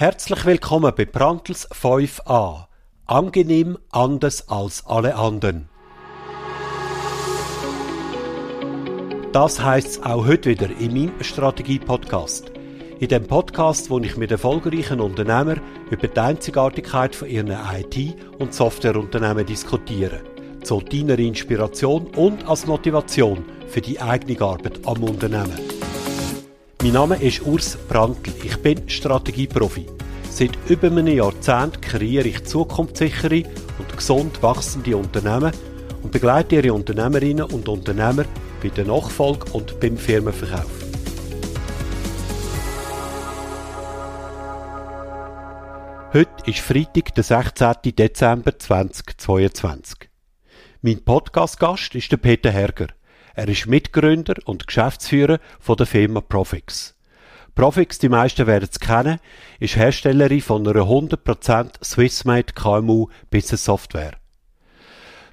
Herzlich 0.00 0.46
willkommen 0.46 0.92
bei 0.96 1.06
Brandtels 1.06 1.68
5a. 1.72 2.66
Angenehm 3.06 3.78
anders 3.90 4.48
als 4.48 4.86
alle 4.86 5.16
anderen. 5.16 5.68
Das 9.32 9.60
heißt 9.60 10.06
auch 10.06 10.24
heute 10.24 10.50
wieder 10.50 10.70
in 10.78 10.92
meinem 10.92 11.20
Strategie-Podcast. 11.20 12.52
In 13.00 13.08
dem 13.08 13.26
Podcast, 13.26 13.90
wo 13.90 13.98
ich 13.98 14.16
mit 14.16 14.30
erfolgreichen 14.30 15.00
Unternehmern 15.00 15.60
über 15.90 16.06
die 16.06 16.20
Einzigartigkeit 16.20 17.16
von 17.16 17.28
ihren 17.28 17.50
IT- 17.50 18.14
und 18.38 18.54
Softwareunternehmen 18.54 19.46
diskutiere. 19.46 20.20
Zu 20.62 20.80
deiner 20.80 21.18
Inspiration 21.18 22.06
und 22.14 22.46
als 22.46 22.68
Motivation 22.68 23.44
für 23.66 23.80
die 23.80 24.00
eigene 24.00 24.40
Arbeit 24.42 24.78
am 24.86 25.02
Unternehmen. 25.02 25.77
Mein 26.80 26.92
Name 26.92 27.20
ist 27.20 27.42
Urs 27.42 27.76
Brandl. 27.76 28.32
Ich 28.44 28.56
bin 28.58 28.88
Strategieprofi. 28.88 29.86
Seit 30.30 30.56
über 30.68 30.86
einem 30.86 31.08
Jahrzehnt 31.08 31.82
kreiere 31.82 32.28
ich 32.28 32.44
zukunftssichere 32.44 33.42
und 33.80 33.96
gesund 33.96 34.40
wachsende 34.44 34.96
Unternehmen 34.96 35.50
und 36.04 36.12
begleite 36.12 36.54
ihre 36.54 36.72
Unternehmerinnen 36.72 37.46
und 37.46 37.68
Unternehmer 37.68 38.26
bei 38.62 38.68
der 38.68 38.84
Nachfolge 38.84 39.50
und 39.54 39.80
beim 39.80 39.96
Firmenverkauf. 39.96 40.70
Heute 46.12 46.30
ist 46.46 46.60
Freitag, 46.60 47.12
der 47.16 47.24
16. 47.24 47.74
Dezember 47.96 48.56
2022. 48.56 50.08
Mein 50.82 51.04
Podcast-Gast 51.04 51.96
ist 51.96 52.12
der 52.12 52.18
Peter 52.18 52.52
Herger. 52.52 52.86
Er 53.38 53.46
ist 53.46 53.68
Mitgründer 53.68 54.34
und 54.46 54.66
Geschäftsführer 54.66 55.38
von 55.60 55.76
der 55.76 55.86
Firma 55.86 56.20
Profix. 56.20 56.96
Profix, 57.54 58.00
die 58.00 58.08
meisten 58.08 58.48
werden 58.48 58.68
es 58.68 58.80
kennen, 58.80 59.20
ist 59.60 59.76
Herstellerin 59.76 60.40
von 60.40 60.66
einer 60.66 60.80
100% 60.80 61.84
Swissmade 61.84 62.52
KMU 62.52 63.06
Business 63.30 63.64
Software. 63.64 64.16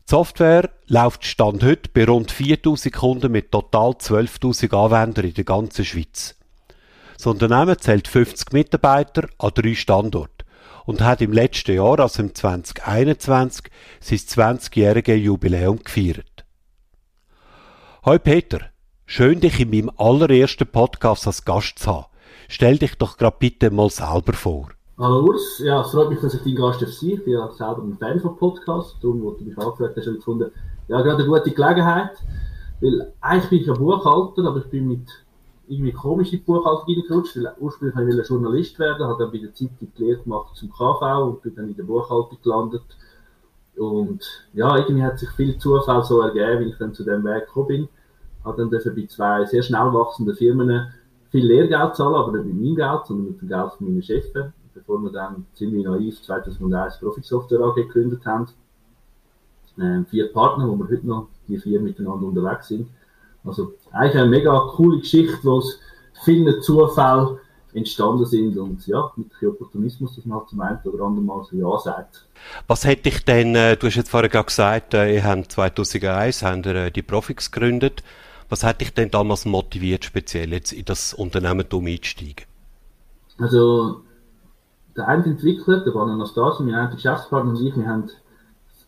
Die 0.07 0.11
Software 0.11 0.69
läuft 0.85 1.25
Stand 1.25 1.63
heute 1.63 1.89
bei 1.91 2.05
rund 2.05 2.29
4000 2.29 2.93
Kunden 2.93 3.31
mit 3.31 3.51
total 3.51 3.93
12.000 3.93 4.75
Anwendern 4.75 5.25
in 5.25 5.33
der 5.33 5.43
ganzen 5.43 5.83
Schweiz. 5.83 6.35
Das 7.17 7.25
Unternehmen 7.25 7.79
zählt 7.79 8.07
50 8.07 8.53
Mitarbeiter 8.53 9.27
an 9.39 9.49
drei 9.55 9.73
Standorten 9.73 10.45
und 10.85 11.01
hat 11.01 11.21
im 11.21 11.33
letzten 11.33 11.75
Jahr, 11.75 11.99
also 11.99 12.21
im 12.21 12.35
2021, 12.35 13.65
sein 13.99 14.19
20-jähriges 14.19 15.15
Jubiläum 15.15 15.79
gefeiert. 15.83 16.34
Hoi 18.07 18.19
Peter, 18.19 18.59
schön 19.07 19.39
dich 19.39 19.59
in 19.59 19.71
meinem 19.71 19.91
allerersten 19.97 20.67
Podcast 20.67 21.25
als 21.25 21.43
Gast 21.43 21.79
zu 21.79 21.91
haben. 21.91 22.05
Stell 22.47 22.77
dich 22.77 22.99
doch 22.99 23.17
gerade 23.17 23.37
bitte 23.39 23.71
mal 23.71 23.89
selber 23.89 24.33
vor. 24.33 24.69
Hallo 24.99 25.25
Urs, 25.25 25.57
ja, 25.57 25.81
es 25.81 25.89
freut 25.89 26.09
mich, 26.09 26.19
dass 26.19 26.35
ich 26.35 26.43
dein 26.43 26.53
Gast 26.53 26.83
darf 26.83 26.91
sein. 26.91 27.09
Ich 27.09 27.23
bin 27.23 27.33
ja 27.33 27.49
selber 27.51 27.81
ein 27.81 27.97
Fan 27.97 28.19
vom 28.19 28.37
Podcast, 28.37 28.97
darum, 29.01 29.23
wo 29.23 29.31
du 29.31 29.43
mich 29.43 29.57
angefragt 29.57 29.97
hast, 29.97 30.05
habe 30.05 30.17
ich 30.17 30.23
gefunden, 30.23 30.51
ja, 30.87 31.01
gerade 31.01 31.23
eine 31.23 31.25
gute 31.25 31.49
Gelegenheit, 31.49 32.11
weil 32.79 33.11
eigentlich 33.21 33.49
bin 33.49 33.61
ich 33.61 33.71
ein 33.71 33.75
Buchhalter, 33.79 34.45
aber 34.45 34.59
ich 34.59 34.69
bin 34.69 34.87
mit 34.87 35.07
irgendwie 35.67 35.91
komisch 35.91 36.31
in 36.31 36.37
die 36.37 36.45
Buchhaltung 36.45 36.85
reingerutscht, 36.85 37.35
weil 37.37 37.55
ursprünglich 37.59 37.97
wollte 37.97 38.21
ich 38.21 38.29
Journalist 38.29 38.77
werden, 38.77 39.07
habe 39.07 39.23
dann 39.23 39.31
bei 39.31 39.39
der 39.39 39.53
Zeitung 39.55 39.89
die 39.97 40.03
Lehre 40.03 40.21
gemacht 40.21 40.55
zum 40.55 40.69
KV 40.69 41.23
und 41.23 41.41
bin 41.41 41.55
dann 41.55 41.69
in 41.69 41.75
der 41.75 41.85
Buchhaltung 41.85 42.37
gelandet. 42.43 42.83
Und 43.77 44.23
ja, 44.53 44.77
irgendwie 44.77 45.03
hat 45.03 45.19
sich 45.19 45.29
viel 45.31 45.57
Zufall 45.57 46.03
so 46.03 46.21
ergeben, 46.21 46.65
wie 46.65 46.69
ich 46.69 46.77
dann 46.77 46.93
zu 46.93 47.03
dem 47.03 47.23
Weg 47.23 47.45
gekommen 47.45 47.67
bin 47.67 47.89
habe 48.45 48.57
dann 48.57 48.69
dafür 48.69 48.93
bei 48.93 49.07
zwei 49.07 49.45
sehr 49.45 49.63
schnell 49.63 49.91
wachsenden 49.91 50.35
Firmen 50.35 50.93
viel 51.31 51.45
Lehrgeld 51.45 51.95
zahlen, 51.95 52.15
aber 52.15 52.31
nicht 52.31 52.45
mit 52.45 52.55
meinem 52.55 52.75
Geld, 52.75 53.05
sondern 53.05 53.27
mit 53.27 53.41
dem 53.41 53.47
Geld 53.49 53.73
von 53.73 53.87
meinen 53.87 54.03
Chefs, 54.03 54.31
bevor 54.73 55.01
wir 55.01 55.11
dann 55.11 55.45
ziemlich 55.55 55.83
naiv 55.83 56.21
2001 56.21 56.99
Profit 56.99 57.25
Software 57.25 57.61
AG 57.61 57.75
gegründet 57.75 58.25
haben. 58.25 58.47
Ähm, 59.77 60.05
vier 60.05 60.31
Partner, 60.31 60.69
wo 60.69 60.77
wir 60.77 60.85
heute 60.85 61.05
noch 61.05 61.27
die 61.47 61.57
vier 61.57 61.81
miteinander 61.81 62.27
unterwegs 62.27 62.67
sind. 62.67 62.87
Also 63.43 63.73
eigentlich 63.91 64.15
eine 64.15 64.29
mega 64.29 64.57
coole 64.75 64.99
Geschichte, 64.99 65.37
wo 65.43 65.59
es 65.59 65.79
viele 66.23 66.59
Zufälle 66.61 67.39
entstanden 67.75 68.25
sind 68.25 68.57
und 68.57 68.85
ja, 68.87 69.11
mit 69.15 69.27
dem 69.41 69.49
Opportunismus, 69.49 70.15
dass 70.15 70.25
man 70.25 70.39
halt 70.39 70.49
zum 70.49 70.61
einen 70.61 70.79
oder 70.83 71.03
anderen 71.03 71.25
Mal 71.25 71.43
so 71.43 71.55
Ja 71.55 71.77
sagt. 71.79 72.25
Was 72.67 72.85
hätte 72.85 73.09
ich 73.09 73.25
denn, 73.25 73.55
äh, 73.55 73.75
du 73.75 73.87
hast 73.87 73.95
jetzt 73.95 74.09
vorher 74.09 74.29
gerade 74.29 74.45
gesagt, 74.45 74.93
äh, 74.93 75.15
ihr 75.15 75.23
habt 75.23 75.51
2001 75.51 76.43
habt 76.43 76.65
ihr, 76.65 76.75
äh, 76.75 76.91
die 76.91 77.01
Profix 77.01 77.51
gegründet. 77.51 78.03
Was 78.49 78.63
hat 78.63 78.81
dich 78.81 78.93
denn 78.93 79.11
damals 79.11 79.45
motiviert, 79.45 80.05
speziell 80.05 80.53
jetzt 80.53 80.71
in 80.71 80.85
das 80.85 81.13
Unternehmertum 81.13 81.85
einzusteigen? 81.87 82.45
Also, 83.39 84.01
der 84.95 85.07
eine 85.07 85.25
Entwickler, 85.25 85.83
der 85.83 85.93
war 85.93 86.07
Anastasia, 86.07 86.63
mein 86.65 86.75
einer 86.75 86.95
Geschäftspartner 86.95 87.51
und 87.51 87.61
ich, 87.61 87.75
wir 87.75 87.87
haben 87.87 88.09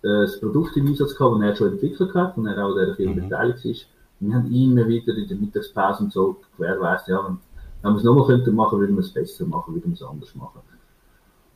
das 0.01 0.39
Produkt 0.39 0.77
im 0.77 0.87
Einsatz 0.87 1.15
gehabt, 1.15 1.35
das 1.35 1.41
er 1.41 1.55
schon 1.55 1.71
entwickelt 1.73 2.13
hat 2.13 2.37
und 2.37 2.45
er 2.47 2.65
auch 2.65 2.73
dieser 2.73 2.95
Firma 2.95 3.15
mhm. 3.15 3.29
beteiligt 3.29 3.65
ist. 3.65 3.87
Wir 4.19 4.35
haben 4.35 4.51
immer 4.51 4.87
wieder 4.87 5.15
in 5.15 5.27
der 5.27 5.37
Mittagspause 5.37 6.03
und 6.03 6.13
so 6.13 6.37
gewährleistet, 6.55 7.09
ja, 7.09 7.25
wenn, 7.25 7.37
wenn 7.81 7.93
wir 7.93 7.97
es 7.97 8.03
nochmal 8.03 8.27
könnten 8.27 8.55
machen, 8.55 8.79
würden 8.79 8.95
wir 8.95 9.03
es 9.03 9.11
besser 9.11 9.45
machen, 9.45 9.73
würden 9.73 9.91
wir 9.91 9.93
es 9.93 10.03
anders 10.03 10.35
machen. 10.35 10.61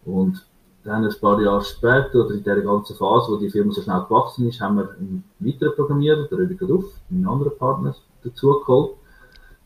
Und 0.05 0.45
dann 0.83 1.05
ein 1.05 1.15
paar 1.19 1.39
Jahre 1.39 1.63
später, 1.63 2.25
oder 2.25 2.33
in 2.33 2.43
der 2.43 2.61
ganzen 2.61 2.95
Phase, 2.95 3.31
wo 3.31 3.37
die 3.37 3.49
Firma 3.49 3.71
so 3.71 3.81
schnell 3.81 4.01
gewachsen 4.01 4.47
ist, 4.47 4.59
haben 4.59 4.77
wir 4.77 4.89
einen 4.91 5.23
weiteren 5.39 5.75
Programmierer, 5.75 6.27
der 6.27 6.37
Rüdiger 6.39 6.65
Duff, 6.65 6.85
einen 7.09 7.27
anderen 7.27 7.55
Partner, 7.57 7.95
dazu 8.23 8.59
geholt, 8.59 8.95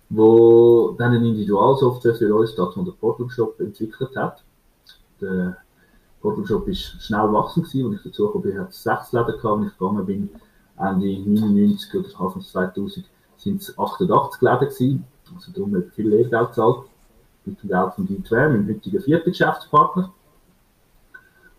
wo 0.09 0.93
dann 0.97 1.13
eine 1.13 1.27
Individualsoftware 1.27 2.15
für 2.15 2.35
uns, 2.35 2.55
das 2.55 2.73
von 2.73 2.85
der 2.85 2.91
Portal 2.93 3.29
Shop 3.29 3.59
entwickelt 3.59 4.15
hat. 4.15 4.43
Der 5.21 5.57
Portal 6.21 6.45
Shop 6.45 6.67
ist 6.67 7.01
schnell 7.01 7.27
gewachsen 7.27 7.63
gewesen, 7.63 7.85
und 7.85 7.93
ich 7.95 8.03
dazu 8.03 8.25
gekommen 8.25 8.43
bin, 8.43 8.59
hat 8.59 8.69
es 8.69 8.83
sechs 8.83 9.13
Läden 9.13 9.37
gehabt, 9.37 9.57
und 9.59 9.67
ich 9.67 9.77
gegangen 9.77 10.05
bin, 10.05 10.29
Ende 10.77 11.05
99 11.05 11.95
oder 11.95 12.19
Anfang 12.19 12.41
2000 12.41 13.05
sind 13.37 13.61
es 13.61 13.77
88 13.79 14.41
Läden 14.41 14.59
gewesen, 14.59 15.03
also 15.33 15.51
darum 15.51 15.75
ich 15.75 15.93
viel 15.93 16.09
Lehrgeld 16.09 16.49
gezahlt, 16.49 16.79
mit 17.45 17.61
dem 17.61 17.69
Geld 17.69 17.93
von 17.93 18.07
D2, 18.07 18.49
meinem 18.49 18.67
heutigen 18.67 19.01
vierten 19.01 19.29
Geschäftspartner. 19.31 20.11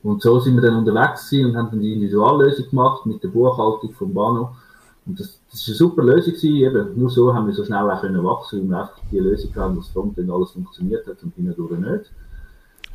Und 0.03 0.23
so 0.23 0.39
sind 0.39 0.55
wir 0.55 0.63
dann 0.63 0.77
unterwegs 0.77 1.33
und 1.33 1.57
haben 1.57 1.71
dann 1.71 1.81
die 1.81 1.95
Individuallösung 1.95 2.71
gemacht 2.71 3.07
mit 3.07 3.23
der 3.23 3.29
Buchhaltung 3.29 3.93
vom 3.93 4.15
Bahnhof. 4.15 4.51
Und 5.05 5.19
das, 5.19 5.41
das 5.51 5.61
ist 5.61 5.69
eine 5.69 5.77
super 5.77 6.03
Lösung 6.03 6.35
gewesen. 6.35 6.57
Eben, 6.57 6.99
nur 6.99 7.11
so 7.11 7.33
haben 7.33 7.47
wir 7.47 7.55
so 7.55 7.65
schnell 7.65 7.91
auch 7.91 8.01
können 8.01 8.23
wachsen, 8.23 8.63
weil 8.63 8.69
wir 8.69 8.81
einfach 8.81 9.01
die 9.11 9.19
Lösung 9.19 9.55
haben, 9.57 9.77
dass 9.77 9.89
Frontend 9.89 10.31
alles 10.31 10.51
funktioniert 10.53 11.07
hat 11.07 11.23
und 11.23 11.35
hindurch 11.35 11.79
nicht. 11.79 12.13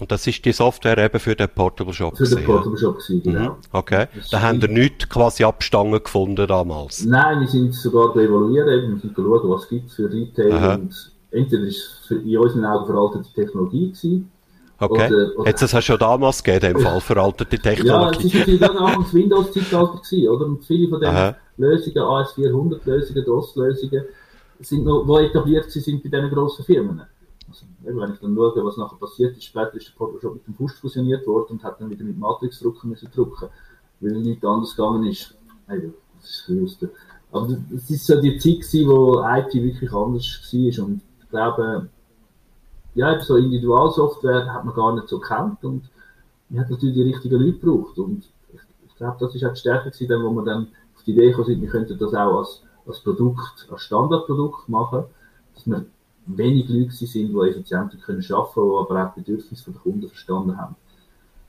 Und 0.02 0.12
das 0.12 0.26
ist 0.26 0.44
die 0.44 0.52
Software 0.52 0.98
eben 0.98 1.20
für 1.20 1.36
den 1.36 1.48
Portable 1.48 1.94
Shop 1.94 2.18
Für 2.18 2.26
den 2.26 2.44
Portable 2.44 2.76
Shop 2.76 2.98
gewesen, 2.98 3.22
genau. 3.22 3.52
Mhm. 3.52 3.56
Okay. 3.72 4.08
da 4.32 4.42
haben 4.42 4.60
wir 4.60 4.68
nichts 4.68 5.08
quasi 5.08 5.44
Abstangen 5.44 6.04
gefunden 6.04 6.48
damals? 6.48 7.06
Nein, 7.06 7.42
wir 7.42 7.48
sind 7.48 7.76
sogar 7.76 8.16
evaluieren, 8.16 8.96
wir 8.96 9.00
sind 9.00 9.16
schauen, 9.16 9.50
was 9.52 9.62
es 9.62 9.70
gibt 9.70 9.92
für 9.92 10.12
Retail 10.12 10.54
Aha. 10.54 10.74
und 10.74 11.12
entweder 11.30 11.66
ist 11.66 11.78
es 11.78 12.08
für, 12.08 12.16
in 12.16 12.36
unseren 12.36 12.66
Augen 12.66 12.88
veraltete 12.88 13.32
Technologie 13.32 13.92
gewesen, 13.92 14.32
Okay. 14.80 15.14
Oder, 15.14 15.38
oder 15.38 15.48
Jetzt, 15.48 15.62
das 15.62 15.76
hast 15.76 15.88
du 15.88 15.92
schon 15.92 16.00
damals 16.00 16.44
gegeben, 16.44 16.78
im 16.78 16.82
Fall, 16.82 17.00
veraltete 17.02 17.60
Technologie. 17.60 18.18
Ja, 18.24 18.28
es 18.28 18.34
natürlich 18.34 18.60
dann 18.60 18.78
auch 18.80 19.04
das 19.04 19.14
Windows-Zeitalter 19.14 20.32
oder? 20.32 20.46
Und 20.48 20.66
viele 20.66 20.90
von 20.90 21.00
den 21.00 21.10
Aha. 21.10 21.36
Lösungen, 21.58 21.98
AS400-Lösungen, 21.98 23.24
DOS-Lösungen, 23.24 24.06
sind 24.62 24.84
noch, 24.84 25.06
die 25.06 25.26
etabliert 25.26 25.70
sind 25.70 26.02
bei 26.02 26.10
diesen 26.10 26.32
grossen 26.32 26.66
Firmen. 26.66 27.04
Also, 27.52 27.66
wenn 27.82 28.14
ich 28.14 28.20
dann 28.20 28.36
schaue, 28.36 28.66
was 28.66 28.78
nachher 28.78 28.98
passiert 28.98 29.36
ist, 29.36 29.44
später 29.44 29.76
ist 29.76 29.88
der 29.88 29.96
Photoshop 29.96 30.36
mit 30.36 30.48
dem 30.48 30.56
Fust 30.56 30.78
fusioniert 30.78 31.28
worden 31.28 31.54
und 31.54 31.64
hat 31.64 31.82
dann 31.82 31.90
wieder 31.90 32.04
mit 32.04 32.18
Matrix-Drucken 32.18 32.90
müssen 32.90 33.12
drucken, 33.14 33.50
weil 34.00 34.14
nichts 34.22 34.46
anders 34.46 34.76
gegangen 34.76 35.06
ist. 35.06 35.36
Hey, 35.68 35.92
das 36.20 36.30
ist 36.30 36.48
bisschen 36.48 36.90
Aber 37.32 37.58
es 37.76 37.90
ist 37.90 38.06
so 38.06 38.22
die 38.22 38.38
Zeit 38.38 38.62
gewesen, 38.62 38.88
wo 38.90 39.22
IT 39.22 39.54
wirklich 39.54 39.92
anders 39.92 40.54
war 40.54 40.86
und 40.86 41.02
ich 41.22 41.30
glaube, 41.30 41.90
ja, 42.94 43.20
so 43.22 43.38
Individualsoftware 43.38 44.54
hat 44.54 44.66
man 44.66 44.76
gar 44.76 44.96
nicht 44.96 45.08
so 45.08 45.20
gekannt 45.20 45.64
und 45.64 45.90
man 46.50 46.62
hat 46.62 46.70
natürlich 46.70 46.96
die 46.96 47.04
richtigen 47.04 47.40
Leute 47.40 47.58
gebraucht 47.58 47.98
und 47.98 48.26
ich, 48.54 48.96
glaube, 48.98 49.18
das 49.20 49.34
ist 49.34 49.44
auch 49.44 49.54
die 49.54 49.60
Stärke 49.60 49.92
gewesen, 49.92 50.24
wo 50.24 50.32
man 50.32 50.46
dann 50.46 50.68
auf 50.96 51.04
die 51.04 51.12
Idee 51.12 51.30
gekommen 51.30 51.48
sind, 51.48 51.62
wir 51.62 51.70
könnten 51.70 51.98
das 51.98 52.14
auch 52.14 52.40
als, 52.40 52.64
als 52.86 53.00
Produkt, 53.00 53.68
als 53.72 53.82
Standardprodukt 53.82 54.70
machen, 54.70 55.06
dass 55.56 55.66
wir 55.66 55.86
wenig 56.38 56.70
Leute 56.70 56.92
sind, 56.92 57.34
die 57.34 57.50
effizienter 57.50 57.98
können 57.98 58.24
arbeiten 58.30 58.54
können, 58.54 58.70
die 58.70 58.78
aber 58.78 59.06
auch 59.06 59.14
die 59.14 59.22
Bedürfnisse 59.22 59.72
der 59.72 59.82
Kunden 59.82 60.08
verstanden 60.08 60.58
haben. 60.58 60.76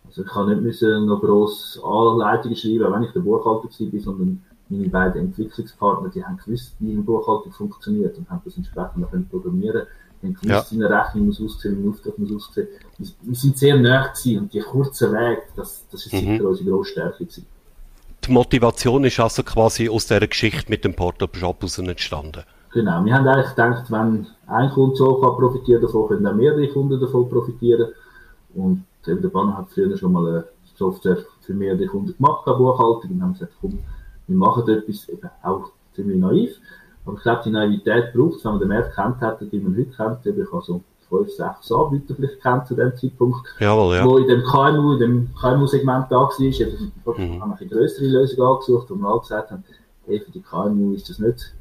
Also 0.07 0.23
ich 0.23 0.29
kann 0.29 0.49
nicht 0.49 0.61
müssen 0.61 1.07
noch 1.07 1.21
gross 1.21 1.81
Anleitungen 1.83 2.57
schreiben, 2.57 2.93
wenn 2.93 3.05
ich 3.05 3.13
der 3.13 3.21
Buchhalter 3.21 3.69
war, 3.69 4.01
sondern 4.01 4.43
meine 4.69 4.89
beiden 4.89 5.23
Entwicklungspartner, 5.23 6.09
die 6.11 6.25
haben 6.25 6.39
gewusst, 6.39 6.75
wie 6.79 6.93
eine 6.93 7.03
Buchhaltung 7.03 7.53
funktioniert 7.53 8.17
und 8.19 8.29
haben 8.31 8.43
das 8.45 8.57
entsprechend 8.57 9.05
auch 9.05 9.31
programmieren 9.31 9.87
wenn 10.23 10.35
gewusst, 10.35 10.73
ja. 10.73 10.87
eine 10.87 10.89
Rechnung 10.89 11.27
muss 11.27 11.41
aussehen, 11.41 11.79
wie 11.79 11.87
ein 11.87 11.91
Auftrag 11.91 12.19
muss 12.19 12.33
aussehen. 12.33 12.69
Wir, 12.99 13.09
wir 13.23 13.35
sind 13.35 13.59
sehr 13.59 13.77
nah 13.77 14.09
gewesen 14.09 14.39
und 14.39 14.55
die 14.55 14.61
kurzen 14.61 15.13
Weg, 15.13 15.41
das, 15.57 15.85
das 15.91 16.07
ist 16.07 16.13
mhm. 16.13 16.19
sicher 16.19 16.49
unsere 16.49 16.71
grosse 16.71 16.91
Stärke 16.93 17.25
gewesen. 17.25 17.47
Die 18.25 18.31
Motivation 18.31 19.05
ist 19.05 19.19
also 19.19 19.43
quasi 19.43 19.89
aus 19.89 20.07
dieser 20.07 20.29
Geschichte 20.29 20.71
mit 20.71 20.85
dem 20.85 20.95
Portable 20.95 21.41
Shop 21.41 21.65
entstanden. 21.79 22.45
Genau, 22.73 23.05
wir 23.05 23.15
haben 23.15 23.29
eigentlich 23.29 23.51
gedacht, 23.51 23.91
wenn 23.91 24.27
ein 24.47 24.71
Kunde 24.71 24.97
so 24.97 25.21
kann 25.21 25.37
profitieren 25.37 25.83
davon, 25.83 26.09
können 26.09 26.27
auch 26.27 26.35
mehrere 26.35 26.67
Kunden 26.69 26.99
davon 26.99 27.29
profitieren. 27.29 27.89
Und 28.55 28.85
eben 29.07 29.21
der 29.21 29.29
Banner 29.29 29.59
hat 29.59 29.71
früher 29.71 29.97
schon 29.97 30.13
mal 30.13 30.27
eine 30.27 30.45
Software 30.75 31.19
für 31.41 31.53
mehrere 31.53 31.87
Kunden 31.87 32.17
gemacht, 32.17 32.47
eine 32.47 32.57
Buchhaltung, 32.57 33.11
und 33.11 33.23
haben 33.23 33.33
gesagt, 33.35 33.53
komm, 33.61 33.79
wir 34.27 34.37
machen 34.37 34.69
etwas, 34.69 35.09
eben 35.09 35.31
auch 35.43 35.71
ziemlich 35.95 36.19
naiv. 36.19 36.57
Aber 37.05 37.17
ich 37.17 37.23
glaube, 37.23 37.43
die 37.45 37.51
Naivität 37.51 38.13
braucht 38.15 38.37
es, 38.37 38.45
wenn 38.45 38.53
man 38.53 38.61
den 38.61 38.69
Markt 38.69 38.95
kennt 38.95 39.21
hätte, 39.21 39.47
die 39.47 39.61
man 39.61 39.77
heute 39.77 39.91
kennt, 39.91 40.27
eben 40.27 40.43
ich 40.43 40.53
habe 40.53 40.63
so 40.63 40.81
fünf, 41.11 41.31
sechs 41.31 41.71
Anbieter 41.71 42.15
vielleicht 42.15 42.41
kennt 42.41 42.67
zu 42.67 42.75
dem 42.75 42.97
Zeitpunkt, 42.97 43.41
Jawohl, 43.59 43.97
ja. 43.97 44.05
wo 44.05 44.17
in 44.17 44.29
dem 44.29 44.43
KMU, 44.45 44.93
in 44.95 44.99
dem 44.99 45.29
KMU-Segment 45.39 46.07
da 46.11 46.21
war, 46.21 46.41
eben, 46.41 46.93
mhm. 47.05 47.43
haben 47.43 47.53
eine 47.53 47.69
größere 47.69 48.07
Lösung 48.07 48.47
angesucht, 48.47 48.89
wo 48.89 48.95
wir 48.95 49.09
alle 49.09 49.21
gesagt 49.21 49.51
haben, 49.51 49.65
hey, 50.07 50.21
für 50.21 50.31
die 50.31 50.41
KMU 50.41 50.95
ist 50.95 51.11
das 51.11 51.19
nicht 51.19 51.53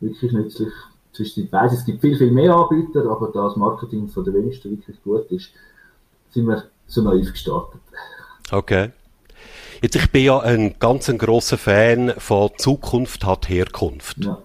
wirklich 0.00 0.32
nützlich. 0.32 0.72
Ich 1.18 1.50
weiss, 1.50 1.72
es 1.72 1.84
gibt 1.84 2.00
viel, 2.00 2.16
viel 2.16 2.30
mehr 2.30 2.54
Anbieter, 2.54 3.10
aber 3.10 3.32
da 3.34 3.48
das 3.48 3.56
Marketing 3.56 4.08
von 4.08 4.24
der 4.24 4.34
wenigsten 4.34 4.70
wirklich 4.70 5.02
gut 5.02 5.28
ist, 5.32 5.50
sind 6.30 6.46
wir 6.46 6.64
so 6.86 7.02
naiv 7.02 7.32
gestartet. 7.32 7.80
Okay. 8.52 8.90
Jetzt, 9.82 9.96
ich 9.96 10.10
bin 10.10 10.24
ja 10.24 10.38
ein 10.40 10.76
ganz 10.78 11.08
ein 11.08 11.18
grosser 11.18 11.58
Fan 11.58 12.14
von 12.18 12.50
Zukunft 12.56 13.24
hat 13.24 13.48
Herkunft. 13.48 14.24
Ja. 14.24 14.38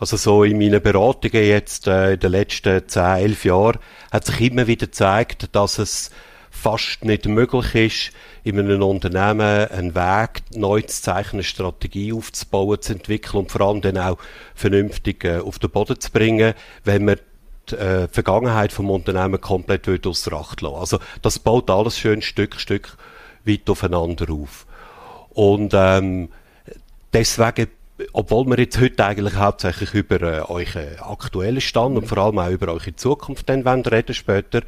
Also 0.00 0.16
so 0.16 0.44
in 0.44 0.58
meinen 0.58 0.80
Beratungen 0.80 1.44
jetzt 1.44 1.88
äh, 1.88 2.14
in 2.14 2.20
den 2.20 2.30
letzten 2.30 2.86
10, 2.86 3.02
11 3.02 3.44
Jahren 3.44 3.78
hat 4.12 4.24
sich 4.24 4.40
immer 4.40 4.66
wieder 4.66 4.86
gezeigt, 4.86 5.48
dass 5.52 5.78
es 5.78 6.10
fast 6.58 7.04
nicht 7.04 7.26
möglich 7.26 7.74
ist, 7.74 8.16
in 8.44 8.58
einem 8.58 8.82
Unternehmen 8.82 9.68
einen 9.68 9.94
Weg 9.94 10.42
neu 10.54 10.82
zu 10.82 11.02
zeichnen, 11.02 11.34
eine 11.34 11.42
Strategie 11.44 12.12
aufzubauen, 12.12 12.80
zu 12.80 12.94
entwickeln 12.94 13.40
und 13.40 13.52
vor 13.52 13.60
allem 13.62 13.80
dann 13.80 13.98
auch 13.98 14.18
vernünftig 14.54 15.24
äh, 15.24 15.38
auf 15.38 15.58
den 15.58 15.70
Boden 15.70 16.00
zu 16.00 16.10
bringen, 16.10 16.54
wenn 16.84 17.04
man 17.04 17.16
die 17.70 17.76
äh, 17.76 18.08
Vergangenheit 18.08 18.72
vom 18.72 18.90
Unternehmen 18.90 19.40
komplett 19.40 20.06
aus 20.06 20.26
Acht 20.32 20.60
lassen. 20.60 20.76
Also 20.76 20.98
das 21.22 21.38
baut 21.38 21.70
alles 21.70 21.98
schön 21.98 22.22
Stück 22.22 22.58
Stück 22.58 22.96
weit 23.44 23.68
aufeinander 23.70 24.30
auf. 24.30 24.66
Und 25.30 25.72
ähm, 25.74 26.28
deswegen 27.12 27.68
obwohl 28.12 28.46
wir 28.46 28.58
jetzt 28.58 28.80
heute 28.80 29.04
eigentlich 29.04 29.34
hauptsächlich 29.34 29.92
über 29.94 30.20
äh, 30.22 30.40
euren 30.42 30.98
aktuellen 31.00 31.60
Stand 31.60 31.96
und 31.96 32.06
vor 32.06 32.18
allem 32.18 32.38
auch 32.38 32.48
über 32.50 32.72
eure 32.72 32.94
Zukunft 32.94 33.48
dann 33.48 33.66
reden 33.66 34.14
später, 34.14 34.62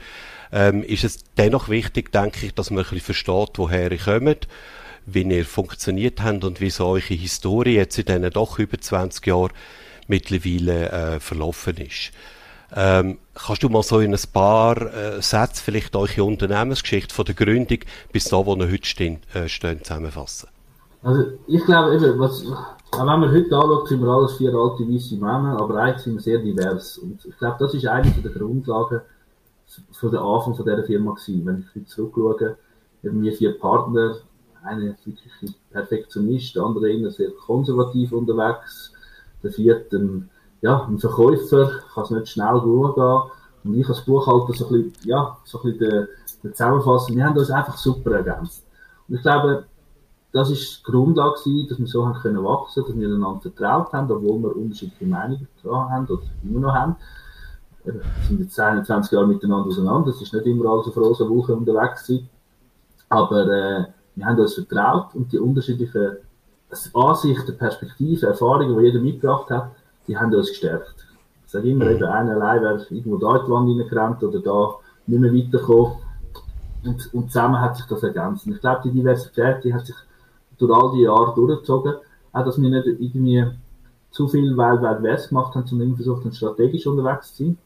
ähm, 0.52 0.82
ist 0.82 1.04
es 1.04 1.18
dennoch 1.36 1.68
wichtig, 1.68 2.12
denke 2.12 2.46
ich, 2.46 2.54
dass 2.54 2.70
man 2.70 2.80
ein 2.80 2.84
bisschen 2.84 3.00
versteht, 3.00 3.50
woher 3.56 3.90
ihr 3.90 3.98
kommt, 3.98 4.48
wie 5.06 5.22
ihr 5.22 5.44
funktioniert 5.44 6.22
habt 6.22 6.44
und 6.44 6.60
wie 6.60 6.70
so 6.70 6.86
eure 6.86 7.00
Historie 7.00 7.76
jetzt 7.76 7.98
in 7.98 8.06
diesen 8.06 8.30
doch 8.30 8.58
über 8.58 8.78
20 8.78 9.26
Jahren 9.26 9.52
mittlerweile 10.08 10.90
äh, 10.90 11.20
verlaufen 11.20 11.76
ist. 11.76 12.12
Ähm, 12.74 13.18
kannst 13.34 13.62
du 13.62 13.68
mal 13.68 13.82
so 13.82 13.98
in 14.00 14.14
ein 14.14 14.20
paar 14.32 14.76
äh, 14.76 15.22
Sätze 15.22 15.62
vielleicht 15.62 15.96
eure 15.96 16.22
Unternehmensgeschichte 16.22 17.12
von 17.14 17.24
der 17.24 17.34
Gründung 17.34 17.78
bis 18.12 18.24
da, 18.24 18.44
wo 18.46 18.54
ihr 18.54 18.70
heute 18.70 18.86
stehen, 18.86 19.18
äh, 19.34 19.48
stehen 19.48 19.82
zusammenfassen? 19.82 20.48
Also 21.02 21.24
ich 21.48 21.64
glaube 21.64 21.94
eben, 21.96 22.18
was, 22.18 22.44
wenn 22.44 23.06
man 23.06 23.30
heute 23.32 23.56
anschaut, 23.56 23.88
sind 23.88 24.02
wir 24.02 24.08
alles 24.08 24.34
vier 24.34 24.54
alte 24.54 24.84
weiße 24.84 25.16
Männer, 25.16 25.58
aber 25.60 25.76
eigentlich 25.76 26.02
sind 26.04 26.14
wir 26.14 26.20
sehr 26.20 26.38
divers. 26.38 26.98
Und 26.98 27.24
ich 27.24 27.36
glaube, 27.38 27.56
das 27.58 27.74
ist 27.74 27.86
eine 27.86 28.10
der 28.10 28.30
Grundlagen 28.30 29.00
von 29.92 30.10
der 30.10 30.20
Anfang 30.20 30.54
von 30.54 30.64
dieser 30.64 30.84
Firma 30.84 31.12
gewesen. 31.12 31.46
Wenn 31.46 31.66
ich 31.74 31.86
zurückschaue, 31.88 32.56
haben 33.04 33.22
wir 33.22 33.32
vier 33.32 33.58
Partner, 33.58 34.16
einer 34.62 34.94
wirklich 35.04 35.32
ein 35.42 35.54
Perfektionist, 35.70 36.56
der 36.56 36.64
andere 36.64 36.90
eher 36.90 37.10
sehr 37.10 37.30
konservativ 37.30 38.12
unterwegs, 38.12 38.92
der 39.42 39.52
vierte 39.52 39.96
ein, 39.96 40.30
ja, 40.60 40.84
ein 40.86 40.98
Verkäufer, 40.98 41.70
kann 41.94 42.04
es 42.04 42.10
nicht 42.10 42.28
schnell 42.28 42.60
durchgehen. 42.60 43.22
Und 43.64 43.74
ich 43.74 43.88
als 43.88 44.04
Buchhalter 44.04 44.52
so 44.54 44.66
ein 44.66 44.72
bisschen, 44.72 45.08
ja, 45.08 45.38
so 45.44 45.58
ein 45.62 45.78
bisschen 45.78 45.78
der, 45.78 46.08
der. 46.42 47.16
Wir 47.16 47.24
haben 47.24 47.38
uns 47.38 47.50
einfach 47.50 47.76
super 47.76 48.12
ergänzt. 48.12 48.66
Und 49.08 49.16
ich 49.16 49.22
glaube, 49.22 49.64
das 50.32 50.50
ist 50.50 50.78
die 50.80 50.90
Grundlage 50.90 51.36
dass 51.68 51.78
wir 51.78 51.86
so 51.86 52.06
haben 52.06 52.20
können 52.20 52.44
wachsen, 52.44 52.84
dass 52.86 52.96
wir 52.96 53.08
einander 53.08 53.40
vertraut 53.40 53.92
haben, 53.92 54.10
obwohl 54.10 54.42
wir 54.42 54.56
unterschiedliche 54.56 55.06
Meinungen 55.06 55.48
haben 55.64 56.06
oder 56.06 56.22
immer 56.44 56.60
noch 56.60 56.74
haben 56.74 56.96
sind 57.84 58.40
jetzt 58.40 58.58
21 58.58 59.12
Jahre 59.12 59.26
miteinander 59.26 59.68
auseinander, 59.68 60.10
es 60.10 60.20
ist 60.20 60.32
nicht 60.34 60.46
immer 60.46 60.70
alles 60.70 60.88
auf 60.88 60.96
rosa 60.96 61.28
Woche 61.28 61.54
unterwegs 61.54 62.06
gewesen, 62.06 62.28
aber 63.08 63.46
äh, 63.46 63.84
wir 64.14 64.26
haben 64.26 64.38
uns 64.38 64.54
vertraut 64.54 65.14
und 65.14 65.32
die 65.32 65.38
unterschiedlichen 65.38 66.16
Ansichten, 66.94 67.56
Perspektiven, 67.56 68.28
Erfahrungen, 68.28 68.78
die 68.78 68.84
jeder 68.84 69.00
mitgebracht 69.00 69.50
hat, 69.50 69.70
die 70.06 70.16
haben 70.16 70.32
uns 70.34 70.48
gestärkt. 70.48 70.94
Ich 71.44 71.50
sage 71.50 71.70
immer, 71.70 71.86
mhm. 71.86 71.92
eben 71.92 72.04
einer 72.04 72.32
allein 72.32 72.62
wäre 72.62 72.86
irgendwo 72.90 73.16
da 73.16 73.36
in 73.36 73.44
die 73.44 73.50
Wand 73.50 73.68
reingerannt 73.68 74.22
oder 74.22 74.40
da 74.40 74.74
nicht 75.06 75.20
mehr 75.20 75.34
weitergekommen. 75.34 75.94
Und, 76.84 77.14
und 77.14 77.30
zusammen 77.30 77.60
hat 77.60 77.76
sich 77.76 77.86
das 77.86 78.02
ergänzt. 78.02 78.46
Und 78.46 78.54
ich 78.54 78.60
glaube, 78.60 78.82
die 78.84 78.92
Diversität, 78.92 79.64
die 79.64 79.74
hat 79.74 79.84
sich 79.84 79.96
durch 80.58 80.72
all 80.72 80.92
die 80.92 81.02
Jahre 81.02 81.34
durchgezogen. 81.34 81.94
Auch, 82.32 82.44
dass 82.44 82.60
wir 82.60 82.70
nicht 82.70 82.86
irgendwie 82.86 83.44
zu 84.10 84.28
viel 84.28 84.56
Wild 84.56 84.80
Wild 84.80 85.02
West 85.02 85.30
gemacht 85.30 85.54
haben, 85.54 85.66
sondern 85.66 85.96
versucht 85.96 86.34
strategisch 86.34 86.86
unterwegs 86.86 87.34
zu 87.34 87.44
sein 87.44 87.58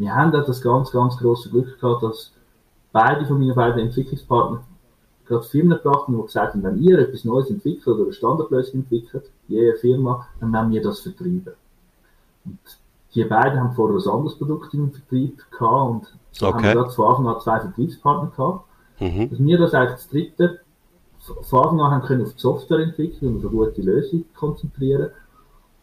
wir 0.00 0.14
haben 0.14 0.32
da 0.32 0.40
das 0.40 0.62
ganz, 0.62 0.90
ganz 0.90 1.18
große 1.18 1.50
Glück 1.50 1.78
gehabt, 1.78 2.02
dass 2.02 2.32
beide 2.90 3.26
von 3.26 3.38
meinen 3.38 3.54
beiden 3.54 3.80
Entwicklungspartnern 3.80 4.64
gerade 5.26 5.44
Firmen 5.44 5.76
gebracht 5.76 6.08
haben, 6.08 6.16
die 6.16 6.22
gesagt 6.22 6.54
haben, 6.54 6.62
wenn 6.62 6.82
ihr 6.82 6.98
etwas 6.98 7.24
Neues 7.24 7.50
entwickelt 7.50 7.86
oder 7.86 8.04
eine 8.04 8.12
Standardlösung 8.14 8.80
entwickelt, 8.80 9.30
jede 9.46 9.76
Firma, 9.76 10.26
dann 10.40 10.52
werden 10.54 10.72
wir 10.72 10.82
das 10.82 11.00
vertreiben. 11.00 11.52
Und 12.46 12.58
die 13.14 13.24
beiden 13.24 13.60
haben 13.60 13.74
vorher 13.74 13.98
ein 13.98 14.10
anderes 14.10 14.36
Produkt 14.36 14.72
im 14.72 14.90
Vertrieb 14.90 15.38
gehabt 15.50 15.90
und 15.90 16.06
so 16.32 16.46
okay. 16.46 16.56
haben 16.56 16.64
wir 16.64 16.74
gerade 16.74 16.90
von 16.90 17.06
Anfang 17.06 17.28
an 17.28 17.40
zwei 17.40 17.60
Vertriebspartner 17.60 18.30
gehabt. 18.34 18.64
Mhm. 19.00 19.30
Dass 19.30 19.38
wir 19.38 19.58
das 19.58 19.74
eigentlich 19.74 19.92
das 19.92 20.08
dritte 20.08 20.60
von 21.42 21.58
Anfang 21.58 21.80
an 21.80 21.90
haben 21.92 22.06
können 22.06 22.22
auf 22.22 22.32
die 22.32 22.40
Softwareentwicklung 22.40 23.36
und 23.36 23.44
auf 23.44 23.52
eine 23.52 23.66
gute 23.66 23.82
Lösung 23.82 24.24
konzentrieren 24.34 25.10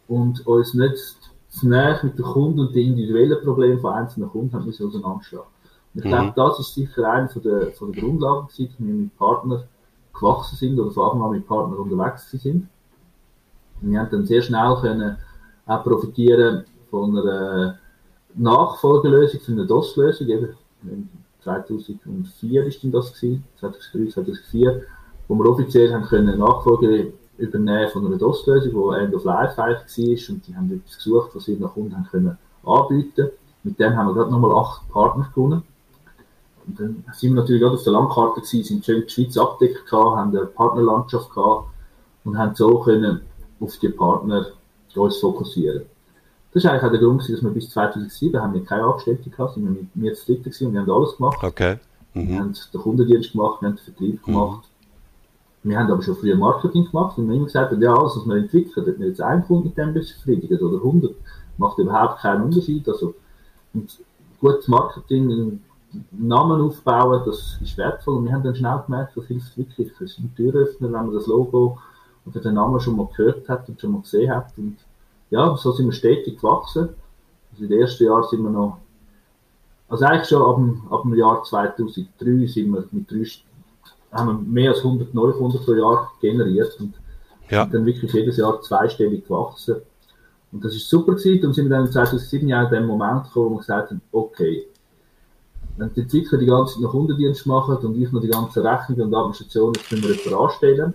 und 0.08 0.44
uns 0.44 0.74
nicht 0.74 1.16
zu 1.48 1.68
näher 1.68 1.98
mit 2.02 2.18
den 2.18 2.24
Kunden 2.24 2.60
und 2.60 2.74
den 2.74 2.88
individuellen 2.88 3.42
Problemen 3.42 3.80
von 3.80 3.94
einzelnen 3.94 4.28
Kunden 4.28 4.52
haben 4.52 4.66
wir 4.66 4.86
auseinanderschlagen. 4.86 5.46
Und 5.94 6.00
ich 6.00 6.04
mhm. 6.04 6.10
glaube, 6.10 6.32
das 6.36 6.60
ist 6.60 6.74
sicher 6.74 7.10
eine 7.10 7.28
von 7.28 7.42
der, 7.42 7.72
von 7.72 7.92
der 7.92 8.02
Grundlagen 8.02 8.46
dass 8.46 8.58
wir 8.58 8.94
mit 8.94 9.16
Partnern 9.16 9.64
gewachsen 10.12 10.56
sind 10.56 10.78
oder 10.78 10.90
von 10.90 11.04
Anfang 11.04 11.22
an 11.22 11.30
mit 11.30 11.46
Partnern 11.46 11.78
unterwegs 11.78 12.30
sind. 12.30 12.68
Und 13.80 13.92
wir 13.92 14.00
haben 14.00 14.10
dann 14.10 14.26
sehr 14.26 14.42
schnell 14.42 14.76
können 14.80 15.16
auch 15.66 15.84
profitieren 15.84 16.64
von 16.90 17.16
einer 17.16 17.78
Nachfolgelösung, 18.34 19.40
von 19.40 19.54
einer 19.54 19.66
DOS-Lösung, 19.66 20.28
eben 20.28 21.08
2004 21.42 22.66
ist 22.66 22.82
denn 22.82 22.92
das 22.92 23.12
gewesen, 23.12 23.44
2003, 23.60 24.12
2004, 24.12 24.82
wo 25.28 25.34
wir 25.34 25.50
offiziell 25.50 25.92
haben 25.92 26.04
können 26.04 26.38
Nachfolge 26.38 27.12
übernehmen 27.38 27.88
von 27.90 28.06
einer 28.06 28.16
DOS-Lösung, 28.16 28.70
die 28.72 29.00
End 29.00 29.14
of 29.14 29.24
Life 29.24 29.62
eigentlich 29.62 30.28
war. 30.28 30.34
Und 30.34 30.46
die 30.46 30.56
haben 30.56 30.72
etwas 30.72 30.96
gesucht, 30.96 31.30
was 31.34 31.44
sie 31.44 31.56
nach 31.56 31.72
Kunden 31.72 31.96
haben 31.96 32.08
können 32.10 32.38
anbieten. 32.64 33.30
Mit 33.62 33.78
dem 33.78 33.96
haben 33.96 34.08
wir 34.08 34.14
gerade 34.14 34.30
nochmal 34.30 34.54
acht 34.54 34.88
Partner 34.88 35.30
gewonnen. 35.34 35.62
Und 36.66 36.78
dann 36.78 37.04
sind 37.12 37.34
wir 37.34 37.40
natürlich 37.40 37.62
gerade 37.62 37.76
auf 37.76 37.82
der 37.82 37.92
Landkarte 37.92 38.40
gewesen, 38.40 38.64
sind 38.64 38.84
schön 38.84 39.02
die 39.02 39.08
Schweiz 39.08 39.36
abgedeckt 39.38 39.86
gehabt, 39.86 40.16
haben 40.16 40.36
eine 40.36 40.46
Partnerlandschaft 40.46 41.32
gehabt 41.34 41.68
und 42.24 42.36
haben 42.36 42.54
so 42.54 42.78
können 42.80 43.22
auf 43.60 43.76
die 43.78 43.88
Partner 43.88 44.46
uns 44.94 45.18
fokussieren. 45.18 45.84
Das 46.52 46.64
ist 46.64 46.70
eigentlich 46.70 46.82
auch 46.82 46.90
der 46.90 47.00
Grund, 47.00 47.20
dass 47.22 47.42
wir 47.42 47.50
bis 47.50 47.70
2007 47.70 48.40
haben 48.40 48.54
wir 48.54 48.64
keine 48.64 48.84
Angestellte 48.84 49.30
gehabt, 49.30 49.54
sind 49.54 49.64
wir, 49.64 49.86
wir 49.94 50.10
jetzt 50.10 50.28
dritte 50.28 50.44
gewesen 50.44 50.66
und 50.68 50.72
wir 50.74 50.80
haben 50.80 50.90
alles 50.90 51.16
gemacht. 51.16 51.38
Okay. 51.42 51.76
Mhm. 52.14 52.28
Wir 52.28 52.38
haben 52.40 52.54
den 52.72 52.80
Kundendienst 52.80 53.32
gemacht, 53.32 53.62
wir 53.62 53.68
haben 53.68 53.76
den 53.76 53.84
Vertrieb 53.84 54.26
mhm. 54.26 54.60
Wir 55.62 55.78
haben 55.78 55.90
aber 55.90 56.02
schon 56.02 56.16
früher 56.16 56.36
Marketing 56.36 56.84
gemacht 56.84 57.18
und 57.18 57.24
wir 57.24 57.30
haben 57.30 57.36
immer 57.36 57.46
gesagt, 57.46 57.72
ja, 57.80 57.94
alles, 57.94 58.16
was 58.16 58.26
wir 58.26 58.36
entwickeln, 58.36 58.88
ob 58.88 58.98
wir 58.98 59.08
jetzt 59.08 59.20
einen 59.20 59.44
Kunden 59.44 59.68
mit 59.68 59.76
dem 59.76 59.92
befriedigen 59.92 60.58
oder 60.60 60.76
100, 60.76 61.14
macht 61.56 61.78
überhaupt 61.78 62.20
keinen 62.20 62.44
Unterschied. 62.44 62.88
Also, 62.88 63.14
und 63.74 63.98
gutes 64.40 64.68
Marketing, 64.68 65.30
einen 65.30 65.64
Namen 66.12 66.60
aufbauen, 66.60 67.22
das 67.26 67.58
ist 67.60 67.76
wertvoll. 67.76 68.18
Und 68.18 68.26
wir 68.26 68.32
haben 68.32 68.44
dann 68.44 68.54
schnell 68.54 68.82
gemerkt, 68.86 69.16
das 69.16 69.26
hilft 69.26 69.56
wirklich. 69.58 69.90
Das 69.98 70.10
ist 70.12 70.18
ein 70.18 70.32
Türöffner, 70.36 70.92
wenn 70.92 71.06
man 71.06 71.12
das 71.12 71.26
Logo 71.26 71.78
oder 72.26 72.40
den 72.40 72.54
Namen 72.54 72.80
schon 72.80 72.96
mal 72.96 73.08
gehört 73.16 73.48
hat 73.48 73.68
und 73.68 73.80
schon 73.80 73.92
mal 73.92 74.02
gesehen 74.02 74.34
hat. 74.34 74.52
Und 74.56 74.76
ja, 75.30 75.56
so 75.56 75.72
sind 75.72 75.86
wir 75.86 75.92
stetig 75.92 76.40
gewachsen. 76.40 76.90
Also 77.50 77.64
in 77.64 77.70
den 77.70 77.80
ersten 77.80 78.04
Jahren 78.04 78.24
sind 78.24 78.42
wir 78.42 78.50
noch, 78.50 78.78
also 79.88 80.04
eigentlich 80.04 80.28
schon 80.28 80.42
ab 80.42 80.56
dem, 80.56 80.82
ab 80.90 81.02
dem 81.02 81.14
Jahr 81.14 81.42
2003 81.42 82.46
sind 82.46 82.72
wir 82.72 82.84
mit 82.90 83.10
drei 83.10 83.24
haben 84.12 84.50
mehr 84.52 84.70
als 84.70 84.78
100 84.78 85.14
Neukunden 85.14 85.60
pro 85.60 85.74
Jahr 85.74 86.10
generiert 86.20 86.78
und 86.80 86.94
ja. 87.50 87.62
sind 87.62 87.74
dann 87.74 87.86
wirklich 87.86 88.12
jedes 88.12 88.36
Jahr 88.36 88.60
zweistellig 88.62 89.26
gewachsen. 89.26 89.76
Und 90.50 90.64
das 90.64 90.74
ist 90.74 90.88
super 90.88 91.14
gewesen. 91.14 91.46
Und 91.46 91.54
sind 91.54 91.68
wir 91.68 91.76
dann 91.76 91.90
2007 91.90 92.48
Jahren 92.48 92.66
in 92.66 92.80
dem 92.80 92.86
Moment 92.86 93.24
gekommen, 93.24 93.50
wo 93.50 93.54
wir 93.54 93.58
gesagt 93.58 93.90
haben, 93.90 94.00
okay, 94.12 94.66
wenn 95.76 95.92
die 95.92 96.00
Entwickler 96.00 96.38
die 96.38 96.46
ganze 96.46 96.74
Zeit 96.74 96.82
noch 96.82 96.90
Kundendienst 96.90 97.46
machen 97.46 97.76
und 97.76 98.00
ich 98.00 98.10
noch 98.10 98.20
die 98.20 98.28
ganze 98.28 98.64
Rechnung 98.64 99.00
und 99.00 99.14
Administration, 99.14 99.74
jetzt 99.74 99.92
müssen 99.92 100.04
wir 100.04 100.14
jemanden 100.14 100.44
anstellen. 100.44 100.94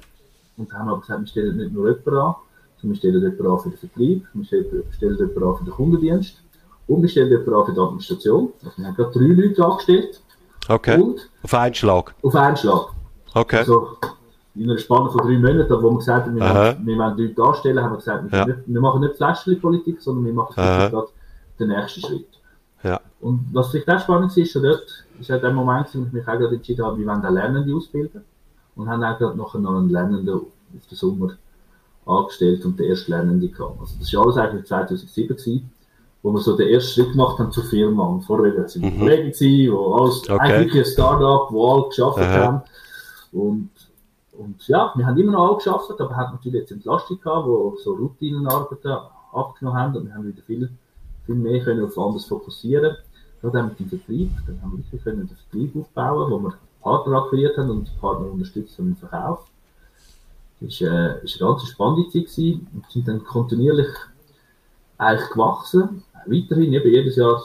Und 0.58 0.72
dann 0.72 0.80
haben 0.80 0.90
wir 0.90 1.00
gesagt, 1.00 1.22
wir 1.22 1.28
stellen 1.28 1.58
nicht 1.58 1.72
nur 1.72 1.88
jemanden 1.88 2.18
an, 2.18 2.36
sondern 2.82 2.96
wir 2.96 2.96
stellen 2.96 3.22
jemanden 3.22 3.48
an 3.48 3.60
für 3.60 3.70
den 3.70 3.78
Vertrieb, 3.78 4.26
wir 4.34 4.46
stellen, 4.46 4.84
stellen 4.92 5.18
jemanden 5.18 5.44
an 5.44 5.58
für 5.58 5.64
den 5.64 5.74
Kundendienst 5.74 6.42
und 6.88 7.02
wir 7.02 7.10
stellen 7.10 7.30
jemanden 7.30 7.54
an 7.54 7.66
für 7.66 7.74
die 7.74 7.80
Administration. 7.80 8.54
Also 8.66 8.78
wir 8.78 8.88
haben 8.88 8.96
gerade 8.96 9.12
drei 9.12 9.28
Leute 9.28 9.66
angestellt 9.66 10.22
Okay. 10.68 11.00
Und 11.00 11.30
auf 11.44 11.54
einen 11.54 11.76
Schlag? 11.76 12.16
Auf 12.22 12.36
einen 12.36 12.58
Schlag. 12.58 12.88
Okay. 13.34 13.58
Also, 13.58 13.98
in 14.56 14.70
einer 14.70 14.78
Spanne 14.78 15.10
von 15.10 15.28
drei 15.28 15.38
Monaten, 15.38 15.82
wo 15.82 15.92
wir 15.92 15.98
gesagt 15.98 16.28
haben, 16.28 16.36
wir, 16.36 16.44
wollen, 16.44 16.86
wir 16.86 16.98
wollen 16.98 17.18
Leute 17.18 17.34
darstellen, 17.34 17.84
haben 17.84 17.94
wir 17.94 17.98
gesagt, 17.98 18.32
wir, 18.32 18.38
ja. 18.38 18.46
nicht, 18.46 18.60
wir 18.66 18.82
machen 18.82 19.02
nicht 19.02 19.16
Fläschchenpolitik, 19.16 20.00
sondern 20.00 20.26
wir 20.26 20.34
machen 20.34 20.54
gerade 20.56 21.08
den 21.60 21.68
nächsten 21.70 22.02
Schritt. 22.02 22.28
Ja. 22.84 23.00
Und 23.22 23.48
was 23.52 23.72
vielleicht 23.72 23.90
auch 23.90 24.00
spannend 24.00 24.36
ist, 24.38 24.52
schon 24.52 24.64
dort, 24.64 24.86
ist 25.20 25.30
halt 25.30 25.44
der 25.44 25.52
Moment, 25.52 25.88
wo 25.94 26.04
ich 26.04 26.12
mich 26.12 26.28
auch 26.28 26.38
gerade 26.38 26.56
entschieden 26.56 26.86
habe, 26.86 26.98
wir 26.98 27.08
wollen 27.08 27.22
den 27.22 27.34
Lernenden 27.34 27.76
ausbilden. 27.76 28.24
Und 28.76 28.90
haben 28.90 29.04
auch 29.04 29.18
gerade 29.18 29.38
noch 29.38 29.56
einen 29.56 29.90
Lernenden 29.90 30.36
auf 30.36 30.88
den 30.90 30.98
Sommer 30.98 31.34
angestellt 32.06 32.66
und 32.66 32.80
den 32.80 32.90
ersten 32.90 33.12
Lernenden 33.12 33.52
gehabt. 33.52 33.80
Also 33.80 33.96
das 34.00 34.14
war 34.14 34.24
alles 34.24 34.38
eigentlich 34.38 34.66
2007 34.66 35.38
gewesen, 35.38 35.72
wo 36.22 36.32
wir 36.32 36.40
so 36.40 36.58
den 36.58 36.70
ersten 36.70 36.92
Schritt 36.92 37.12
gemacht 37.12 37.40
haben 37.40 37.52
zur 37.52 37.64
Firma. 37.66 38.04
Und 38.04 38.22
vorher 38.24 38.56
waren 38.56 38.68
wir 38.74 38.92
mhm. 38.92 39.00
Kollegen 39.00 39.32
gewesen, 39.32 39.74
wo 39.74 39.94
alles, 39.94 40.30
okay. 40.30 40.40
eigentlich 40.40 40.86
ein 40.86 40.92
Start-up, 40.92 41.52
wo 41.52 41.74
alle 41.74 41.90
geschafft 41.90 42.20
haben. 42.20 42.62
Und 43.34 43.70
und 44.38 44.68
ja, 44.68 44.92
wir 44.96 45.06
haben 45.06 45.18
immer 45.18 45.34
noch 45.34 45.58
geschafft, 45.58 45.92
aber 46.00 46.16
haben 46.16 46.34
natürlich 46.34 46.62
jetzt 46.62 46.72
Entlastung 46.72 47.20
gehabt, 47.22 47.48
wo 47.48 47.76
so 47.84 47.94
Routinenarbeiten 47.94 48.98
abgenommen 49.32 49.80
haben 49.80 49.96
und 49.96 50.06
wir 50.08 50.14
haben 50.14 50.28
wieder 50.28 50.42
viel, 50.42 50.70
viel 51.26 51.36
mehr 51.36 51.64
können 51.64 51.86
auf 51.86 51.98
anderes 51.98 52.26
fokussieren. 52.26 52.98
Gerade 53.42 53.60
auch 53.60 53.66
mit 53.66 53.80
dem 53.80 53.90
Vertrieb, 53.90 54.32
dann 54.48 54.62
haben 54.62 54.72
wir 54.72 54.78
wirklich 54.80 55.04
können 55.04 55.28
den 55.28 55.38
Vertrieb 55.38 55.76
aufbauen, 55.76 56.32
wo 56.32 56.40
wir 56.40 56.54
Partner 56.82 57.24
akquiriert 57.24 57.58
haben 57.58 57.70
und 57.70 58.00
Partner 58.00 58.32
unterstützt 58.32 58.78
haben 58.78 58.90
im 58.90 58.96
Verkauf. 58.96 59.48
Das 60.60 60.82
war, 60.82 60.92
äh, 60.92 61.24
ist 61.24 61.42
eine 61.42 61.50
ganz 61.52 61.68
spannende 61.68 62.10
Zeit 62.10 62.26
gewesen 62.26 62.68
und 62.74 62.90
sind 62.90 63.08
dann 63.08 63.24
kontinuierlich 63.24 63.90
eigentlich 64.98 65.30
gewachsen. 65.30 66.04
Weiterhin 66.26 66.74
eben 66.74 66.90
jedes 66.90 67.18
Jahr 67.18 67.44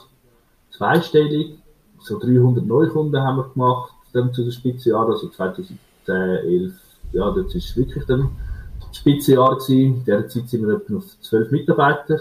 zweistellig. 0.71 1.59
So 2.01 2.19
300 2.19 2.65
Neukunden 2.65 3.21
haben 3.21 3.39
wir 3.39 3.49
gemacht, 3.49 3.93
dann 4.13 4.33
zu 4.33 4.43
den 4.43 4.53
Spitzenjahren, 4.53 5.13
also 5.13 5.29
2010, 5.29 5.79
11, 6.07 6.73
ja, 7.13 7.31
das 7.31 7.55
ist 7.55 7.77
wirklich 7.77 8.05
dann 8.07 8.31
das 8.81 8.97
Spitzenjahr 8.97 9.57
gewesen. 9.57 9.97
In 9.97 10.05
dieser 10.05 10.29
Zeit 10.29 10.49
sind 10.49 10.67
wir 10.67 10.77
etwa 10.77 10.97
auf 10.97 11.21
12 11.21 11.51
Mitarbeiter 11.51 12.21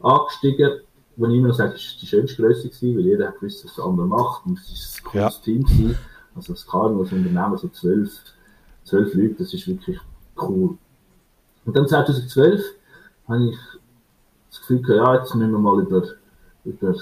angestiegen 0.00 0.80
wo 1.20 1.26
ich 1.26 1.34
immer 1.34 1.48
noch 1.48 1.54
sage, 1.54 1.72
das 1.72 1.82
war 1.82 2.00
die 2.00 2.06
schönste 2.06 2.42
Größe 2.42 2.68
gewesen, 2.68 2.96
weil 2.96 3.04
jeder 3.04 3.28
hat 3.28 3.34
gewusst, 3.38 3.64
was 3.64 3.74
der 3.74 3.84
andere 3.84 4.06
macht. 4.06 4.46
Und 4.46 4.58
es 4.58 5.00
war 5.04 5.12
ein 5.12 5.12
cooles 5.12 5.36
ja. 5.36 5.42
Team 5.42 5.64
gewesen. 5.64 5.98
Also 6.34 6.52
das 6.54 6.66
KMU 6.66 7.00
als 7.02 7.12
Unternehmen, 7.12 7.58
so 7.58 7.68
zwölf, 7.68 8.10
zwölf 8.84 9.14
Leute, 9.14 9.34
das 9.34 9.52
ist 9.52 9.68
wirklich 9.68 9.98
cool. 10.40 10.78
Und 11.66 11.76
dann 11.76 11.86
2012 11.86 12.62
habe 13.28 13.50
ich 13.50 13.58
das 14.50 14.60
Gefühl 14.60 14.80
gehabt, 14.82 15.06
ja, 15.06 15.14
jetzt 15.16 15.34
müssen 15.34 15.52
wir 15.52 15.58
mal 15.58 15.82
über, 15.82 16.04
über 16.64 16.94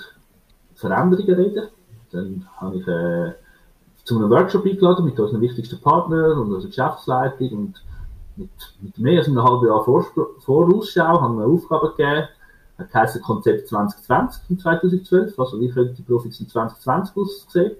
Veränderungen 0.74 1.34
reden. 1.34 1.68
Dann 2.10 2.48
habe 2.56 2.76
ich 2.76 2.88
äh, 2.88 3.34
zu 4.08 4.16
einem 4.16 4.30
Workshop 4.30 4.64
eingeladen 4.64 5.04
mit 5.04 5.20
unseren 5.20 5.42
wichtigsten 5.42 5.78
Partnern 5.80 6.38
und 6.38 6.52
unserer 6.52 6.70
Geschäftsleitung 6.70 7.50
und 7.50 7.84
mit, 8.36 8.50
mit 8.80 8.98
mehr 8.98 9.18
als 9.18 9.28
einem 9.28 9.42
halben 9.42 9.66
Jahr 9.66 9.84
Vorausschau 9.84 11.20
haben 11.20 11.38
wir 11.38 11.46
Aufgaben 11.46 11.90
gegeben, 11.90 12.28
hat 12.78 12.90
geheißen 12.90 13.20
Konzept 13.20 13.68
2020 13.68 14.42
in 14.48 14.58
2012, 14.58 15.38
also 15.38 15.60
wie 15.60 15.70
könnte 15.70 15.94
die 15.94 16.02
Profis 16.02 16.40
in 16.40 16.48
2020 16.48 17.16
aussehen 17.16 17.72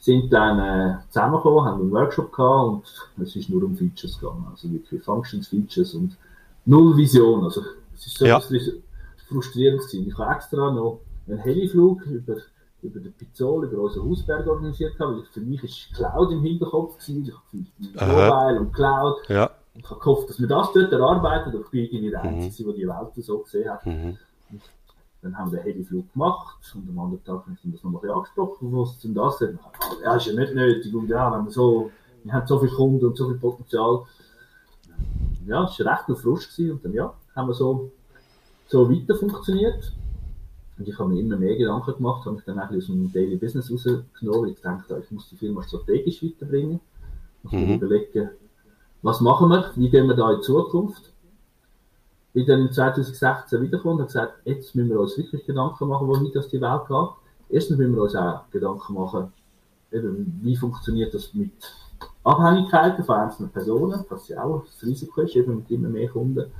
sind 0.00 0.32
dann 0.32 0.58
äh, 0.58 0.96
zusammengekommen, 1.10 1.64
haben 1.64 1.80
einen 1.82 1.92
Workshop 1.92 2.32
gehabt 2.32 2.68
und 3.16 3.22
es 3.22 3.36
ist 3.36 3.50
nur 3.50 3.62
um 3.62 3.76
Features 3.76 4.18
gegangen, 4.18 4.46
also 4.50 4.72
wirklich 4.72 5.02
Functions, 5.02 5.46
Features 5.46 5.94
und 5.94 6.16
null 6.64 6.96
Vision. 6.96 7.44
Also 7.44 7.62
es 7.94 8.06
ist 8.06 8.16
so 8.16 8.24
ja. 8.24 8.40
frustrierend 9.28 9.82
gewesen. 9.82 10.08
Ich 10.08 10.18
habe 10.18 10.34
extra 10.34 10.70
noch 10.72 11.00
einen 11.28 11.38
Heliflug 11.38 12.04
über, 12.06 12.36
über 12.82 13.00
den 13.00 13.12
Pizzol, 13.12 13.64
über 13.64 13.82
unseren 13.82 14.08
Hausberg 14.08 14.46
organisiert 14.46 14.96
gehabt, 14.96 15.16
weil 15.16 15.24
für 15.24 15.40
mich 15.40 15.62
ist 15.62 15.94
Cloud 15.94 16.32
im 16.32 16.42
Hinterkopf 16.42 16.98
gewesen. 16.98 17.32
Ich 17.78 18.00
habe 18.00 18.12
Mobile 18.12 18.60
und 18.60 18.72
Cloud. 18.72 19.28
Ja. 19.28 19.50
Ich 19.74 19.88
habe 19.88 20.00
gehofft, 20.00 20.30
dass 20.30 20.40
wir 20.40 20.48
das 20.48 20.72
dort 20.72 20.92
erarbeiten, 20.92 21.50
aber 21.50 21.60
ich 21.60 21.70
bin 21.70 21.84
irgendwie 21.84 22.10
der 22.10 22.24
mhm. 22.24 22.40
Einzige, 22.40 22.68
mhm. 22.68 22.72
der 22.74 22.80
die 22.80 22.88
Welt 22.88 23.24
so 23.24 23.38
gesehen 23.38 23.70
hat. 23.70 23.86
Mhm. 23.86 24.16
Dann 25.22 25.36
haben 25.36 25.52
wir 25.52 25.58
den 25.58 25.74
Heliflug 25.74 26.12
gemacht 26.12 26.58
und 26.74 26.88
am 26.88 26.98
anderen 26.98 27.22
Tag 27.24 27.40
habe 27.40 27.56
ich 27.62 27.72
das 27.72 27.84
nochmal 27.84 28.10
angesprochen, 28.10 28.72
was 28.72 28.98
denn 29.00 29.14
das. 29.14 29.44
Ja, 30.02 30.16
ist 30.16 30.26
ja 30.26 30.32
nicht 30.32 30.54
nötig 30.54 30.94
und 30.94 31.08
ja, 31.08 31.30
wenn 31.32 31.44
wir 31.44 31.50
so, 31.50 31.90
wir 32.24 32.32
haben 32.32 32.46
so 32.46 32.58
viele 32.58 32.72
Kunden 32.72 33.06
und 33.06 33.16
so 33.16 33.28
viel 33.28 33.38
Potenzial. 33.38 34.02
Ja, 35.46 35.64
es 35.64 35.78
war 35.78 35.92
recht 35.92 36.08
noch 36.08 36.18
Frust 36.18 36.56
gewesen 36.56 36.72
und 36.72 36.84
dann 36.84 36.92
ja, 36.94 37.12
haben 37.36 37.48
wir 37.48 37.54
so, 37.54 37.90
so 38.66 38.90
weiter 38.90 39.14
funktioniert. 39.14 39.92
Und 40.80 40.88
ich 40.88 40.98
habe 40.98 41.10
mir 41.10 41.20
immer 41.20 41.36
mehr 41.36 41.56
Gedanken 41.56 41.94
gemacht, 41.94 42.24
habe 42.24 42.36
mich 42.36 42.44
dann 42.44 42.58
eigentlich 42.58 42.82
aus 42.82 42.88
dem 42.88 43.12
Daily 43.12 43.36
Business 43.36 43.70
rausgenommen, 43.70 44.42
weil 44.42 44.50
ich 44.50 44.60
dachte, 44.60 45.00
ich 45.04 45.10
muss 45.12 45.28
die 45.28 45.36
Firma 45.36 45.62
strategisch 45.62 46.22
weiterbringen. 46.24 46.80
Ich 47.44 47.52
muss 47.52 47.52
mhm. 47.52 47.74
überlegen, 47.74 48.30
was 49.02 49.20
machen 49.20 49.48
wir, 49.50 49.70
wie 49.76 49.88
gehen 49.88 50.08
wir 50.08 50.16
da 50.16 50.32
in 50.32 50.42
Zukunft 50.42 51.10
bin 52.32 52.46
dann 52.46 52.72
2016 52.72 53.60
wiedergekommen 53.60 53.98
und 53.98 54.02
habe 54.02 54.06
gesagt, 54.06 54.46
jetzt 54.46 54.74
müssen 54.74 54.90
wir 54.90 55.00
uns 55.00 55.18
wirklich 55.18 55.44
Gedanken 55.44 55.88
machen, 55.88 56.06
wohin 56.06 56.30
das 56.32 56.48
die 56.48 56.60
Welt 56.60 56.86
geht. 56.86 57.08
Erstens 57.48 57.78
müssen 57.78 57.94
wir 57.94 58.02
uns 58.02 58.14
auch 58.14 58.48
Gedanken 58.50 58.94
machen, 58.94 59.32
eben, 59.90 60.40
wie 60.42 60.56
funktioniert 60.56 61.12
das 61.12 61.34
mit 61.34 61.50
Abhängigkeiten 62.22 63.04
von 63.04 63.16
einzelnen 63.16 63.50
Personen, 63.50 64.04
was 64.08 64.28
ja 64.28 64.44
auch 64.44 64.64
das 64.64 64.82
Risiko 64.86 65.22
ist, 65.22 65.34
eben 65.34 65.56
mit 65.56 65.70
immer 65.70 65.88
mehr 65.88 66.08
Kunden. 66.08 66.50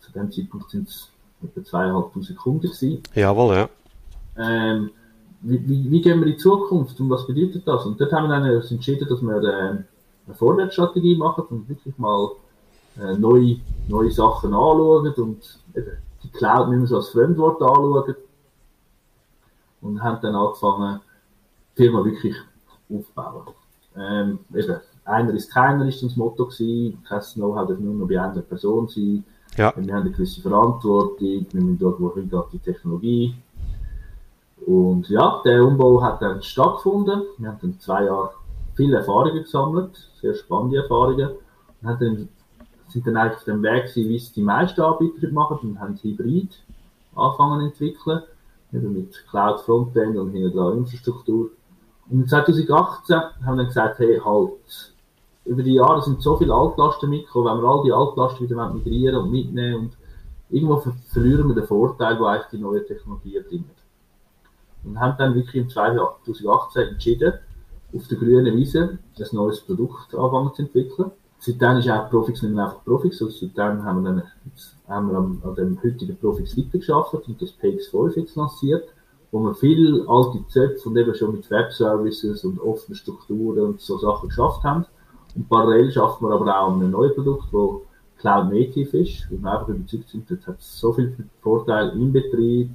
Zu 0.00 0.12
dem 0.12 0.32
Zeitpunkt 0.32 0.70
sind 0.70 0.88
es 0.88 1.11
etwa 1.44 1.64
zweieinhalbtausend 1.64 2.38
Kunden 2.38 2.68
gewesen. 2.68 3.02
Jawohl, 3.14 3.54
ja. 3.54 3.68
Ähm, 4.36 4.90
wie, 5.40 5.68
wie, 5.68 5.90
wie, 5.90 6.00
gehen 6.00 6.20
wir 6.20 6.26
in 6.26 6.32
die 6.32 6.38
Zukunft 6.38 6.98
und 7.00 7.10
was 7.10 7.26
bedeutet 7.26 7.66
das? 7.66 7.84
Und 7.84 8.00
dort 8.00 8.12
haben 8.12 8.28
wir 8.28 8.38
dann 8.38 8.44
entschieden, 8.46 9.08
dass 9.08 9.20
wir 9.20 9.42
äh, 9.42 9.84
eine 10.26 10.34
Vorwärtsstrategie 10.34 11.16
machen 11.16 11.44
und 11.50 11.68
wirklich 11.68 11.98
mal 11.98 12.30
äh, 13.00 13.16
neue, 13.16 13.58
neue 13.88 14.10
Sachen 14.10 14.54
anschauen 14.54 15.12
und 15.14 15.58
eben, 15.74 15.90
die 16.22 16.28
Cloud 16.28 16.68
nicht 16.68 16.78
mehr 16.78 16.86
so 16.86 16.96
als 16.96 17.08
Fremdwort 17.08 17.60
anschauen. 17.60 18.14
Und 19.80 20.00
haben 20.00 20.20
dann 20.22 20.36
angefangen, 20.36 21.00
die 21.72 21.82
Firma 21.82 22.04
wirklich 22.04 22.36
aufzubauen. 22.88 23.54
Ähm, 23.96 24.38
eben, 24.54 24.76
einer 25.04 25.34
ist 25.34 25.50
keiner, 25.50 25.86
ist 25.88 26.02
das 26.02 26.16
Motto 26.16 26.46
gewesen. 26.46 27.02
Kein 27.08 27.20
Know-how 27.34 27.68
darf 27.68 27.78
nur 27.78 27.94
noch 27.94 28.06
bei 28.06 28.20
einer 28.20 28.40
Person 28.42 28.86
sein. 28.88 29.24
Ja. 29.56 29.72
Wir 29.76 29.94
haben 29.94 30.02
eine 30.02 30.10
gewisse 30.10 30.40
Verantwortung, 30.40 31.46
wir 31.50 31.62
müssen 31.62 31.78
dort, 31.78 32.00
wo 32.00 32.14
heute 32.14 32.44
die 32.52 32.58
Technologie. 32.58 33.34
Und 34.66 35.08
ja, 35.08 35.40
der 35.44 35.64
Umbau 35.64 36.00
hat 36.02 36.22
dann 36.22 36.42
stattgefunden. 36.42 37.22
Wir 37.38 37.48
haben 37.48 37.58
dann 37.60 37.78
zwei 37.80 38.04
Jahre 38.04 38.30
viele 38.74 38.98
Erfahrungen 38.98 39.42
gesammelt, 39.42 40.08
sehr 40.20 40.34
spannende 40.34 40.78
Erfahrungen. 40.78 41.30
Und 41.80 41.88
haben 41.88 41.98
dann 42.00 42.28
sind 42.88 43.06
dann 43.06 43.16
eigentlich 43.16 43.38
auf 43.38 43.44
dem 43.44 43.62
Weg 43.62 43.86
gewesen, 43.86 44.08
wie 44.08 44.16
es 44.16 44.32
die 44.32 44.42
meisten 44.42 44.80
Anbieter 44.80 45.30
machen 45.32 45.70
und 45.70 45.80
haben 45.80 45.98
Hybrid 46.02 46.62
angefangen 47.14 47.60
zu 47.60 47.84
entwickeln, 47.84 48.22
eben 48.72 48.92
mit 48.92 49.26
Cloud 49.30 49.60
Frontend 49.60 50.16
und 50.16 50.30
hinten 50.30 50.78
Infrastruktur. 50.78 51.50
Und 52.10 52.28
2018 52.28 53.16
haben 53.16 53.32
wir 53.44 53.56
dann 53.56 53.66
gesagt, 53.66 53.98
hey, 53.98 54.20
halt, 54.22 54.91
über 55.44 55.62
die 55.62 55.74
Jahre 55.74 56.02
sind 56.02 56.22
so 56.22 56.36
viele 56.36 56.54
Altlasten 56.54 57.10
mitgekommen, 57.10 57.46
wenn 57.46 57.62
wir 57.62 57.68
all 57.68 57.82
die 57.84 57.92
Altlasten 57.92 58.48
wieder 58.48 58.72
migrieren 58.72 59.16
und 59.16 59.30
mitnehmen 59.30 59.80
und 59.80 59.96
irgendwo 60.50 60.76
ver 60.76 60.92
verlieren 61.08 61.48
wir 61.48 61.54
den 61.54 61.66
Vorteil, 61.66 62.16
den 62.16 62.24
eigentlich 62.24 62.50
die 62.52 62.58
neuen 62.58 62.86
Technologien 62.86 63.44
bringen. 63.48 63.70
Und 64.84 65.00
haben 65.00 65.16
dann 65.18 65.34
wirklich 65.34 65.56
im 65.56 65.68
2018 65.68 66.88
entschieden, 66.88 67.34
auf 67.94 68.08
der 68.08 68.18
grünen 68.18 68.56
Wiese 68.56 68.98
ein 69.18 69.26
neues 69.32 69.60
Produkt 69.60 70.14
anfangen 70.14 70.54
zu 70.54 70.62
entwickeln 70.62 71.10
seitdem 71.44 71.78
ist 71.78 71.90
auch 71.90 72.08
Profix 72.08 72.42
nicht 72.42 72.54
mehr 72.54 72.64
einfach 72.64 72.84
Profix, 72.84 73.20
also 73.20 73.36
seitdem 73.36 73.84
haben 73.84 74.04
wir, 74.04 74.10
dann, 74.10 74.22
haben 74.88 75.10
wir 75.10 75.18
an, 75.18 75.42
an 75.44 75.54
dem 75.56 75.82
heutigen 75.82 76.16
Profix 76.16 76.56
weitergearbeitet 76.56 77.28
und 77.28 77.42
das 77.42 77.50
PX5 77.60 78.20
jetzt 78.20 78.36
lanciert, 78.36 78.88
wo 79.32 79.40
wir 79.40 79.54
viel 79.54 80.04
alte 80.06 80.46
Zöpfe 80.48 80.88
und 80.88 80.96
eben 80.96 81.14
schon 81.14 81.32
mit 81.32 81.50
Web-Services 81.50 82.44
und 82.44 82.60
offenen 82.60 82.94
Strukturen 82.94 83.60
und 83.60 83.80
so 83.80 83.98
Sachen 83.98 84.28
geschafft 84.28 84.62
haben. 84.62 84.86
Und 85.34 85.48
parallel 85.48 85.90
schaffen 85.90 86.28
wir 86.28 86.34
aber 86.34 86.60
auch 86.60 86.72
ein 86.72 86.90
neues 86.90 87.14
Produkt, 87.14 87.44
das 87.52 87.80
Cloud 88.18 88.52
Native 88.52 88.98
ist, 88.98 89.26
wo 89.30 89.42
wir 89.42 89.52
einfach 89.52 89.68
überzeugt 89.68 90.08
sind, 90.08 90.30
das 90.30 90.46
hat 90.46 90.60
so 90.60 90.92
viele 90.92 91.12
Vorteile 91.40 91.92
im 91.92 92.12
Betrieb, 92.12 92.70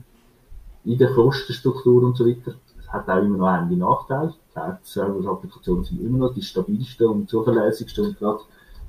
in 0.84 0.98
der 0.98 1.14
Kostenstruktur 1.14 2.04
und 2.04 2.18
so 2.18 2.26
weiter. 2.26 2.54
Es 2.80 2.92
hat 2.92 3.10
auch 3.10 3.22
immer 3.22 3.38
noch 3.38 3.48
einige 3.48 3.80
Nachteile. 3.80 4.34
Cloud-Service-Applikationen 4.54 5.84
sind 5.84 6.02
immer 6.02 6.18
noch 6.18 6.34
die 6.34 6.42
stabilsten 6.42 7.08
und 7.08 7.30
zuverlässigsten 7.30 8.08
und 8.08 8.20
gerade 8.20 8.40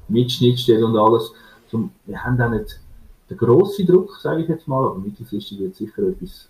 mit 0.09 0.31
Schnittstellen 0.33 0.85
und 0.85 0.97
alles. 0.97 1.33
Wir 2.07 2.25
haben 2.25 2.41
auch 2.41 2.51
nicht 2.51 2.81
den 3.29 3.37
grossen 3.37 3.87
Druck, 3.87 4.17
sage 4.17 4.43
ich 4.43 4.49
jetzt 4.49 4.67
mal, 4.67 4.85
aber 4.85 4.99
mittelfristig 4.99 5.59
wird 5.59 5.75
sicher 5.75 6.03
etwas 6.05 6.49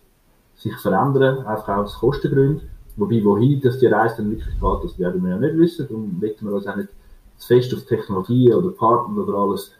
sich 0.55 0.77
verändern, 0.77 1.45
einfach 1.47 1.77
aus 1.77 1.99
Kostengründen. 1.99 2.69
Wobei, 2.97 3.25
wohin 3.25 3.61
dass 3.61 3.79
die 3.79 3.87
Reise 3.87 4.19
dann 4.19 4.31
wirklich 4.31 4.55
geht, 4.61 4.85
das 4.85 4.99
werden 4.99 5.23
wir 5.23 5.31
ja 5.31 5.39
nicht 5.39 5.57
wissen. 5.57 5.87
Darum 5.89 6.19
möchten 6.21 6.47
wir 6.47 6.55
uns 6.55 6.67
auch 6.67 6.77
nicht 6.77 6.89
fest 7.39 7.73
auf 7.75 7.85
Technologie 7.85 8.53
oder 8.53 8.71
Partner 8.71 9.23
oder 9.23 9.39
alles 9.39 9.73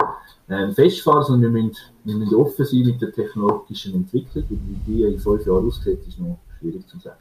ähm, 0.49 0.75
festfahren, 0.75 1.25
sondern 1.25 1.55
wir 1.55 1.63
müssen, 1.63 1.77
wir 2.05 2.15
müssen 2.15 2.35
offen 2.37 2.65
sein 2.65 2.81
mit 2.81 3.01
der 3.03 3.13
technologischen 3.13 3.95
Entwicklung. 3.95 4.45
Wie 4.49 4.93
die 4.93 5.03
in 5.03 5.19
fünf 5.19 5.47
Jahren 5.47 5.67
aussieht, 5.67 6.01
ist 6.07 6.19
noch 6.19 6.39
schwierig 6.59 6.87
zu 6.89 6.99
sagen. 6.99 7.19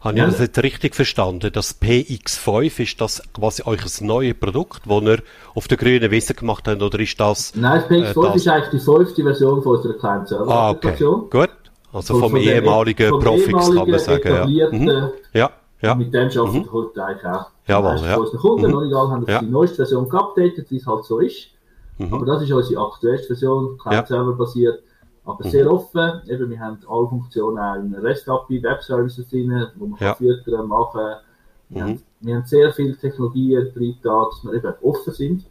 Habe 0.00 0.18
ja. 0.18 0.24
ich 0.26 0.32
das 0.32 0.40
jetzt 0.40 0.62
richtig 0.62 0.94
verstanden? 0.94 1.50
Das 1.52 1.80
PX5 1.80 2.80
ist 2.80 3.00
das 3.00 3.22
quasi 3.32 3.62
euch 3.64 3.80
ein 3.82 4.06
neues 4.06 4.34
Produkt, 4.34 4.82
das 4.86 5.02
ihr 5.02 5.18
auf 5.54 5.68
der 5.68 5.76
grünen 5.78 6.10
Wiese 6.10 6.34
gemacht 6.34 6.66
habt, 6.68 6.82
oder 6.82 6.98
ist 7.00 7.18
das? 7.18 7.54
Nein, 7.54 7.82
das 7.88 7.90
PX5 7.90 8.10
äh, 8.10 8.26
das... 8.26 8.36
ist 8.36 8.48
eigentlich 8.48 8.70
die 8.70 8.80
fünfte 8.80 9.22
Version 9.22 9.62
von 9.62 9.76
unserer 9.76 9.94
kleinen 9.94 10.26
Server-Applikation. 10.26 11.14
Ah, 11.14 11.24
okay. 11.24 11.38
Gut. 11.38 11.50
Also 11.92 12.18
vom, 12.18 12.30
vom 12.30 12.36
ehemaligen 12.36 13.08
vom 13.08 13.20
Profix 13.20 13.48
ehemaligen 13.48 13.76
kann 13.76 13.90
man 13.90 13.98
sagen. 14.00 14.52
Ja. 14.52 14.70
Mhm. 14.70 15.10
ja. 15.32 15.50
Ja. 15.82 15.92
Und 15.92 15.98
mit 15.98 16.14
dem 16.14 16.28
arbeiten 16.28 16.58
mhm. 16.58 16.72
heute 16.72 17.04
eigentlich 17.04 17.26
auch. 17.26 17.50
Jawohl, 17.66 17.98
ja. 18.06 18.16
Unsere 18.16 18.38
Kunden, 18.38 18.70
mhm. 18.70 18.82
nicht 18.84 18.94
alle 18.94 19.10
haben 19.10 19.24
ja. 19.28 19.40
die 19.40 19.46
neueste 19.46 19.76
Version 19.76 20.08
geupdatet, 20.08 20.70
wie 20.70 20.76
es 20.76 20.86
halt 20.86 21.04
so 21.04 21.18
ist. 21.18 21.48
Mhm. 21.98 22.14
Aber 22.14 22.26
das 22.26 22.42
ist 22.42 22.52
unsere 22.52 22.82
aktuellste 22.82 23.26
Version, 23.28 23.78
Cloud-Server 23.78 24.32
basiert. 24.32 24.82
Aber 25.24 25.44
mhm. 25.44 25.50
sehr 25.50 25.70
offen. 25.70 26.22
Eben, 26.28 26.50
wir 26.50 26.60
haben 26.60 26.78
alle 26.88 27.08
Funktionen 27.08 27.58
auch 27.58 27.74
in 27.76 27.94
REST-API, 27.94 28.62
Web-Services 28.62 29.28
drin, 29.28 29.66
wo 29.76 29.86
man 29.86 29.98
ja. 30.00 30.14
filtern, 30.14 30.68
machen 30.68 31.00
wir, 31.00 31.20
mhm. 31.68 31.80
haben, 31.80 32.02
wir 32.20 32.36
haben 32.36 32.44
sehr 32.44 32.72
viele 32.72 32.96
Technologien 32.96 33.72
drin, 33.74 33.96
dass 34.02 34.44
wir 34.44 34.54
eben 34.54 34.74
offen 34.82 35.12
sind. 35.12 35.44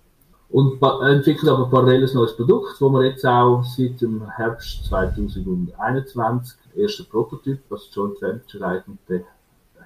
Und 0.50 0.82
entwickeln 0.82 1.50
aber 1.50 1.70
parallel 1.70 2.08
ein 2.08 2.13
neues 2.13 2.36
Produkt, 2.36 2.79
wo 2.79 2.89
wir 2.89 3.03
jetzt 3.03 3.25
auch 3.25 3.63
seit 3.63 4.00
dem 4.00 4.29
Herbst 4.29 4.86
2021 4.86 6.58
erster 6.75 7.03
Prototyp, 7.03 7.60
was 7.70 7.89
Joint 7.91 8.22
Venture 8.22 8.62
eigentlich 8.62 9.25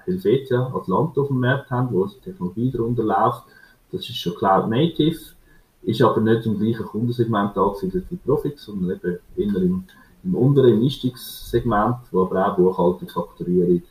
Helvetia 0.04 0.72
Atlanta 0.74 1.20
auf 1.20 1.28
dem 1.28 1.40
Markt 1.40 1.70
haben, 1.70 1.92
wo 1.92 2.06
die 2.06 2.20
Technologie 2.20 2.70
darunter 2.70 3.02
läuft. 3.02 3.44
Das 3.92 4.00
ist 4.02 4.16
schon 4.16 4.34
Cloud 4.34 4.68
Native 4.68 5.18
ist 5.82 6.02
aber 6.02 6.20
nicht 6.20 6.46
im 6.46 6.58
gleichen 6.58 6.86
Kundensegment 6.86 7.56
angesiedelt 7.56 8.06
wie 8.10 8.16
Profix, 8.16 8.64
sondern 8.64 8.90
eben 8.90 9.18
eher 9.36 9.62
im, 9.62 9.84
im 10.24 10.34
unteren 10.34 10.82
Einstiegssegment, 10.82 11.96
wo 12.10 12.22
aber 12.22 12.48
auch 12.48 12.56
Buchhaltung, 12.56 13.08
Fakturierung 13.08 13.82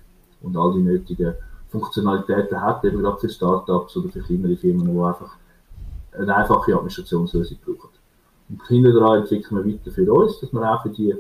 und 0.42 0.58
all 0.58 0.74
die 0.74 0.80
nötigen 0.80 1.34
Funktionalitäten 1.70 2.62
hat, 2.62 2.84
eben 2.86 3.00
gerade 3.00 3.20
für 3.20 3.30
Startups 3.30 3.98
oder 3.98 4.10
für 4.10 4.22
kleinere 4.22 4.56
Firmen, 4.56 4.92
die 4.92 5.00
einfach 5.00 5.36
eine 6.14 6.36
einfache 6.36 6.74
Administrationslösung 6.74 7.58
brauchen. 7.64 7.90
Und 8.50 8.68
hinter 8.68 8.94
daran 8.94 9.22
entwickeln 9.22 9.64
wir 9.64 9.74
weiter 9.74 9.92
für 9.92 10.12
uns, 10.12 10.40
dass 10.40 10.52
wir 10.52 10.72
auch 10.72 10.82
für 10.82 10.90
die 10.90 11.14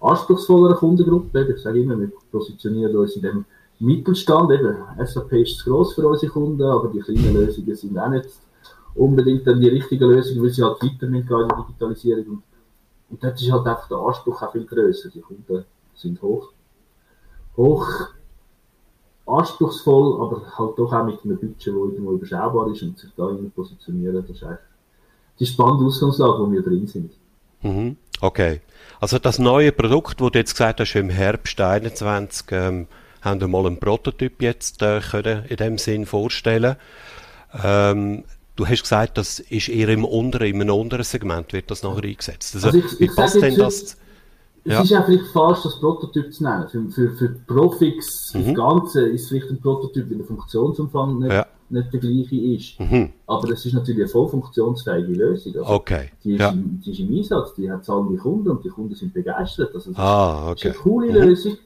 anspruchsvollere 0.00 0.74
Kundengruppe, 0.74 1.54
ich 1.54 1.62
sage 1.62 1.82
immer, 1.82 1.98
wir 1.98 2.10
positionieren 2.30 2.96
uns 2.96 3.16
in 3.16 3.22
dem 3.22 3.44
Mittelstand, 3.82 4.50
eben 4.52 4.76
SAP 5.04 5.32
ist 5.32 5.58
zu 5.58 5.70
gross 5.70 5.94
für 5.94 6.06
unsere 6.06 6.32
Kunden, 6.32 6.62
aber 6.62 6.88
die 6.88 7.00
kleinen 7.00 7.34
Lösungen 7.34 7.74
sind 7.74 7.98
auch 7.98 8.08
nicht 8.08 8.28
unbedingt 8.94 9.46
dann 9.46 9.60
die 9.60 9.68
richtige 9.68 10.06
Lösung, 10.06 10.42
weil 10.42 10.50
sie 10.50 10.62
halt 10.62 10.82
weiter 10.82 11.06
mit 11.06 11.22
in 11.22 11.28
der 11.28 11.56
Digitalisierung. 11.66 12.26
Und, 12.26 12.42
und 13.10 13.24
dort 13.24 13.40
ist 13.40 13.50
halt 13.50 13.66
einfach 13.66 13.88
der 13.88 13.98
Anspruch 13.98 14.42
auch 14.42 14.52
viel 14.52 14.64
grösser. 14.64 15.08
Die 15.10 15.20
Kunden 15.20 15.64
sind 15.94 16.20
hoch, 16.22 16.50
hoch 17.56 17.88
anspruchsvoll, 19.26 20.20
aber 20.20 20.42
halt 20.58 20.78
doch 20.78 20.92
auch 20.92 21.04
mit 21.04 21.24
einem 21.24 21.38
Budget, 21.38 21.58
das 21.58 21.66
irgendwo 21.66 22.12
überschaubar 22.12 22.68
ist 22.70 22.82
und 22.82 22.98
sich 22.98 23.10
da 23.16 23.28
irgendwie 23.28 23.50
positionieren, 23.50 24.14
das 24.14 24.30
ist 24.36 24.42
eigentlich 24.42 24.58
die 25.38 25.46
spannende 25.46 25.84
Ausgangslage, 25.86 26.38
wo 26.38 26.50
wir 26.50 26.62
drin 26.62 26.86
sind. 26.86 27.12
Mhm. 27.62 27.96
Okay. 28.20 28.60
Also 29.00 29.18
das 29.18 29.38
neue 29.38 29.72
Produkt, 29.72 30.20
wo 30.20 30.30
du 30.30 30.38
jetzt 30.38 30.52
gesagt 30.52 30.80
hast, 30.80 30.94
im 30.94 31.10
Herbst 31.10 31.56
2021, 31.56 32.46
ähm, 32.52 32.86
haben 33.22 33.40
wir 33.40 33.48
mal 33.48 33.66
einen 33.66 33.78
Prototyp 33.78 34.42
jetzt 34.42 34.82
äh, 34.82 35.00
können 35.00 35.44
in 35.46 35.56
dem 35.56 35.78
Sinn 35.78 36.06
vorstellen. 36.06 36.76
Ähm, 37.64 38.24
Du 38.54 38.66
hast 38.66 38.82
gesagt, 38.82 39.16
das 39.16 39.40
ist 39.40 39.70
eher 39.70 39.88
im 39.88 40.04
unteren, 40.04 40.46
in 40.46 40.60
einem 40.60 40.74
unteren 40.74 41.04
Segment 41.04 41.52
wird 41.54 41.70
das 41.70 41.82
nachher 41.82 42.04
eingesetzt. 42.04 42.54
Also, 42.54 42.66
also 42.66 42.78
ich, 42.78 43.00
wie 43.00 43.06
passt 43.08 43.40
denn 43.40 43.56
das? 43.56 43.96
Es 44.64 44.72
ja. 44.72 44.82
ist 44.82 44.90
ja 44.90 45.02
vielleicht 45.02 45.26
falsch, 45.28 45.60
das 45.64 45.80
Prototyp 45.80 46.32
zu 46.32 46.44
nennen. 46.44 46.68
Für, 46.68 46.88
für, 46.90 47.10
für 47.16 47.28
Profix, 47.46 48.32
mhm. 48.34 48.44
das 48.44 48.54
Ganze, 48.54 49.08
ist 49.08 49.28
vielleicht 49.28 49.50
ein 49.50 49.60
Prototyp, 49.60 50.08
weil 50.08 50.18
der 50.18 50.26
Funktionsumfang 50.26 51.18
nicht, 51.18 51.32
ja. 51.32 51.46
nicht 51.70 51.92
der 51.92 52.00
gleiche 52.00 52.36
ist. 52.36 52.78
Mhm. 52.78 53.08
Aber 53.26 53.48
das 53.48 53.64
ist 53.64 53.72
natürlich 53.72 54.02
eine 54.02 54.08
voll 54.08 54.28
funktionsfähige 54.28 55.14
Lösung. 55.14 55.54
Also 55.56 55.66
okay. 55.72 56.10
Die 56.22 56.34
ist, 56.34 56.40
ja. 56.40 56.50
im, 56.50 56.80
die 56.84 56.92
ist 56.92 57.00
im 57.00 57.16
Einsatz, 57.16 57.54
die 57.54 57.70
hat 57.70 57.84
zahlende 57.84 58.16
Kunden 58.18 58.50
und 58.50 58.64
die 58.64 58.68
Kunden 58.68 58.94
sind 58.94 59.14
begeistert. 59.14 59.74
Also 59.74 59.90
ah, 59.94 60.50
okay. 60.50 60.68
ist 60.68 60.74
eine 60.76 60.84
coole 60.84 61.08
mhm. 61.08 61.14
Lösung. 61.14 61.56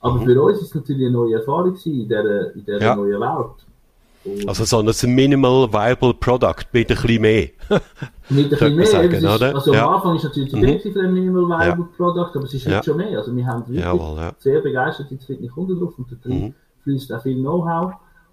Aber 0.00 0.14
mhm. 0.14 0.24
für 0.24 0.42
uns 0.42 0.58
ist 0.58 0.68
es 0.68 0.74
natürlich 0.74 1.06
eine 1.06 1.12
neue 1.12 1.34
Erfahrung 1.34 1.74
in 1.74 2.08
dieser, 2.08 2.54
in 2.54 2.64
dieser 2.64 2.96
neuen 2.96 3.20
Welt. 3.20 4.46
Also 4.46 4.64
so 4.64 4.80
ein 4.80 5.14
Minimal 5.14 5.72
Viable 5.72 6.14
Product 6.14 6.64
mit 6.72 6.90
ein 6.90 6.96
bisschen 6.96 7.22
mehr. 7.22 7.48
mit 8.28 8.44
ein 8.44 8.50
bisschen 8.50 8.76
mehr. 8.76 8.86
Sagen, 8.86 9.12
ist, 9.12 9.24
also 9.24 9.72
ja. 9.72 9.86
am 9.86 9.94
Anfang 9.94 10.16
ist 10.16 10.24
natürlich 10.24 10.50
die 10.50 10.56
mhm. 10.56 10.92
für 10.92 11.00
ein 11.00 11.14
Minimal 11.14 11.48
Viable 11.48 11.84
ja. 11.84 11.96
Product, 11.96 12.36
aber 12.36 12.44
es 12.44 12.54
ist 12.54 12.66
ja. 12.66 12.82
schon 12.82 12.96
mehr. 12.96 13.18
Also 13.18 13.34
wir 13.34 13.46
haben 13.46 13.66
wirklich 13.66 13.84
Jawohl, 13.84 14.18
ja. 14.18 14.32
sehr 14.38 14.60
begeisterte 14.60 15.18
zufriedene 15.18 15.48
Kunden 15.48 15.78
drauf 15.78 15.94
und 15.96 16.10
da 16.12 16.16
drin 16.22 16.40
mhm. 16.40 16.54
fließt 16.82 17.12
auch 17.12 17.22
viel 17.22 17.36
Know-how 17.36 17.92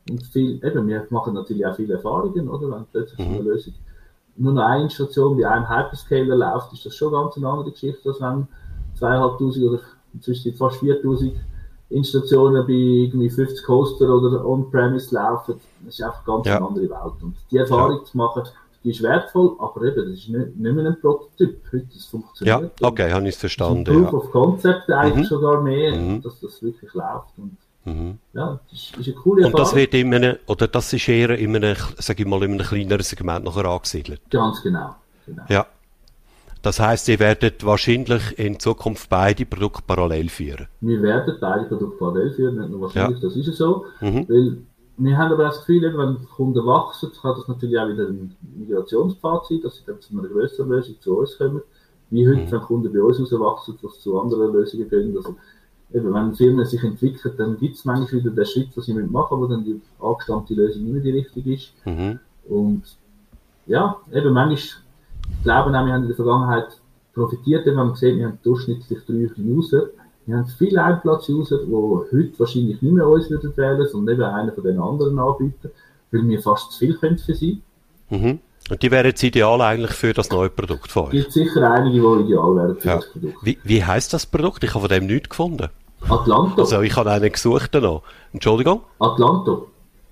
und 0.10 0.23
viel, 0.28 0.63
eben, 0.63 0.88
wir 0.88 1.08
machen 1.10 1.34
natürlich 1.34 1.65
auch 1.65 1.75
viele 1.75 1.93
Erfahrungen, 1.95 2.49
oder? 2.49 2.71
Wenn 2.71 2.86
plötzlich 2.91 3.19
mhm. 3.19 3.36
eine 3.36 3.43
Lösung 3.43 3.73
nur 4.38 4.54
noch 4.54 4.65
eine 4.65 4.89
Station 4.89 5.38
bei 5.38 5.47
einem 5.47 5.69
Hyperscaler 5.69 6.36
läuft, 6.36 6.73
ist 6.73 6.86
das 6.86 6.95
schon 6.95 7.13
ganz 7.13 7.38
eine 7.38 7.47
andere 7.47 7.71
Geschichte, 7.71 8.10
als 8.10 8.19
wenn 8.19 8.47
zweieinhalbtausend 8.95 9.65
oder 9.65 9.80
inzwischen 10.13 10.54
fast 10.54 10.78
4000 10.78 11.36
Installationen 11.95 12.65
bei 12.67 12.73
irgendwie 12.73 13.29
50 13.29 13.67
Hoster 13.67 14.10
oder 14.10 14.45
On-Premise 14.45 15.15
laufen, 15.15 15.55
das 15.86 15.93
ist 15.95 16.03
einfach 16.03 16.25
ganz 16.25 16.47
ja. 16.47 16.58
eine 16.58 16.67
andere 16.67 16.89
Welt. 16.89 17.23
Und 17.23 17.36
die 17.49 17.58
Erfahrung 17.58 17.99
ja. 17.99 18.03
zu 18.03 18.17
machen, 18.17 18.43
die 18.84 18.91
ist 18.91 19.01
wertvoll, 19.01 19.55
aber 19.60 19.81
eben, 19.81 20.12
das 20.12 20.19
ist 20.19 20.29
nicht, 20.29 20.58
nicht 20.58 20.75
mehr 20.75 20.86
ein 20.86 20.99
Prototyp. 20.99 21.60
Heute 21.71 21.88
das 21.91 22.05
funktioniert. 22.05 22.79
Ja, 22.79 22.88
okay, 22.88 23.12
habe 23.12 23.23
ich 23.23 23.34
es 23.34 23.39
verstanden. 23.39 23.84
Proof 23.84 24.12
ja. 24.12 24.13
of 24.13 24.31
Concept 24.31 24.91
eigentlich 24.91 25.25
mhm. 25.25 25.29
sogar 25.29 25.62
mehr, 25.62 25.95
mhm. 25.95 26.21
dass 26.21 26.39
das 26.39 26.62
wirklich 26.62 26.93
läuft. 26.93 27.34
Und 27.38 27.58
mhm. 27.86 28.19
Ja, 28.34 28.60
das 28.69 28.79
ist, 28.79 28.97
ist 28.97 29.08
eine 29.08 29.15
coole 29.15 29.43
Erfahrung. 29.43 29.60
Und 29.60 29.60
das 29.60 29.75
wird 29.75 29.93
in 29.95 30.13
einem, 30.13 30.36
oder 30.45 30.67
das 30.67 30.93
ist 30.93 31.08
eher 31.08 31.31
in 31.31 31.55
einem, 31.55 31.75
sag 31.97 32.19
ich 32.19 32.27
mal, 32.27 32.43
in 32.43 32.51
einem 32.51 32.67
kleineren 32.67 33.01
Segment 33.01 33.45
nachher 33.45 33.65
angesiedelt. 33.65 34.21
Ganz 34.29 34.62
genau. 34.62 34.95
genau. 35.25 35.43
Ja. 35.49 35.65
Das 36.65 36.80
heißt, 36.80 37.08
ihr 37.10 37.19
werdet 37.19 37.63
wahrscheinlich 37.63 38.39
in 38.39 38.60
Zukunft 38.60 39.08
beide 39.08 39.45
Produkte 39.45 39.84
parallel 39.86 40.30
führen. 40.30 40.65
Wir 40.82 40.99
werden 40.99 41.36
beide 41.39 41.65
Produkte 41.65 41.95
parallel 41.99 42.32
führen, 42.32 42.58
nicht 42.58 42.71
nur 42.71 42.82
wahrscheinlich, 42.82 43.21
ja. 43.21 43.30
das 43.30 43.38
ist 43.38 43.56
so. 43.56 43.86
Mhm. 44.01 44.28
Weil 44.28 44.58
wir 44.97 45.15
haben 45.15 45.32
aber 45.32 45.43
das 45.43 45.60
Gefühl, 45.60 45.95
wenn 45.95 46.28
Kunden 46.36 46.65
wachsen, 46.65 47.12
kann 47.21 47.36
das 47.38 47.47
natürlich 47.47 47.78
auch 47.78 47.88
wieder 47.88 48.08
ein 48.08 48.36
Migrationspfad 48.58 49.45
sein, 49.45 49.62
dass 49.62 49.75
sie 49.75 49.84
dann 49.86 50.01
zu 50.01 50.17
einer 50.17 50.28
größeren 50.28 50.67
Lösung 50.67 50.95
zu 51.01 51.19
uns 51.19 51.38
kommen. 51.38 51.62
Wie 52.10 52.28
heute, 52.28 52.41
mhm. 52.41 52.51
wenn 52.51 52.62
Kunden 52.62 52.91
bei 52.91 53.04
uns 53.04 53.19
rauswachsen, 53.19 53.78
dass 53.84 53.93
sie 53.93 53.99
zu 53.99 54.19
anderen 54.19 54.51
Lösungen 54.51 54.89
gehen. 54.89 55.15
Also, 55.15 55.36
eben, 55.93 56.12
wenn 56.15 56.34
Firmen 56.34 56.65
sich 56.65 56.84
entwickeln, 56.84 57.36
dann 57.38 57.60
gibt 57.60 57.75
es 57.75 57.86
manchmal 57.86 58.23
wieder 58.23 58.32
den 58.32 58.45
Schritt, 58.47 58.69
was 58.73 58.86
sie 58.86 58.93
machen, 58.95 59.39
wo 59.39 59.45
dann 59.45 59.63
die 59.63 59.80
angestammte 60.01 60.56
Lösung 60.56 60.84
nicht 60.84 60.93
mehr 60.93 61.04
die 61.04 61.12
richtige 61.12 61.54
ist. 61.54 61.73
Mhm. 61.86 62.19
Und 62.49 62.82
ja, 63.67 63.97
eben 64.12 64.34
manchmal 64.34 64.85
ich 65.29 65.43
glaube 65.43 65.71
wir 65.71 65.77
haben 65.77 65.89
in 65.89 66.07
der 66.07 66.15
Vergangenheit 66.15 66.67
profitiert, 67.13 67.65
wenn 67.65 67.75
man 67.75 67.91
gesehen 67.91 68.19
wir 68.19 68.27
haben 68.27 68.39
durchschnittlich 68.43 68.99
drei 69.05 69.29
User. 69.41 69.89
Wir 70.25 70.38
haben 70.38 70.47
viele 70.47 70.83
Einplatz-User, 70.83 71.59
die 71.65 71.71
heute 71.71 72.39
wahrscheinlich 72.39 72.81
nicht 72.81 72.93
mehr 72.93 73.07
uns 73.07 73.29
würden 73.29 73.55
wählen, 73.55 73.88
sondern 73.88 74.15
eben 74.15 74.23
einer 74.23 74.51
von 74.51 74.63
den 74.63 74.79
anderen 74.79 75.19
Anbietern, 75.19 75.71
weil 76.11 76.27
wir 76.27 76.41
fast 76.41 76.71
zu 76.71 76.79
viel 76.79 76.95
können 76.95 77.19
für 77.19 77.35
sie. 77.35 77.61
Mhm. 78.09 78.39
Und 78.69 78.81
die 78.81 78.89
wären 78.89 79.05
jetzt 79.05 79.21
ideal 79.21 79.61
eigentlich 79.61 79.91
für 79.91 80.13
das 80.13 80.31
neue 80.31 80.49
Produkt 80.49 80.91
von 80.91 81.03
euch? 81.03 81.13
Es 81.13 81.23
gibt 81.25 81.33
sicher 81.33 81.69
einige, 81.69 81.99
die 81.99 82.23
ideal 82.23 82.55
wären 82.55 82.75
für 82.75 82.88
ja. 82.88 82.95
das 82.95 83.11
Produkt. 83.11 83.38
Wie, 83.43 83.59
wie 83.63 83.83
heisst 83.83 84.13
das 84.13 84.25
Produkt? 84.25 84.63
Ich 84.63 84.71
habe 84.71 84.81
von 84.81 84.89
dem 84.89 85.05
nichts 85.05 85.29
gefunden. 85.29 85.69
Atlanto. 86.09 86.61
Also 86.61 86.81
ich 86.81 86.95
habe 86.95 87.11
einen 87.11 87.31
gesucht 87.31 87.73
noch. 87.75 88.01
Entschuldigung? 88.33 88.81
Atlanto. 88.99 89.67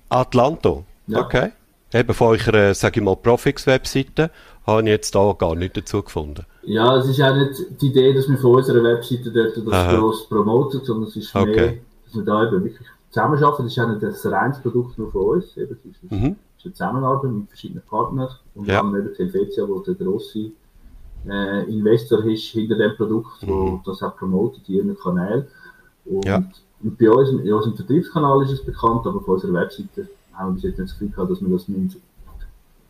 Atlanto? 0.10 0.86
Ja. 1.08 1.22
Okay. 1.22 1.52
Eben 1.94 2.14
von 2.14 2.28
eurer, 2.30 2.74
sage 2.74 3.00
ich 3.00 3.06
mal, 3.06 3.16
Profix-Webseite 3.16 4.32
habe 4.66 4.82
ich 4.82 4.88
jetzt 4.88 5.14
da 5.14 5.34
gar 5.38 5.56
nicht 5.56 5.78
dazu 5.78 6.02
gefunden. 6.02 6.46
Ja, 6.64 6.98
es 6.98 7.08
ist 7.08 7.22
auch 7.22 7.36
nicht 7.36 7.82
die 7.82 7.88
Idee, 7.88 8.14
dass 8.14 8.28
wir 8.30 8.38
von 8.38 8.56
unserer 8.56 8.84
Webseite 8.84 9.32
dort 9.32 9.58
das 9.58 9.74
Aha. 9.74 9.98
gross 9.98 10.28
promoten, 10.28 10.82
sondern 10.84 11.10
es 11.10 11.16
ist 11.16 11.36
okay. 11.36 11.56
mehr, 11.56 11.74
dass 12.06 12.16
wir 12.16 12.24
da 12.24 12.48
eben 12.48 12.64
wirklich 12.64 12.88
zusammenarbeiten. 13.10 13.64
Das 13.64 13.74
ist 13.74 13.80
auch 13.80 13.88
nicht 13.90 14.26
ein 14.26 14.34
reines 14.34 14.60
Produkt 14.60 14.98
nur 14.98 15.12
von 15.12 15.22
uns. 15.22 15.58
Eben, 15.58 15.78
es 15.84 16.04
ist, 16.04 16.12
mhm. 16.12 16.36
eine 16.64 16.74
Zusammenarbeit 16.74 17.32
mit 17.32 17.50
verschiedenen 17.50 17.84
Partnern 17.84 18.30
und 18.56 18.68
ja. 18.68 18.82
dann 18.82 18.96
eben 18.96 19.14
Helvetia, 19.16 19.68
wo 19.68 19.80
der 19.80 19.96
grosse 19.96 20.52
äh, 21.28 21.64
Investor 21.72 22.24
ist 22.26 22.44
hinter 22.46 22.76
dem 22.76 22.96
Produkt, 22.96 23.44
mhm. 23.44 23.50
wo 23.50 23.82
das 23.86 24.02
auch 24.02 24.16
promotet 24.16 24.68
in 24.68 24.76
ihren 24.76 24.98
Kanälen. 24.98 25.46
Und, 26.06 26.26
ja. 26.26 26.44
und 26.82 26.98
bei 26.98 27.10
uns, 27.10 27.30
in 27.30 27.54
unserem 27.54 27.76
Vertriebskanal 27.76 28.44
ist 28.44 28.52
es 28.52 28.66
bekannt, 28.66 29.06
aber 29.06 29.18
auf 29.18 29.28
unserer 29.28 29.54
Webseite 29.54 30.08
haben 30.34 30.50
wir 30.50 30.54
bis 30.54 30.64
jetzt 30.64 30.80
nicht 30.80 30.90
das 30.90 31.00
Gefühl 31.00 31.10
gehabt, 31.10 31.32
dass 31.32 31.42
wir 31.42 31.50
das 31.50 31.68
nicht 31.68 31.98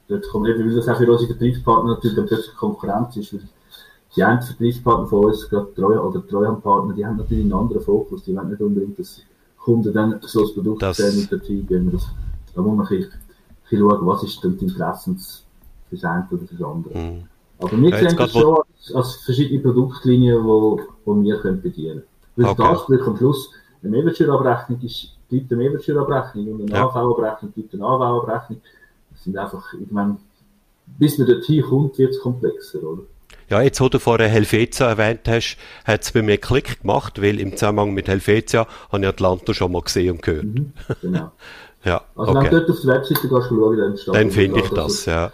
dort 0.07 0.29
kommt 0.29 0.47
eben, 0.47 0.59
weil 0.59 0.75
das 0.75 0.87
auch 0.87 0.97
für 0.97 1.11
unsere 1.11 1.27
Vertriebspartner 1.27 1.93
natürlich 1.93 2.15
dann 2.15 2.25
plötzlich 2.25 2.55
Konkurrenz 2.55 3.15
ist. 3.17 3.33
Weil 3.33 3.41
die 4.15 4.23
einen 4.23 4.41
Vertriebspartner 4.41 5.07
von 5.07 5.25
uns, 5.25 5.49
gerade 5.49 5.73
Treu 5.73 5.99
oder 5.99 6.25
Treuhandpartner, 6.27 6.93
die 6.93 7.05
haben 7.05 7.17
natürlich 7.17 7.43
einen 7.43 7.53
anderen 7.53 7.81
Fokus. 7.81 8.23
Die 8.23 8.35
wollen 8.35 8.49
nicht 8.49 8.61
unbedingt, 8.61 8.99
dass 8.99 9.21
Kunden 9.57 9.93
dann 9.93 10.19
so 10.21 10.45
ein 10.45 10.53
Produkt 10.53 10.81
das 10.81 10.97
sehen 10.97 11.19
mit 11.19 11.31
der 11.31 11.41
Team. 11.41 11.91
Das, 11.91 12.05
da 12.53 12.61
muss 12.61 12.77
man 12.77 12.85
ein 12.85 12.89
bisschen, 12.89 13.11
ein 13.11 13.19
bisschen 13.69 13.89
schauen, 13.89 14.07
was 14.07 14.23
ist 14.23 14.43
denn 14.43 14.57
die 14.57 14.65
Interessen 14.65 15.17
für 15.17 15.95
das 15.95 16.03
eine 16.03 16.27
oder 16.29 16.45
für 16.45 16.55
das 16.55 16.67
andere. 16.67 16.97
Mhm. 16.97 17.23
Aber 17.59 17.81
wir 17.81 17.89
ja, 17.89 18.09
sehen 18.09 18.17
das 18.17 18.31
schon 18.31 18.57
als, 18.57 18.93
als, 18.93 19.15
verschiedene 19.15 19.61
Produktlinien, 19.61 20.41
die 20.41 20.43
wo, 20.43 20.79
wo 21.05 21.21
wir 21.21 21.39
können 21.39 21.61
bedienen 21.61 22.03
können. 22.35 22.55
Weil 22.57 22.67
okay. 22.67 22.95
das 22.97 23.07
am 23.07 23.17
Schluss, 23.17 23.51
eine 23.81 23.91
Mehrwertsteuerabrechnung 23.91 24.81
ist 24.81 25.15
bleibt 25.33 25.51
eine 25.51 25.63
Mehrwertsteuerabrechnung 25.63 26.47
und 26.53 26.61
eine 26.61 26.71
Ja. 26.79 26.85
AV-Abrechnung 26.85 27.51
bleibt 27.51 27.73
eine 27.73 27.83
AV-Abrechnung. 27.83 28.61
Das 29.11 29.23
sind 29.23 29.37
einfach, 29.37 29.73
ich 29.73 29.91
meine, 29.91 30.17
bis 30.85 31.17
man 31.17 31.27
dorthin 31.27 31.63
kommt, 31.63 31.97
wird 31.97 32.11
es 32.11 32.19
komplexer, 32.21 32.83
oder? 32.83 33.03
Ja, 33.49 33.61
jetzt, 33.61 33.81
wo 33.81 33.89
du 33.89 33.99
vorher 33.99 34.29
Helvetia 34.29 34.87
erwähnt 34.87 35.21
hast, 35.27 35.57
hat 35.85 36.01
es 36.03 36.11
bei 36.11 36.21
mir 36.21 36.37
Klick 36.37 36.81
gemacht, 36.81 37.21
weil 37.21 37.39
im 37.39 37.51
Zusammenhang 37.57 37.93
mit 37.93 38.07
Helvetia 38.07 38.67
habe 38.91 39.01
ich 39.01 39.07
Atlanta 39.07 39.53
schon 39.53 39.71
mal 39.71 39.81
gesehen 39.81 40.11
und 40.11 40.21
gehört. 40.21 40.45
Mhm, 40.45 40.73
genau. 41.01 41.31
Ja, 41.85 42.01
Also 42.15 42.33
wenn 42.33 42.43
du 42.43 42.47
okay. 42.47 42.49
dort 42.59 42.69
auf 42.69 42.79
die 42.79 42.87
Webseite 42.87 43.27
gehst, 43.27 43.47
schauen, 43.49 43.77
dann 43.77 43.97
steht 43.97 44.15
Dann 44.15 44.23
dort, 44.23 44.33
finde 44.33 44.59
ich 44.61 44.69
dass 44.69 44.75
das, 44.85 44.93
es 44.99 45.05
ja. 45.05 45.31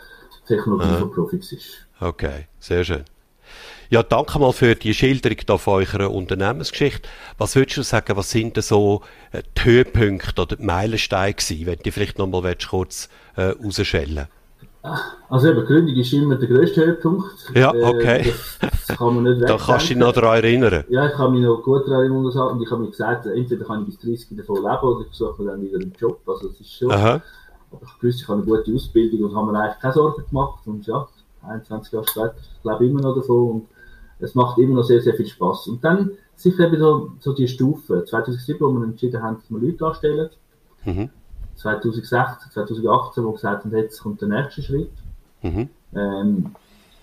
Technologie 0.47 0.97
von 0.97 1.11
Profix 1.11 1.51
ist. 1.51 1.87
Okay, 2.01 2.47
sehr 2.59 2.83
schön. 2.83 3.03
Ja, 3.91 4.03
danke 4.03 4.37
mal 4.37 4.53
für 4.53 4.75
die 4.75 4.93
Schilderung 4.93 5.37
da 5.47 5.57
von 5.57 5.81
eurer 5.81 6.11
Unternehmensgeschichte. 6.11 7.09
Was 7.39 7.55
würdest 7.55 7.77
du 7.77 7.81
sagen, 7.81 8.15
was 8.15 8.29
sind 8.29 8.55
denn 8.55 8.61
so 8.61 9.01
äh, 9.31 9.41
die 9.57 9.63
Höhepunkte 9.63 10.43
oder 10.43 10.57
die 10.57 10.63
Meilensteine 10.63 11.33
gewesen, 11.33 11.65
wenn 11.65 11.77
du 11.77 11.81
die 11.81 11.91
vielleicht 11.91 12.19
nochmal 12.19 12.43
willst, 12.43 12.69
kurz 12.69 13.09
äh, 13.35 13.45
rausschellen 13.45 14.27
Also 15.27 15.49
eben, 15.49 15.65
Gründung 15.65 15.95
ist 15.95 16.13
immer 16.13 16.35
der 16.35 16.47
grösste 16.47 16.85
Höhepunkt. 16.85 17.51
Ja, 17.55 17.73
Äh, 17.73 17.83
okay. 17.83 18.33
Das, 18.59 18.71
das 18.89 18.95
kann 18.95 19.15
man 19.15 19.23
nicht 19.23 19.41
Da 19.49 19.57
kannst 19.57 19.85
du 19.85 19.87
dich 19.87 19.97
noch 19.97 20.13
daran 20.13 20.43
erinnern. 20.43 20.83
Ja, 20.89 21.07
ich 21.07 21.13
kann 21.13 21.31
mich 21.31 21.41
noch 21.41 21.63
gut 21.63 21.87
daran 21.87 22.01
erinnern 22.01 22.25
das 22.25 22.35
und 22.35 22.61
ich 22.61 22.69
habe 22.69 22.83
mir 22.83 22.91
gesagt, 22.91 23.25
entweder 23.25 23.65
kann 23.65 23.87
ich 23.89 23.97
bis 23.97 24.27
30 24.27 24.37
davon 24.37 24.57
leben 24.57 24.83
oder 24.83 25.05
ich 25.09 25.17
suche 25.17 25.41
mir 25.41 25.49
dann 25.49 25.63
wieder 25.63 25.79
einen 25.79 25.93
Job. 25.99 26.21
Also 26.27 26.49
es 26.49 26.59
ist 26.59 26.73
schon, 26.73 26.91
Aha. 26.91 27.23
aber 27.71 27.81
ich 27.81 28.03
wusste, 28.03 28.21
ich 28.21 28.27
habe 28.27 28.43
eine 28.43 28.45
gute 28.45 28.71
Ausbildung 28.71 29.31
und 29.31 29.35
habe 29.35 29.51
mir 29.51 29.59
eigentlich 29.59 29.79
keine 29.79 29.93
Sorgen 29.95 30.23
gemacht 30.29 30.59
und 30.67 30.85
ja, 30.85 31.07
21 31.41 31.91
Jahre 31.91 32.05
später, 32.07 32.35
ich 32.37 32.63
lebe 32.63 32.85
immer 32.85 33.01
noch 33.01 33.15
davon 33.15 33.49
und 33.49 33.67
es 34.19 34.35
macht 34.35 34.57
immer 34.57 34.75
noch 34.75 34.83
sehr, 34.83 35.01
sehr 35.01 35.13
viel 35.13 35.27
Spaß. 35.27 35.67
Und 35.67 35.83
dann 35.83 36.11
sicher 36.35 36.67
eben 36.67 36.79
so, 36.79 37.11
so 37.19 37.33
die 37.33 37.47
Stufen. 37.47 38.05
2007, 38.05 38.59
wo 38.59 38.71
wir 38.71 38.83
entschieden 38.83 39.21
haben, 39.21 39.37
dass 39.37 39.49
wir 39.49 39.59
Leute 39.59 39.85
anstellen. 39.85 40.29
Mhm. 40.85 41.09
2016, 41.55 42.51
2018, 42.53 43.23
wo 43.23 43.29
wir 43.29 43.33
gesagt 43.33 43.65
haben, 43.65 43.75
jetzt 43.75 44.01
kommt 44.01 44.21
der 44.21 44.29
nächste 44.29 44.61
Schritt. 44.61 44.91
Mhm. 45.41 45.69
Ähm, 45.95 46.45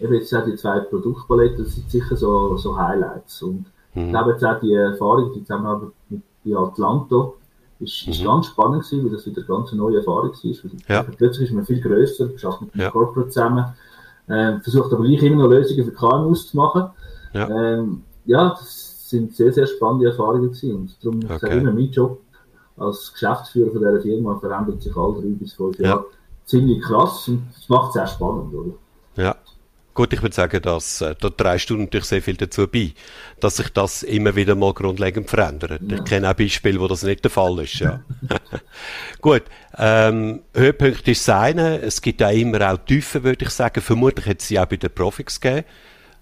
eben 0.01 0.15
jetzt 0.15 0.35
auch 0.35 0.45
die 0.45 0.57
zwei 0.57 0.81
Produktpaletten, 0.81 1.65
das 1.65 1.75
sind 1.75 1.91
sicher 1.91 2.17
so, 2.17 2.57
so 2.57 2.77
Highlights. 2.77 3.43
Und 3.43 3.67
ich 3.95 4.09
glaube 4.11 4.33
jetzt 4.33 4.45
auch 4.45 4.61
die 4.61 4.75
Erfahrung, 4.75 5.33
die 5.33 5.41
Zusammenarbeit 5.41 5.91
mit 6.11 6.23
bei 6.47 6.57
Atlanto, 6.57 7.37
ist, 7.81 8.07
ist 8.09 8.25
ganz 8.25 8.47
spannend 8.47 8.85
gewesen, 8.85 9.05
weil 9.05 9.13
das 9.13 9.27
wieder 9.27 9.39
eine 9.39 9.47
ganz 9.47 9.73
neue 9.73 9.99
Erfahrung 9.99 10.31
war. 10.31 10.71
Ja. 10.89 11.03
Plötzlich 11.03 11.51
ist 11.51 11.55
man 11.55 11.67
viel 11.67 11.81
grösser, 11.81 12.25
arbeitet 12.25 12.61
mit 12.61 12.75
einem 12.75 12.83
Ja. 12.83 12.91
Corporate 12.91 13.29
zusammen, 13.29 13.65
ähm, 14.29 14.61
versucht 14.63 14.93
aber 14.93 15.05
gleich 15.05 15.23
immer 15.23 15.43
noch 15.43 15.51
Lösungen 15.51 15.85
für 15.85 15.93
KMUs 15.93 16.49
zu 16.49 16.57
machen. 16.57 16.91
Ja. 17.37 17.49
Ähm, 17.49 18.03
ja, 18.25 18.49
das 18.51 19.09
sind 19.11 19.35
sehr, 19.37 19.53
sehr 19.53 19.67
spannende 19.67 20.09
Erfahrungen 20.09 20.49
gewesen. 20.49 20.75
Und 20.77 20.97
darum, 21.05 21.21
ich 21.23 21.29
sage 21.29 21.47
Okay. 21.47 21.59
immer, 21.59 21.73
mein 21.73 21.91
Job 21.91 22.21
als 22.77 23.13
Geschäftsführer 23.13 23.71
von 23.71 23.79
dieser 23.81 24.01
Firma 24.03 24.39
verändert 24.39 24.83
sich 24.83 24.97
alle 24.97 25.15
drei 25.21 25.29
bis 25.29 25.53
fünf 25.55 25.79
Ja. 25.79 25.89
Jahre 25.89 26.05
ziemlich 26.45 26.83
krass 26.83 27.29
und 27.29 27.47
das 27.55 27.69
macht 27.69 27.89
es 27.89 27.95
sehr 27.95 28.07
spannend, 28.07 28.53
oder? 28.55 28.73
Ja. 29.17 29.37
Gut, 29.95 30.13
ich 30.13 30.21
würde 30.21 30.35
sagen, 30.35 30.61
dass, 30.61 31.01
äh, 31.01 31.15
da 31.19 31.31
trägst 31.31 31.71
du 31.71 31.77
natürlich 31.79 32.05
sehr 32.05 32.21
viel 32.21 32.37
dazu 32.37 32.69
bei, 32.69 32.93
dass 33.41 33.57
sich 33.57 33.71
das 33.71 34.03
immer 34.03 34.37
wieder 34.37 34.55
mal 34.55 34.75
grundlegend 34.75 35.31
verändert. 35.31 35.81
Ich 35.91 36.05
kenne 36.05 36.29
auch 36.31 36.35
Beispiele, 36.35 36.79
wo 36.79 36.87
das 36.87 37.03
nicht 37.03 37.25
der 37.25 37.31
Fall 37.31 37.59
ist, 37.61 37.77
ja. 37.79 38.01
Gut, 39.23 39.45
ähm, 39.79 40.43
Höhepunkt 40.55 41.09
ist 41.09 41.27
das 41.27 41.35
eine. 41.35 41.81
Es 41.81 42.03
gibt 42.03 42.23
auch 42.23 42.31
immer 42.31 42.73
auch 42.73 42.77
Tiefen, 42.77 43.25
würde 43.25 43.47
ich 43.47 43.51
sagen. 43.51 43.81
Vermutlich 43.81 44.27
hat 44.27 44.41
es 44.43 44.49
sie 44.49 44.61
auch 44.61 44.67
bei 44.67 44.77
den 44.77 44.91
Profis 44.95 45.41
gegeben. 45.41 45.65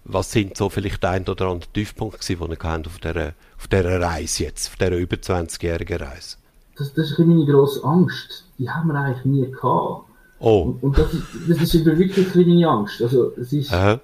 Was 0.05 0.33
sind 0.33 0.57
so 0.57 0.69
vielleicht 0.69 1.05
ein 1.05 1.27
oder 1.27 1.47
andere 1.47 1.71
Tiefpunkte 1.73 2.19
gewesen, 2.19 2.45
die 2.45 2.53
ihr 2.53 2.57
gehabt 2.57 2.87
auf 2.87 2.99
dieser, 2.99 3.33
auf 3.57 3.69
dieser 3.69 4.01
Reise 4.01 4.45
jetzt, 4.45 4.69
auf 4.69 4.77
dieser 4.77 4.97
über 4.97 5.17
20-jährigen 5.17 5.99
Reise? 5.99 6.37
Das, 6.77 6.93
das 6.93 7.11
ist 7.11 7.19
meine 7.19 7.47
grosse 7.47 7.83
Angst. 7.85 8.45
Die 8.59 8.69
haben 8.69 8.89
wir 8.89 8.97
eigentlich 8.97 9.25
nie 9.25 9.51
gehabt. 9.51 10.05
Oh, 10.41 10.63
Und, 10.63 10.83
und 10.83 10.99
das, 10.99 11.13
ist, 11.15 11.25
das 11.49 11.75
ist 11.75 11.85
wirklich 11.87 12.35
meine 12.35 12.69
Angst. 12.69 13.01
Also, 13.01 13.33
es 13.39 13.53
ist, 13.53 13.73
aha, 13.73 14.01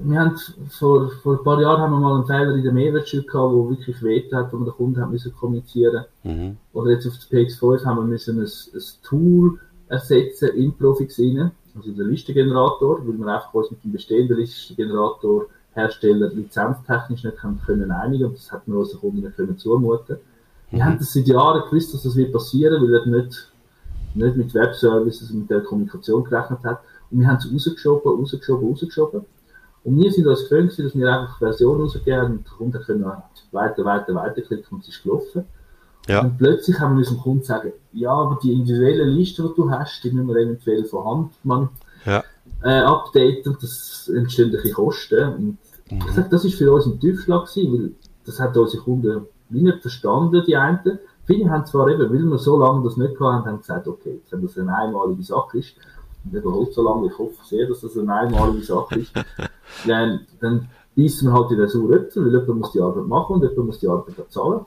wir 0.00 0.20
haben 0.20 0.36
vor, 0.70 1.10
vor 1.22 1.38
ein 1.38 1.44
paar 1.44 1.60
Jahren 1.60 1.80
haben 1.80 1.92
wir 1.92 2.00
mal 2.00 2.16
einen 2.16 2.26
Fehler 2.26 2.54
in 2.54 2.62
der 2.62 2.72
Mehrwertsteuer 2.72 3.22
gehabt, 3.22 3.52
der 3.54 3.70
wirklich 3.70 4.02
weh 4.02 4.24
hat, 4.32 4.52
wo 4.52 4.58
wir 4.58 4.64
den 4.66 4.74
Kunden 4.74 5.00
haben 5.00 5.12
müssen 5.12 5.34
kommunizieren. 5.34 6.04
mhm. 6.24 6.56
Oder 6.72 6.92
jetzt 6.92 7.06
auf 7.06 7.14
der 7.30 7.38
PX5 7.40 7.84
haben 7.84 7.98
wir 7.98 8.04
müssen 8.04 8.40
ein, 8.40 8.44
ein 8.46 8.82
Tool 9.02 9.58
ersetzen 9.88 10.48
in 10.56 10.76
Profix 10.76 11.18
rein, 11.18 11.52
also 11.76 11.92
den 11.92 12.08
Listengenerator, 12.08 13.06
weil 13.06 13.18
wir 13.18 13.26
einfach 13.26 13.52
uns 13.54 13.70
mit 13.70 13.84
dem 13.84 13.92
bestehenden 13.92 14.36
Listengenerator 14.38 15.46
Hersteller 15.72 16.30
lizenztechnisch 16.30 17.24
nicht 17.24 17.42
haben 17.42 17.60
können 17.64 17.90
einigen 17.90 18.26
und 18.26 18.36
das 18.36 18.50
hat 18.50 18.66
man 18.66 18.78
unseren 18.78 19.00
Kunden 19.00 19.20
nicht 19.20 19.36
können 19.36 19.58
zumuten. 19.58 20.16
Wir 20.70 20.84
haben 20.84 20.98
das 20.98 21.12
seit 21.12 21.28
Jahren 21.28 21.62
gewusst, 21.68 21.94
dass 21.94 22.02
das 22.02 22.16
wird 22.16 22.32
passieren, 22.32 22.82
weil 22.82 22.94
er 22.94 23.06
nicht, 23.06 23.52
nicht 24.14 24.36
mit 24.36 24.54
Webservices 24.54 25.30
und 25.30 25.40
mit 25.40 25.50
der 25.50 25.60
Kommunikation 25.60 26.24
gerechnet 26.24 26.64
hat. 26.64 26.80
Und 27.10 27.20
wir 27.20 27.26
haben 27.28 27.36
es 27.36 27.52
rausgeschoben, 27.52 28.18
rausgeschoben, 28.18 28.68
rausgeschoben. 28.68 29.24
Und 29.84 29.98
wir 29.98 30.10
sind 30.10 30.26
uns 30.26 30.48
gewöhnt, 30.48 30.76
dass 30.76 30.96
wir 30.96 31.12
einfach 31.12 31.38
Version 31.38 31.80
rausgeben 31.80 32.38
und 32.38 32.44
der 32.44 32.52
Kunde 32.54 32.80
können 32.80 33.04
weiter, 33.52 33.84
weiter, 33.84 34.14
weiterklicken 34.14 34.66
und 34.70 34.82
es 34.82 34.88
ist 34.88 35.02
gelaufen. 35.04 35.44
Ja, 36.08 36.20
Und 36.22 36.38
plötzlich 36.38 36.78
haben 36.78 36.94
wir 36.94 36.98
unserem 36.98 37.20
Kunden 37.20 37.44
sagen, 37.44 37.72
ja, 37.92 38.12
aber 38.12 38.38
die 38.42 38.52
individuelle 38.52 39.04
Liste, 39.04 39.42
die 39.42 39.54
du 39.54 39.70
hast, 39.70 40.02
die 40.04 40.10
müssen 40.10 40.28
wir 40.28 40.36
eventuell 40.36 40.84
von 40.84 41.04
Hand 41.04 41.32
man, 41.42 41.68
ja, 42.04 42.22
äh, 42.62 42.80
updaten 42.80 43.52
und 43.52 43.62
das 43.62 44.10
entstehen 44.14 44.54
ein 44.54 44.72
Kosten. 44.72 45.34
Und 45.34 45.58
ich 45.90 46.12
sag, 46.14 46.30
das 46.30 46.44
ist 46.44 46.56
für 46.56 46.72
uns 46.72 46.86
ein 46.86 47.00
Tiefschlag 47.00 47.46
gewesen, 47.46 47.72
weil 47.72 47.92
das 48.24 48.40
hat 48.40 48.56
unsere 48.56 48.82
Kunden 48.82 49.26
nicht 49.50 49.80
verstanden, 49.80 50.42
die 50.46 50.56
einen. 50.56 50.98
Viele 51.24 51.50
haben 51.50 51.66
zwar 51.66 51.88
eben, 51.88 52.10
weil 52.12 52.24
wir 52.24 52.38
so 52.38 52.56
lange 52.56 52.84
das 52.84 52.96
nicht 52.96 53.16
gehabt 53.16 53.44
haben, 53.44 53.46
haben 53.46 53.58
gesagt, 53.58 53.88
okay, 53.88 54.20
wenn 54.30 54.42
das 54.42 54.58
eine 54.58 54.74
einmalige 54.76 55.22
Sache 55.22 55.58
ist, 55.58 55.74
und 56.24 56.34
eben 56.34 56.54
halt 56.54 56.72
so 56.72 56.82
lange, 56.82 57.06
ich 57.06 57.18
hoffe 57.18 57.36
sehr, 57.44 57.68
dass 57.68 57.80
das 57.80 57.96
eine 57.96 58.12
einmalige 58.12 58.64
Sache 58.64 59.00
ist, 59.00 59.12
dann, 59.86 60.26
dann 60.40 60.68
beißen 60.96 61.28
wir 61.28 61.34
halt 61.34 61.50
in 61.52 61.58
den 61.58 61.68
sauren 61.68 62.06
weil 62.14 62.30
jemand 62.30 62.58
muss 62.58 62.72
die 62.72 62.80
Arbeit 62.80 63.06
machen 63.06 63.34
und 63.34 63.42
jemand 63.42 63.66
muss 63.66 63.78
die 63.78 63.88
Arbeit 63.88 64.14
auch 64.20 64.28
zahlen. 64.28 64.66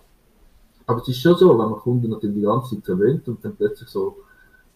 Aber 0.89 1.01
es 1.01 1.07
ist 1.07 1.21
schon 1.21 1.37
so, 1.37 1.49
wenn 1.51 1.69
man 1.69 1.79
Kunden 1.79 2.09
natürlich 2.09 2.37
die 2.37 2.41
ganze 2.41 2.75
Zeit 2.75 2.85
verwöhnt 2.85 3.27
und 3.27 3.45
dann 3.45 3.55
plötzlich 3.55 3.89
so, 3.89 4.17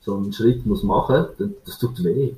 so 0.01 0.15
einen 0.15 0.31
Schritt 0.31 0.63
muss 0.65 0.83
machen, 0.83 1.25
dann, 1.39 1.55
das 1.65 1.79
tut 1.79 2.03
weh. 2.03 2.33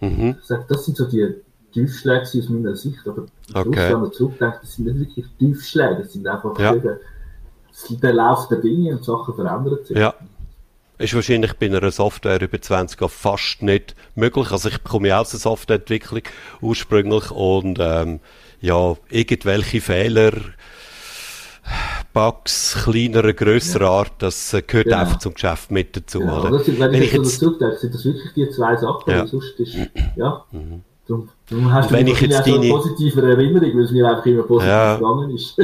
mhm. 0.00 0.36
Ich 0.40 0.46
sag, 0.46 0.66
das 0.66 0.84
sind 0.84 0.96
so 0.96 1.04
die 1.06 1.32
Tiefschläge 1.72 2.22
aus 2.22 2.48
meiner 2.48 2.74
Sicht, 2.74 3.06
aber 3.06 3.26
Okay. 3.54 3.92
wenn 3.92 4.00
man 4.00 4.12
zurückdenkt, 4.12 4.58
das 4.62 4.74
sind 4.74 4.86
nicht 4.86 4.98
wirklich 4.98 5.26
Tiefschläge, 5.38 6.02
das 6.02 6.12
sind 6.12 6.26
einfach 6.26 6.58
Ja. 6.58 6.74
der 6.74 8.12
Lauf 8.12 8.48
der 8.48 8.58
Dinge 8.58 8.96
und 8.96 9.04
Sachen 9.04 9.34
verändern 9.34 9.78
sich. 9.84 9.96
Ja. 9.96 10.14
Ist 10.98 11.14
wahrscheinlich 11.14 11.52
bei 11.54 11.66
einer 11.66 11.90
Software 11.90 12.40
über 12.40 12.60
20 12.60 13.00
Jahre 13.00 13.10
fast 13.10 13.62
nicht 13.62 13.94
möglich. 14.14 14.50
Also 14.50 14.68
ich 14.68 14.82
komme 14.84 15.08
ja 15.08 15.20
aus 15.20 15.30
der 15.30 15.40
Softwareentwicklung 15.40 16.22
ursprünglich 16.60 17.30
und 17.32 17.78
ähm, 17.80 18.20
ja, 18.60 18.96
irgendwelche 19.10 19.80
Fehler, 19.80 20.32
Bugs 22.14 22.78
kleinerer, 22.84 23.32
grösserer 23.34 23.90
Art, 23.90 24.12
das 24.20 24.54
äh, 24.54 24.62
gehört 24.62 24.86
Genau. 24.86 24.98
einfach 24.98 25.18
zum 25.18 25.34
Geschäft 25.34 25.70
mit 25.70 25.94
dazu. 25.96 26.20
Ja, 26.22 26.38
oder? 26.40 26.50
das 26.52 26.64
sind, 26.64 26.78
wenn, 26.80 26.92
Wenn 26.92 27.02
ich 27.02 27.12
jetzt 27.12 27.38
so 27.40 27.46
zurückdenke, 27.46 27.76
sind 27.76 27.94
das 27.94 28.04
wirklich 28.06 28.32
die 28.34 28.48
zwei 28.50 28.76
Sachen, 28.76 29.10
Ja. 29.10 29.26
sonst 29.26 29.58
ist, 29.60 29.74
ja, 30.16 30.44
darum, 31.06 31.28
darum 31.50 31.72
hast 31.72 31.90
du 31.90 31.94
wenn 31.94 32.06
ich 32.06 32.20
jetzt 32.20 32.36
so 32.44 32.54
eine 32.54 32.60
deine- 32.60 32.68
positive 32.72 33.20
Erinnerung, 33.20 33.74
weil 33.76 33.84
es 33.84 33.90
mir 33.90 34.08
einfach 34.08 34.24
immer 34.26 34.42
positiv 34.44 34.68
Ja. 34.70 34.94
gegangen 34.96 35.30
ist. 35.30 35.58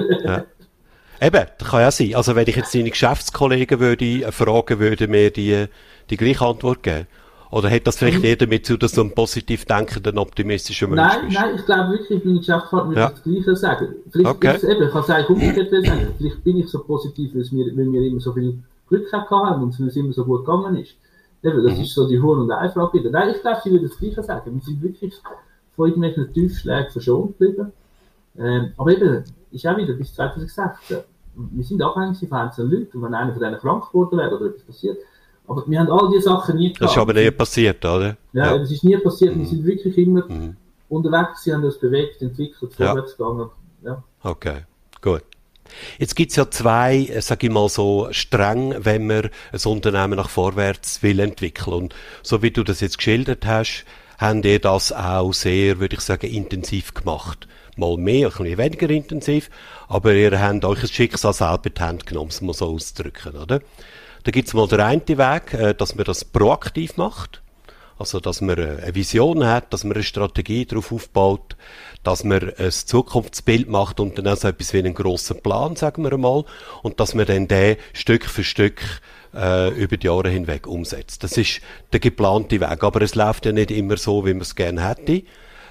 Eben, 1.22 1.46
das 1.58 1.68
kann 1.68 1.80
ja 1.80 1.90
sein. 1.90 2.14
Also 2.14 2.34
wenn 2.34 2.48
ich 2.48 2.56
jetzt 2.56 2.74
deine 2.74 2.90
Geschäftskollegen 2.90 3.78
würde 3.78 4.04
äh, 4.04 4.32
fragen, 4.32 4.78
würde 4.78 5.06
mir 5.06 5.30
die, 5.30 5.66
die 6.10 6.16
gleiche 6.16 6.44
Antwort 6.46 6.82
geben? 6.82 7.06
Oder 7.50 7.68
hat 7.70 7.86
das 7.86 7.96
vielleicht 7.96 8.22
eher 8.22 8.36
damit 8.36 8.64
zu, 8.64 8.76
dass 8.76 8.92
du 8.92 9.00
ein 9.00 9.12
positiv 9.12 9.64
denkender, 9.64 10.16
optimistischer 10.20 10.86
Mensch 10.86 11.00
Nein, 11.00 11.26
bist? 11.26 11.38
nein, 11.40 11.54
ich 11.56 11.64
glaube 11.66 11.90
wirklich, 11.92 12.24
meine 12.24 12.38
Geschäftspartner 12.38 12.94
Ja. 12.94 13.00
ja. 13.00 13.10
das 13.10 13.22
Gleiche 13.24 13.56
sagen. 13.56 13.88
Vielleicht 14.10 14.30
Okay. 14.30 14.54
ist 14.56 14.62
es 14.64 14.70
eben, 14.70 14.82
ich 14.84 14.90
kann 14.92 15.02
es 15.02 15.10
eigentlich 15.10 15.28
umgekehrt 15.30 15.70
sagen. 15.86 16.08
Vielleicht 16.16 16.44
bin 16.44 16.56
ich 16.58 16.68
so 16.68 16.78
positiv, 16.84 17.34
weil, 17.34 17.44
mir, 17.50 17.76
weil 17.76 17.92
wir 17.92 18.02
immer 18.02 18.20
so 18.20 18.32
viel 18.32 18.58
Glück 18.88 19.12
haben 19.12 19.62
und 19.64 19.80
es 19.80 19.96
immer 19.96 20.12
so 20.12 20.24
gut 20.24 20.44
gegangen 20.46 20.76
ist. 20.76 20.94
Eben, 21.42 21.64
das 21.64 21.78
ist 21.78 21.92
so 21.94 22.06
die 22.06 22.20
Huhn- 22.20 22.38
und 22.40 22.52
Ei-Frage 22.52 22.98
wieder. 23.00 23.10
Nein, 23.10 23.30
ich 23.34 23.40
glaube, 23.40 23.60
sie 23.64 23.70
würden 23.72 23.88
das 23.88 23.98
Gleiche 23.98 24.22
sagen. 24.22 24.54
Wir 24.54 24.60
sind 24.62 24.82
wirklich 24.82 25.14
von 25.74 25.88
irgendwelchen 25.88 26.32
Tiefschlägen 26.32 26.90
verschont 26.92 27.36
geblieben. 27.38 27.72
Ähm, 28.38 28.72
aber 28.76 28.92
eben, 28.92 29.24
ist 29.50 29.66
auch 29.66 29.76
wieder 29.76 29.94
bis 29.94 30.14
2016. 30.14 30.98
Wir 31.34 31.64
sind 31.64 31.82
abhängig 31.82 32.18
von 32.28 32.32
einzelnen 32.38 32.70
Leuten. 32.70 32.98
Und 32.98 33.02
wenn 33.04 33.14
einer 33.14 33.32
von 33.32 33.42
denen 33.42 33.58
krank 33.58 33.88
geworden 33.90 34.18
wäre 34.18 34.36
oder 34.36 34.46
etwas 34.46 34.62
passiert. 34.62 34.98
Aber 35.50 35.64
wir 35.66 35.80
haben 35.80 35.90
all 35.90 36.08
diese 36.10 36.22
Sachen 36.22 36.56
nie 36.56 36.68
gehabt. 36.68 36.82
Das 36.82 36.92
ist 36.92 36.98
aber 36.98 37.12
nie 37.12 37.30
passiert, 37.32 37.84
oder? 37.84 38.16
Ja, 38.32 38.56
das 38.56 38.70
ist 38.70 38.84
nie 38.84 38.96
passiert. 38.96 39.34
Mhm. 39.34 39.40
Wir 39.40 39.48
sind 39.48 39.64
wirklich 39.64 39.98
immer 39.98 40.22
unterwegs, 40.88 41.42
sie 41.42 41.52
haben 41.52 41.64
uns 41.64 41.78
bewegt, 41.78 42.22
entwickelt, 42.22 42.72
Ja. 42.78 42.86
vorwärts 42.86 43.16
gegangen. 43.16 43.50
Ja. 43.84 44.02
Okay, 44.22 44.58
gut. 45.00 45.22
Jetzt 45.98 46.14
gibt's 46.14 46.36
ja 46.36 46.48
zwei, 46.50 46.98
äh, 47.06 47.20
sag 47.20 47.42
ich 47.42 47.50
mal 47.50 47.68
so, 47.68 48.08
streng, 48.12 48.74
wenn 48.78 49.06
man 49.06 49.30
ein 49.52 49.60
Unternehmen 49.64 50.16
nach 50.16 50.28
vorwärts 50.28 51.02
will 51.02 51.18
entwickeln. 51.20 51.74
Und 51.74 51.94
so 52.22 52.42
wie 52.42 52.50
du 52.52 52.62
das 52.62 52.80
jetzt 52.80 52.98
geschildert 52.98 53.44
hast, 53.46 53.84
haben 54.18 54.42
ihr 54.44 54.60
das 54.60 54.92
auch 54.92 55.32
sehr, 55.32 55.80
würde 55.80 55.96
ich 55.96 56.00
sagen, 56.00 56.26
intensiv 56.28 56.94
gemacht. 56.94 57.48
mal 57.76 57.96
mehr, 57.96 58.28
ein 58.28 58.32
bisschen 58.44 58.58
weniger 58.58 58.90
intensiv, 58.90 59.48
aber 59.88 60.12
ihr 60.12 60.38
habt 60.38 60.64
euch 60.64 60.82
ein 60.82 60.88
Schicksal 60.88 61.32
selber 61.32 61.66
in 61.66 61.74
die 61.74 61.80
Hand 61.80 62.06
genommen, 62.06 62.24
um 62.24 62.28
es 62.30 62.40
mal 62.42 62.52
so 62.52 62.66
auszudrücken, 62.66 63.36
oder? 63.36 63.60
Da 64.22 64.30
gibt's 64.30 64.54
mal 64.54 64.68
den 64.68 64.80
einen 64.80 65.06
Weg, 65.06 65.54
äh, 65.54 65.74
dass 65.74 65.94
man 65.94 66.04
das 66.04 66.24
proaktiv 66.24 66.96
macht, 66.96 67.42
also 67.98 68.20
dass 68.20 68.40
man 68.40 68.59
eine 68.59 68.94
Vision 68.94 69.46
hat, 69.46 69.72
dass 69.72 69.85
man 69.85 69.94
eine 69.94 70.02
Strategie 70.02 70.64
darauf 70.66 70.92
aufbaut, 70.92 71.56
dass 72.02 72.24
man 72.24 72.52
ein 72.56 72.70
Zukunftsbild 72.70 73.68
macht 73.68 74.00
und 74.00 74.18
dann 74.18 74.28
auch 74.28 74.37
so 74.37 74.48
etwas 74.48 74.72
wie 74.72 74.78
einen 74.78 74.94
grossen 74.94 75.40
Plan, 75.42 75.76
sagen 75.76 76.02
wir 76.02 76.12
einmal, 76.12 76.44
und 76.83 77.00
dass 77.00 77.14
man 77.14 77.26
dann 77.26 77.48
den 77.48 77.76
Stück 77.92 78.24
für 78.24 78.44
Stück 78.44 78.80
äh, 79.35 79.68
über 79.70 79.96
die 79.96 80.06
Jahre 80.06 80.28
hinweg 80.28 80.66
umsetzt. 80.66 81.22
Das 81.24 81.37
ist 81.37 81.61
der 81.92 82.00
geplante 82.00 82.61
Weg, 82.61 82.83
aber 82.83 83.02
es 83.02 83.14
läuft 83.14 83.46
ja 83.46 83.52
nicht 83.52 83.70
immer 83.70 83.96
so, 83.96 84.24
wie 84.26 84.33
man 84.33 84.42
es 84.42 84.54
gerne 84.54 84.88
hätte. 84.88 85.22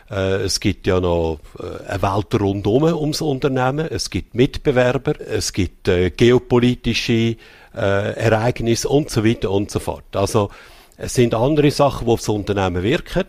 Äh, 0.09 0.43
es 0.43 0.59
gibt 0.59 0.87
ja 0.87 0.99
noch 0.99 1.39
äh, 1.59 1.91
eine 1.91 2.01
Welt 2.01 2.39
rundum 2.39 2.83
ums 2.83 3.21
Unternehmen. 3.21 3.87
Es 3.89 4.09
gibt 4.09 4.33
Mitbewerber. 4.33 5.19
Es 5.19 5.53
gibt 5.53 5.87
äh, 5.87 6.09
geopolitische 6.09 7.37
äh, 7.79 8.13
Ereignisse 8.13 8.89
und 8.89 9.09
so 9.09 9.23
weiter 9.25 9.51
und 9.51 9.71
so 9.71 9.79
fort. 9.79 10.15
Also 10.15 10.49
es 10.97 11.13
sind 11.13 11.33
andere 11.33 11.71
Sachen, 11.71 12.07
die 12.07 12.11
aufs 12.11 12.27
Unternehmen 12.27 12.83
wirken 12.83 13.25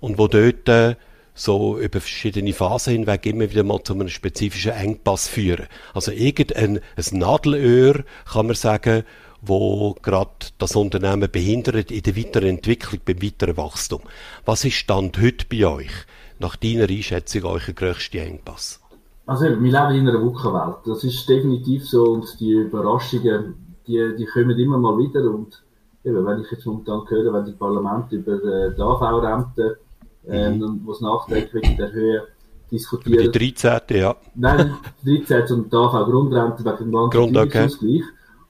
und 0.00 0.18
wo 0.18 0.28
dort 0.28 0.68
äh, 0.68 0.96
so 1.34 1.78
über 1.78 2.00
verschiedene 2.00 2.52
Phasen 2.52 2.92
hinweg 2.92 3.26
immer 3.26 3.50
wieder 3.50 3.64
mal 3.64 3.82
zu 3.82 3.94
einem 3.94 4.08
spezifischen 4.08 4.72
Engpass 4.72 5.26
führen. 5.26 5.66
Also 5.92 6.12
irgendein 6.12 6.80
ein 6.96 7.18
Nadelöhr, 7.18 8.04
kann 8.30 8.46
man 8.46 8.54
sagen, 8.54 9.04
wo 9.40 9.94
gerade 10.02 10.30
das 10.58 10.76
Unternehmen 10.76 11.28
behindert 11.30 11.90
in 11.90 12.02
der 12.02 12.16
weiteren 12.16 12.48
Entwicklung, 12.48 13.00
beim 13.04 13.22
weiteren 13.22 13.56
Wachstum. 13.56 14.00
Was 14.44 14.64
ist 14.64 14.74
Stand 14.74 15.20
heute 15.20 15.46
bei 15.50 15.66
euch? 15.66 15.92
Nach 16.38 16.56
deiner 16.56 16.88
Einschätzung 16.88 17.44
euer 17.44 17.72
grösster 17.74 18.20
Engpass? 18.20 18.80
Also, 19.26 19.44
wir 19.44 19.56
leben 19.56 19.72
in 19.72 20.08
einer 20.08 20.20
Wuckenwelt. 20.20 20.78
Das 20.84 21.02
ist 21.02 21.26
definitiv 21.28 21.88
so 21.88 22.04
und 22.04 22.38
die 22.40 22.52
Überraschungen, 22.52 23.54
die, 23.86 24.14
die 24.16 24.26
kommen 24.26 24.58
immer 24.58 24.78
mal 24.78 24.96
wieder 24.98 25.22
und 25.24 25.62
eben, 26.04 26.24
wenn 26.26 26.40
ich 26.40 26.50
jetzt 26.50 26.66
momentan 26.66 27.02
höre, 27.08 27.32
wenn 27.32 27.44
die 27.44 27.52
Parlament 27.52 28.12
über 28.12 28.32
äh, 28.32 28.74
die 28.74 28.80
AV-Rente 28.80 29.78
ähm, 30.26 30.58
mhm. 30.58 30.80
was 30.84 31.00
nachträglich 31.00 31.54
wegen 31.54 31.76
der 31.76 31.92
Höhe 31.92 32.26
diskutieren. 32.70 33.30
Die 33.32 33.52
13. 33.54 33.80
ja. 33.90 34.16
Nein, 34.34 34.74
die 35.02 35.22
13. 35.22 35.56
und 35.56 35.72
die 35.72 35.76
AV-Grundrente 35.76 36.64
wegen 36.64 36.90
dem 36.90 37.10
Grund, 37.10 37.36
okay. 37.36 38.02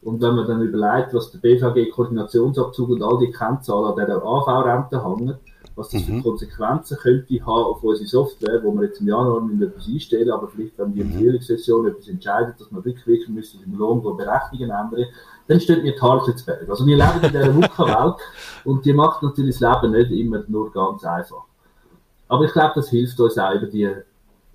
Und 0.03 0.21
wenn 0.21 0.35
man 0.35 0.47
dann 0.47 0.61
überlegt, 0.61 1.15
was 1.15 1.31
der 1.31 1.39
BVG-Koordinationsabzug 1.39 2.91
und 2.91 3.03
all 3.03 3.19
die 3.19 3.31
Kennzahlen 3.31 3.99
an 3.99 4.07
der 4.07 4.23
AV-Rente 4.23 5.03
hängen, 5.03 5.35
was 5.77 5.89
das 5.89 6.07
mhm. 6.07 6.19
für 6.19 6.23
Konsequenzen 6.23 6.97
könnte 6.99 7.41
haben 7.41 7.65
auf 7.65 7.83
unsere 7.83 8.07
Software, 8.07 8.63
wo 8.63 8.73
wir 8.73 8.85
jetzt 8.85 9.01
im 9.01 9.09
Januar 9.09 9.43
etwas 9.61 9.89
einstellen, 9.89 10.31
aber 10.31 10.49
vielleicht, 10.49 10.79
wenn 10.79 10.95
wir 10.95 11.03
in 11.03 11.09
der 11.09 11.19
mhm. 11.19 11.23
Frühlingssession 11.23 11.89
etwas 11.89 12.09
entscheiden, 12.09 12.55
dass 12.59 12.71
wir 12.71 12.85
rückwirkend 12.85 13.35
müssen 13.35 13.61
im 13.65 13.77
Lohn 13.77 14.03
Berechnungen 14.03 14.71
ändern, 14.71 15.07
dann 15.47 15.61
steht 15.61 15.83
mir 15.83 15.93
die 15.93 16.01
Haare 16.01 16.35
zu 16.35 16.45
Berg. 16.45 16.69
Also 16.69 16.87
wir 16.87 16.97
leben 16.97 17.23
in 17.23 17.33
dieser 17.33 17.55
Wuchenwelt 17.55 18.17
und 18.65 18.85
die 18.85 18.93
macht 18.93 19.23
natürlich 19.23 19.59
das 19.59 19.83
Leben 19.83 19.93
nicht 19.93 20.11
immer 20.13 20.45
nur 20.47 20.73
ganz 20.73 21.05
einfach. 21.05 21.45
Aber 22.29 22.45
ich 22.45 22.53
glaube, 22.53 22.73
das 22.77 22.89
hilft 22.89 23.19
uns 23.21 23.37
auch 23.37 23.55
über 23.55 23.67
die, 23.67 23.91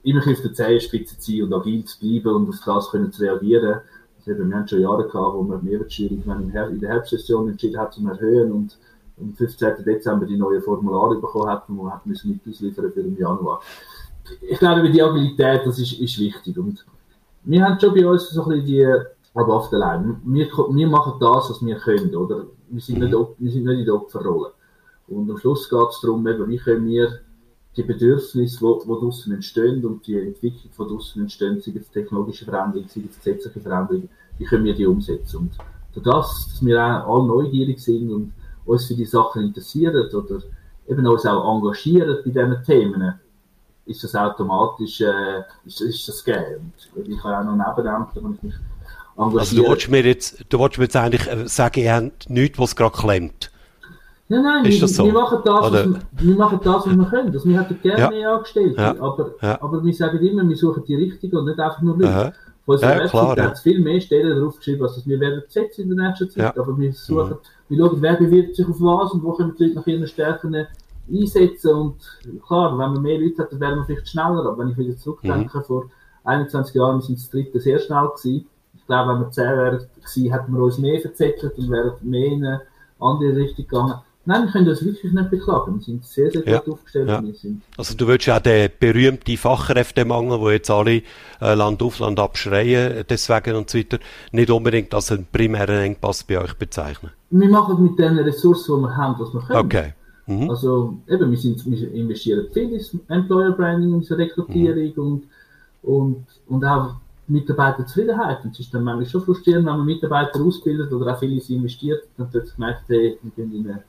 immer 0.03 0.19
auf 0.19 0.41
der 0.41 0.53
Zehenspitze 0.53 1.17
zu 1.19 1.31
sein 1.31 1.43
und 1.43 1.53
agil 1.53 1.83
zu 1.83 1.99
bleiben 1.99 2.35
und 2.35 2.49
auf 2.49 2.61
das 2.65 2.89
können 2.89 3.11
zu 3.11 3.23
reagieren. 3.23 3.81
Also 4.17 4.31
eben, 4.31 4.49
wir 4.49 4.55
haben 4.55 4.67
schon 4.67 4.81
Jahre 4.81 5.03
gehabt, 5.03 5.35
wo 5.35 5.43
wir 5.43 5.59
Mehrwertsteuerung 5.61 6.51
in 6.51 6.79
der 6.79 6.89
Herbstsession 6.89 7.49
entschieden 7.49 7.79
hat, 7.79 7.93
zu 7.93 8.07
erhöhen 8.07 8.51
und 8.51 8.77
am 9.19 9.33
15. 9.33 9.83
Dezember 9.85 10.25
die 10.25 10.37
neue 10.37 10.61
Formulare 10.61 11.15
bekommen 11.15 11.49
hat, 11.49 11.63
wo 11.67 11.83
wir 11.83 12.01
müssen 12.05 12.31
mit 12.31 12.41
ausliefern 12.47 12.91
für 12.91 13.03
den 13.03 13.17
Januar. 13.17 13.61
Ich 14.41 14.59
glaube, 14.59 14.89
die 14.89 15.01
Agilität, 15.01 15.65
das 15.65 15.79
ist, 15.79 15.99
ist 15.99 16.19
wichtig. 16.19 16.57
Und 16.57 16.85
wir 17.43 17.63
haben 17.63 17.79
schon 17.79 17.93
bei 17.93 18.05
uns 18.05 18.29
so 18.29 18.43
ein 18.43 18.49
bisschen 18.49 18.65
die, 18.65 18.87
auf 19.33 19.69
der 19.69 19.79
Line. 19.79 20.19
Wir, 20.25 20.47
wir 20.47 20.87
machen 20.87 21.13
das, 21.19 21.49
was 21.49 21.65
wir 21.65 21.75
können, 21.77 22.15
oder? 22.15 22.45
Wir 22.69 22.81
sind 22.81 22.99
nicht, 22.99 23.11
wir 23.11 23.51
sind 23.51 23.65
nicht 23.65 23.79
in 23.79 23.85
der 23.85 23.95
Opferrolle. 23.95 24.51
Und 25.07 25.29
am 25.29 25.37
Schluss 25.37 25.69
geht 25.69 25.89
es 25.89 26.01
darum, 26.01 26.27
eben, 26.27 26.47
wie 26.47 26.57
können 26.57 26.87
wir 26.87 27.19
die 27.75 27.83
Bedürfnisse, 27.83 28.59
die, 28.59 28.79
die 28.83 28.87
draussen 28.87 29.33
entstehen 29.33 29.83
und 29.85 30.05
die 30.05 30.17
Entwicklung, 30.17 30.71
die 30.71 30.93
draussen 30.93 31.21
entstehen, 31.21 31.61
sei 31.61 31.73
es 31.79 31.89
technologische 31.89 32.45
Veränderungen, 32.45 32.89
sei 32.89 33.01
es 33.09 33.15
gesetzliche 33.17 33.59
Veränderungen, 33.59 34.09
wie 34.37 34.45
können 34.45 34.65
wir 34.65 34.75
die 34.75 34.85
umsetzen. 34.85 35.37
Und 35.95 36.05
das, 36.05 36.49
dass 36.51 36.65
wir 36.65 36.79
auch 36.81 37.15
alle 37.15 37.27
neugierig 37.27 37.79
sind 37.79 38.11
und 38.11 38.33
uns 38.69 38.85
für 38.85 38.93
die 38.93 39.05
Sachen 39.05 39.43
interessieren 39.43 40.09
oder 40.13 40.41
eben 40.87 41.07
uns 41.07 41.25
auch 41.25 41.55
engagieren 41.55 42.17
bei 42.23 42.31
diesen 42.31 42.63
Themen, 42.63 43.13
ist 43.85 44.03
das 44.03 44.15
automatisch, 44.15 45.01
äh, 45.01 45.41
ist, 45.65 45.81
ist 45.81 46.07
das 46.07 46.23
gegeben. 46.23 46.71
Und 46.95 47.09
ich 47.09 47.23
habe 47.23 47.39
auch 47.39 47.43
noch 47.43 47.55
Nebenämter, 47.55 48.21
wo 48.21 48.33
ich 48.33 48.43
mich 48.43 48.53
engagiere. 49.17 49.39
Also 49.39 49.55
du 49.55 49.67
wolltest 49.67 49.89
mir 49.89 50.05
jetzt, 50.05 50.45
du 50.49 50.59
wolltest 50.59 50.77
mir 50.77 50.85
jetzt 50.85 50.95
eigentlich 50.95 51.27
äh, 51.27 51.47
sagen, 51.47 51.79
ihr 51.79 51.95
habt 51.95 52.29
nichts, 52.29 52.59
was 52.59 52.75
gerade 52.75 52.95
klemmt. 52.95 53.51
Nein, 54.31 54.43
nein, 54.43 54.63
wir, 54.63 54.87
so? 54.87 55.05
wir, 55.05 55.13
machen 55.13 55.39
das, 55.43 55.61
was, 55.61 55.73
wir, 55.73 55.99
wir 56.11 56.35
machen 56.35 56.59
das, 56.63 56.85
was 56.85 56.95
wir 56.95 57.05
können. 57.05 57.33
Also, 57.33 57.49
wir 57.49 57.59
hätten 57.59 57.81
gerne 57.81 57.99
ja. 57.99 58.09
mehr 58.11 58.31
Angestellte, 58.31 58.79
ja. 58.79 58.95
Aber, 58.99 59.31
ja. 59.41 59.59
aber 59.59 59.83
wir 59.83 59.93
sagen 59.93 60.19
immer, 60.19 60.47
wir 60.47 60.55
suchen 60.55 60.83
die 60.85 60.93
Richtigen 60.93 61.35
und 61.35 61.45
nicht 61.45 61.59
einfach 61.59 61.81
nur 61.81 61.97
Leute. 61.97 62.13
Aha. 62.13 62.33
Unserer 62.69 63.01
ja, 63.01 63.07
klar, 63.07 63.35
hat 63.35 63.57
viel 63.57 63.79
mehr 63.79 63.99
Stellen 63.99 64.39
drauf 64.39 64.57
geschrieben, 64.57 64.83
als 64.83 65.07
wir 65.07 65.19
werden 65.19 65.41
besetzt 65.43 65.79
in 65.79 65.89
der 65.89 66.07
nächsten 66.07 66.29
Zeit. 66.29 66.55
Aber 66.55 66.77
wir 66.77 66.93
suchen, 66.93 67.31
mhm. 67.31 67.37
wir 67.67 67.77
schauen, 67.79 67.97
wer 67.99 68.13
bewirbt 68.13 68.55
sich 68.55 68.67
auf 68.67 68.79
was 68.79 69.11
und 69.11 69.23
wo 69.23 69.33
können 69.33 69.55
die 69.57 69.63
Leute 69.63 69.75
nach 69.77 69.87
ihren 69.87 70.05
Stärken 70.05 70.67
einsetzen. 71.11 71.73
Und 71.73 71.95
klar, 72.45 72.77
wenn 72.77 72.93
man 72.93 73.01
mehr 73.01 73.17
Leute 73.17 73.41
hat, 73.41 73.51
dann 73.51 73.59
wären 73.59 73.79
wir 73.79 73.85
vielleicht 73.85 74.09
schneller. 74.09 74.45
Aber 74.45 74.59
wenn 74.59 74.69
ich 74.69 74.77
wieder 74.77 74.95
zurückdenke, 74.95 75.57
mhm. 75.57 75.63
vor 75.63 75.89
21 76.25 76.75
Jahren 76.75 77.01
sind 77.01 77.17
das 77.17 77.31
dritte 77.31 77.59
sehr 77.59 77.79
schnell 77.79 78.07
gewesen. 78.09 78.47
Ich 78.75 78.85
glaube, 78.85 79.13
wenn 79.13 79.21
wir 79.21 79.31
10 79.31 79.45
wären, 79.45 80.31
hätten 80.31 80.53
wir 80.53 80.63
uns 80.63 80.77
mehr 80.77 81.01
verzettelt 81.01 81.57
und 81.57 81.71
wären 81.71 81.93
mehr 82.03 82.27
in 82.27 82.45
eine 82.45 82.61
andere 82.99 83.35
Richtung 83.35 83.65
gegangen. 83.65 83.95
Nein, 84.29 84.43
wir 84.43 84.51
können 84.51 84.67
das 84.67 84.85
wirklich 84.85 85.11
nicht 85.11 85.31
beklagen. 85.31 85.77
Wir 85.77 85.81
sind 85.81 86.05
sehr, 86.05 86.29
sehr 86.29 86.43
gut 86.43 86.73
aufgestellt. 86.75 87.09
Ja. 87.09 87.23
Also 87.77 87.97
du 87.97 88.05
willst 88.05 88.27
ja 88.27 88.39
den 88.39 88.69
berühmten 88.79 89.35
Fachkräftemangel, 89.35 90.39
wo 90.39 90.51
jetzt 90.51 90.69
alle 90.69 91.01
äh, 91.41 91.55
Land 91.55 91.81
auf 91.81 91.97
Land 91.97 92.19
abschreien, 92.19 93.05
deswegen 93.09 93.55
und 93.55 93.71
so 93.71 93.79
weiter, 93.79 93.97
nicht 94.31 94.51
unbedingt 94.51 94.93
als 94.93 95.11
einen 95.11 95.25
primären 95.31 95.79
Engpass 95.79 96.23
bei 96.23 96.39
euch 96.39 96.53
bezeichnen. 96.53 97.09
Wir 97.31 97.49
machen 97.49 97.81
mit 97.81 97.97
den 97.97 98.19
Ressourcen, 98.19 98.75
die 98.75 98.81
wir 98.83 98.95
haben, 98.95 99.19
was 99.19 99.33
wir 99.33 99.41
können. 99.41 99.65
Okay. 99.65 99.93
Mhm. 100.27 100.47
Also 100.47 100.99
eben, 101.07 101.31
wir, 101.31 101.37
sind, 101.39 101.65
wir 101.65 101.91
investieren 101.91 102.45
viel 102.53 102.71
in 102.71 102.99
Employer 103.07 103.53
Branding, 103.53 103.99
in 103.99 104.13
Rekrutierung 104.13 104.93
mhm. 104.95 105.01
und, 105.01 105.23
und, 105.81 106.25
und 106.45 106.65
auch 106.65 106.93
Mitarbeiterzufriedenheit. 107.27 108.45
Und 108.45 108.51
es 108.51 108.59
ist 108.59 108.71
dann 108.75 108.83
manchmal 108.83 109.07
schon 109.07 109.23
frustrierend, 109.23 109.65
wenn 109.65 109.77
man 109.77 109.85
Mitarbeiter 109.87 110.39
ausbildet 110.39 110.93
oder 110.93 111.15
auch 111.15 111.19
viele 111.19 111.41
investiert, 111.41 112.03
dann 112.15 112.31
wird 112.31 112.53
gemerkt, 112.53 112.83
hey, 112.89 113.17
wir 113.23 113.31
gehen 113.31 113.55
in 113.55 113.71
eine 113.71 113.81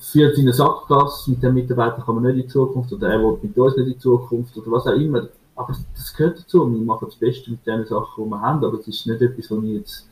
führt 0.00 0.36
in 0.38 0.44
eine 0.44 0.52
Sackgasse, 0.52 1.30
mit 1.30 1.42
dem 1.42 1.54
Mitarbeiter 1.54 2.02
kann 2.02 2.16
man 2.16 2.24
nicht 2.24 2.34
in 2.36 2.42
die 2.42 2.48
Zukunft, 2.48 2.92
oder 2.92 3.08
er 3.10 3.20
will 3.20 3.38
mit 3.42 3.56
uns 3.56 3.76
nicht 3.76 3.86
in 3.86 3.92
die 3.92 3.98
Zukunft, 3.98 4.56
oder 4.56 4.70
was 4.70 4.86
auch 4.86 4.92
immer. 4.92 5.28
Aber 5.56 5.76
das 5.94 6.14
gehört 6.14 6.40
dazu, 6.40 6.70
wir 6.72 6.80
machen 6.80 7.06
das 7.08 7.16
Beste 7.16 7.50
mit 7.50 7.66
den 7.66 7.84
Sachen, 7.84 8.24
die 8.24 8.30
wir 8.30 8.40
haben, 8.40 8.64
aber 8.64 8.78
es 8.78 8.88
ist 8.88 9.06
nicht 9.06 9.20
etwas, 9.20 9.50
was 9.50 9.62
wir 9.62 9.74
jetzt, 9.74 10.08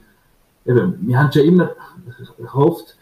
eben, 0.67 0.95
wir 1.01 1.19
haben 1.19 1.33
schon 1.33 1.43
immer 1.43 1.71
gehofft, 2.37 2.97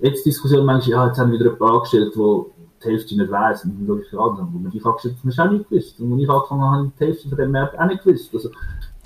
jetzt 0.00 0.26
Diskussion 0.26 0.64
manchmal, 0.64 0.90
ja, 0.90 1.06
jetzt 1.06 1.18
haben 1.18 1.32
wir 1.32 1.38
wieder 1.38 1.52
ein 1.52 1.58
paar 1.58 1.74
angestellt, 1.74 2.12
wo 2.16 2.50
die 2.82 2.88
Hälfte 2.88 3.16
nicht 3.16 3.30
weiss, 3.30 3.64
und 3.64 3.78
dann 3.78 3.86
schaue 3.86 4.02
ich 4.02 4.40
an, 4.40 4.48
wo 4.52 4.58
man 4.58 4.70
dich 4.70 4.84
angestellt 4.84 5.14
hat, 5.16 5.24
hast 5.24 5.38
du 5.38 5.42
auch 5.42 5.50
nicht 5.50 5.68
gewusst. 5.68 6.00
Und 6.00 6.12
als 6.12 6.22
ich 6.22 6.30
angefangen 6.30 6.62
habe, 6.62 6.92
die 6.98 7.04
Hälfte 7.04 7.28
von 7.28 7.38
dem 7.38 7.50
Markt 7.52 7.78
auch 7.78 7.86
nicht 7.86 8.04
gewusst. 8.04 8.34
Also, 8.34 8.50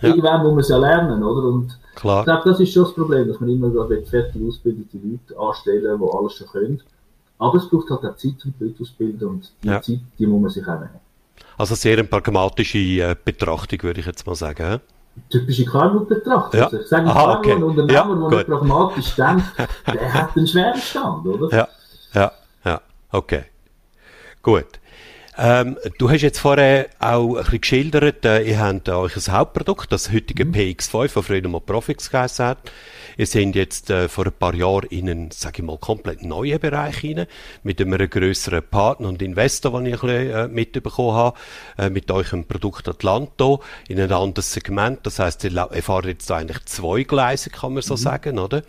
ja. 0.01 0.09
irgendwann 0.09 0.43
muss 0.43 0.51
man 0.51 0.61
es 0.61 0.69
ja 0.69 0.77
lernen, 0.79 1.23
oder? 1.23 1.49
Und 1.49 1.79
Klar. 1.95 2.21
ich 2.21 2.25
glaube, 2.25 2.51
das 2.51 2.61
ist 2.61 2.73
schon 2.73 2.85
das 2.85 2.95
Problem, 2.95 3.29
dass 3.29 3.41
man 3.41 3.49
immer 3.51 3.71
gerade 3.71 4.03
fertig 4.03 4.43
ausgebildete 4.47 4.99
Leute 4.99 5.41
anstellen, 5.41 6.01
die 6.01 6.17
alles 6.17 6.35
schon 6.35 6.47
können. 6.49 6.83
Aber 7.39 7.57
es 7.57 7.69
braucht 7.69 7.91
halt 7.91 8.05
auch 8.05 8.17
Zeit, 8.17 8.35
um 8.45 8.55
die 8.59 8.65
Leute 8.65 8.83
auszubilden 8.83 9.29
und 9.29 9.53
die 9.63 9.69
ja. 9.69 9.81
Zeit, 9.81 10.01
die 10.19 10.27
muss 10.27 10.43
man 10.43 10.51
sich 10.51 10.63
auch 10.63 10.79
nehmen. 10.79 11.01
Also 11.57 11.75
sehr 11.75 11.95
eine 11.95 12.05
pragmatische 12.05 12.79
äh, 12.79 13.17
Betrachtung, 13.23 13.83
würde 13.83 14.01
ich 14.01 14.07
jetzt 14.07 14.27
mal 14.27 14.35
sagen. 14.35 14.71
He? 14.73 14.79
Typische 15.29 15.65
KMU-Betrachtung. 15.65 16.61
Ja. 16.61 16.67
Also 16.67 16.81
ich 16.81 16.87
sage 16.87 17.07
Aha, 17.07 17.39
okay. 17.39 17.53
ein 17.53 17.63
Unternehmer, 17.63 17.93
ja, 17.93 18.29
der 18.29 18.39
nicht 18.39 18.47
pragmatisch 18.47 19.15
denkt, 19.15 19.45
der 19.87 20.15
hat 20.15 20.37
einen 20.37 20.47
schweren 20.47 20.81
Stand, 20.81 21.27
oder? 21.27 21.57
Ja, 21.57 21.69
ja, 22.15 22.33
ja, 22.65 22.81
okay. 23.11 23.45
Gut. 24.43 24.80
Ähm, 25.43 25.79
du 25.97 26.11
hast 26.11 26.21
jetzt 26.21 26.39
vorher 26.39 26.91
auch 26.99 27.37
ein 27.37 27.45
bisschen 27.45 27.61
geschildert, 27.63 28.27
äh, 28.27 28.43
ihr 28.43 28.61
habt 28.61 28.89
äh, 28.89 28.91
euch 28.91 29.17
ein 29.17 29.33
Hauptprodukt, 29.33 29.91
das 29.91 30.13
heutige 30.13 30.45
mhm. 30.45 30.53
PX5, 30.53 31.15
das 31.15 31.25
früher 31.25 31.49
mal 31.49 31.63
Profix 31.63 32.11
geheißen 32.11 32.45
hat. 32.45 32.59
Ihr 33.17 33.27
seid 33.27 33.55
jetzt 33.55 33.89
äh, 33.89 34.11
vor 34.11 34.27
ein 34.27 34.33
paar 34.39 34.55
Jahren 34.55 34.87
in 34.91 35.09
einen, 35.09 35.31
sage 35.31 35.63
ich 35.63 35.65
mal, 35.65 35.79
komplett 35.79 36.23
neuen 36.23 36.61
Bereich 36.61 36.99
hinein, 36.99 37.27
mit 37.63 37.81
einem 37.81 38.11
grösseren 38.11 38.63
Partner 38.63 39.09
und 39.09 39.23
Investor, 39.23 39.73
den 39.81 39.87
ich 39.87 40.03
ein 40.03 40.09
bisschen 40.09 40.31
äh, 40.31 40.49
mitbekommen 40.49 41.15
habe, 41.17 41.39
äh, 41.79 41.89
mit 41.89 42.11
eurem 42.11 42.45
Produkt 42.45 42.87
Atlanto, 42.87 43.63
in 43.89 43.99
ein 43.99 44.13
anderes 44.13 44.53
Segment. 44.53 44.99
Das 45.05 45.21
heisst, 45.21 45.43
ihr, 45.45 45.53
ihr 45.53 45.83
fahrt 45.83 46.05
jetzt 46.05 46.31
eigentlich 46.31 46.67
zwei 46.67 47.05
Gleise, 47.05 47.49
kann 47.49 47.73
man 47.73 47.83
so 47.83 47.95
mhm. 47.95 47.99
sagen, 47.99 48.39
oder? 48.39 48.63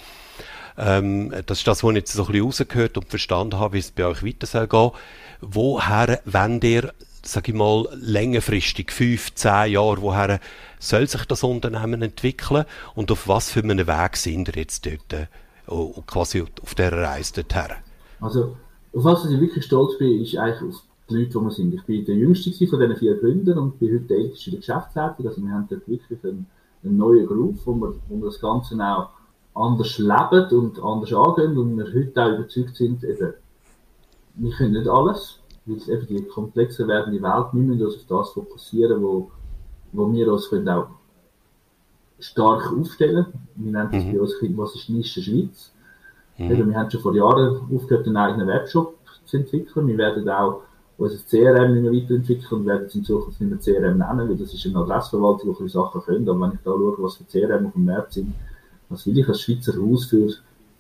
Ähm, 0.78 1.34
das 1.46 1.58
ist 1.58 1.68
das, 1.68 1.84
was 1.84 1.90
ich 1.92 1.98
jetzt 1.98 2.14
so 2.14 2.24
ein 2.24 2.32
bisschen 2.32 2.46
rausgehört 2.46 2.98
und 2.98 3.10
verstanden 3.10 3.60
habe, 3.60 3.74
wie 3.74 3.80
es 3.80 3.92
bei 3.92 4.06
euch 4.06 4.24
weiter 4.24 4.48
soll 4.48 4.70
gehen 4.70 4.92
woher 5.42 6.22
wollt 6.26 6.64
ihr 6.64 6.94
sage 7.24 7.52
ich 7.52 7.58
mal, 7.58 7.88
längerfristig, 7.94 8.92
fünf, 8.92 9.34
zehn 9.36 9.74
Jahre, 9.74 10.02
woher 10.02 10.40
soll 10.80 11.08
sich 11.08 11.26
das 11.26 11.44
Unternehmen 11.44 12.02
entwickeln 12.02 12.66
und 12.96 13.12
auf 13.12 13.28
was 13.28 13.52
für 13.52 13.62
einen 13.62 13.88
Weg 13.88 14.18
sind 14.18 14.48
ihr 14.50 14.62
jetzt 14.62 14.86
dort, 14.86 15.14
äh, 15.14 15.28
quasi 16.08 16.42
auf 16.42 16.76
dieser 16.76 16.94
Reise 16.94 17.44
dorthin? 17.44 17.76
Also, 18.20 18.58
auf 18.94 19.04
was 19.04 19.26
ich 19.26 19.40
wirklich 19.40 19.66
stolz 19.66 19.98
bin, 19.98 20.22
ist 20.22 20.36
eigentlich 20.36 20.70
auf 20.70 20.84
die 21.10 21.16
Leute, 21.16 21.30
die 21.30 21.36
wir 21.36 21.52
sind. 21.52 21.74
Ich 21.74 21.84
bin 21.84 22.06
der 22.06 22.16
Jüngste 22.16 22.68
von 22.68 22.80
diesen 22.80 22.98
vier 22.98 23.16
Gründern 23.18 23.58
und 23.60 23.80
bin 23.80 23.94
heute 23.94 24.06
der 24.06 24.18
Älteste 24.18 24.50
in 24.50 24.52
der 24.52 24.60
Geschäftsleitung. 24.60 25.28
Also, 25.28 25.42
wir 25.42 25.52
haben 25.52 25.68
dort 25.70 25.88
wirklich 25.88 26.24
einen, 26.24 26.48
einen 26.84 26.98
neuen 26.98 27.28
Groove, 27.28 27.60
wo 27.66 27.74
wir, 27.76 27.94
wo 28.10 28.18
wir 28.18 28.26
das 28.26 28.42
Ganze 28.42 28.76
auch 28.80 29.10
anders 29.54 29.98
leben 29.98 30.48
und 30.52 30.82
anders 30.82 31.14
angehen 31.14 31.58
und 31.58 31.78
wir 31.78 31.86
heute 31.94 32.24
auch 32.24 32.40
überzeugt 32.40 32.76
sind, 32.76 33.04
eben, 33.04 33.34
wir 34.36 34.52
können 34.52 34.74
nicht 34.74 34.88
alles, 34.88 35.40
weil 35.66 35.78
es 35.78 35.88
eben 35.88 36.08
die 36.08 36.24
komplexer 36.24 36.88
werdende 36.88 37.22
Welt, 37.22 37.48
wir 37.54 37.62
müssen 37.62 37.86
uns 37.86 37.96
auf 37.96 38.06
das 38.08 38.34
fokussieren, 38.34 39.02
wo, 39.02 39.32
wo 39.92 40.12
wir 40.12 40.32
uns 40.32 40.50
können 40.50 40.70
auch 40.70 40.88
stark 42.20 42.72
aufstellen 42.72 43.26
Wir 43.56 43.72
nennen 43.72 43.90
das 43.92 44.04
mhm. 44.04 44.14
bei 44.14 44.22
uns, 44.22 44.34
was 44.58 44.76
ist 44.76 44.90
Nische 44.90 45.22
Schweiz. 45.22 45.72
Mhm. 46.38 46.52
Eben, 46.52 46.70
wir 46.70 46.78
haben 46.78 46.92
schon 46.92 47.02
vor 47.02 47.16
Jahren 47.16 47.62
aufgehört, 47.74 48.08
einen 48.08 48.18
eigenen 48.18 48.48
Webshop 48.48 48.96
zu 49.26 49.38
entwickeln. 49.38 49.88
Wir 49.88 49.98
werden 49.98 50.28
auch 50.30 50.62
unser 50.98 51.18
CRM 51.18 51.74
nicht 51.74 51.84
mehr 51.84 51.92
weiterentwickeln 51.92 52.62
und 52.62 52.68
werden 52.68 52.86
es 52.86 52.96
in 52.96 53.04
Zukunft 53.04 53.42
nicht 53.42 53.50
mehr 53.50 53.60
CRM 53.60 53.98
nennen, 53.98 54.30
weil 54.30 54.38
das 54.38 54.54
ist 54.54 54.66
eine 54.66 54.78
Adressverwaltung, 54.78 55.56
die 55.60 55.70
Sachen 55.70 56.02
können. 56.02 56.30
Aber 56.30 56.42
wenn 56.42 56.54
ich 56.54 56.60
da 56.64 56.72
schaue, 56.72 56.96
was 57.00 57.16
für 57.16 57.24
CRM 57.26 57.68
auf 57.68 57.74
dem 57.74 57.86
Markt 57.86 58.14
sind, 58.14 58.34
was 58.90 59.06
will 59.08 59.18
ich 59.18 59.28
als 59.28 59.42
Schweizer 59.42 59.74
Haus 59.82 60.06
für 60.06 60.30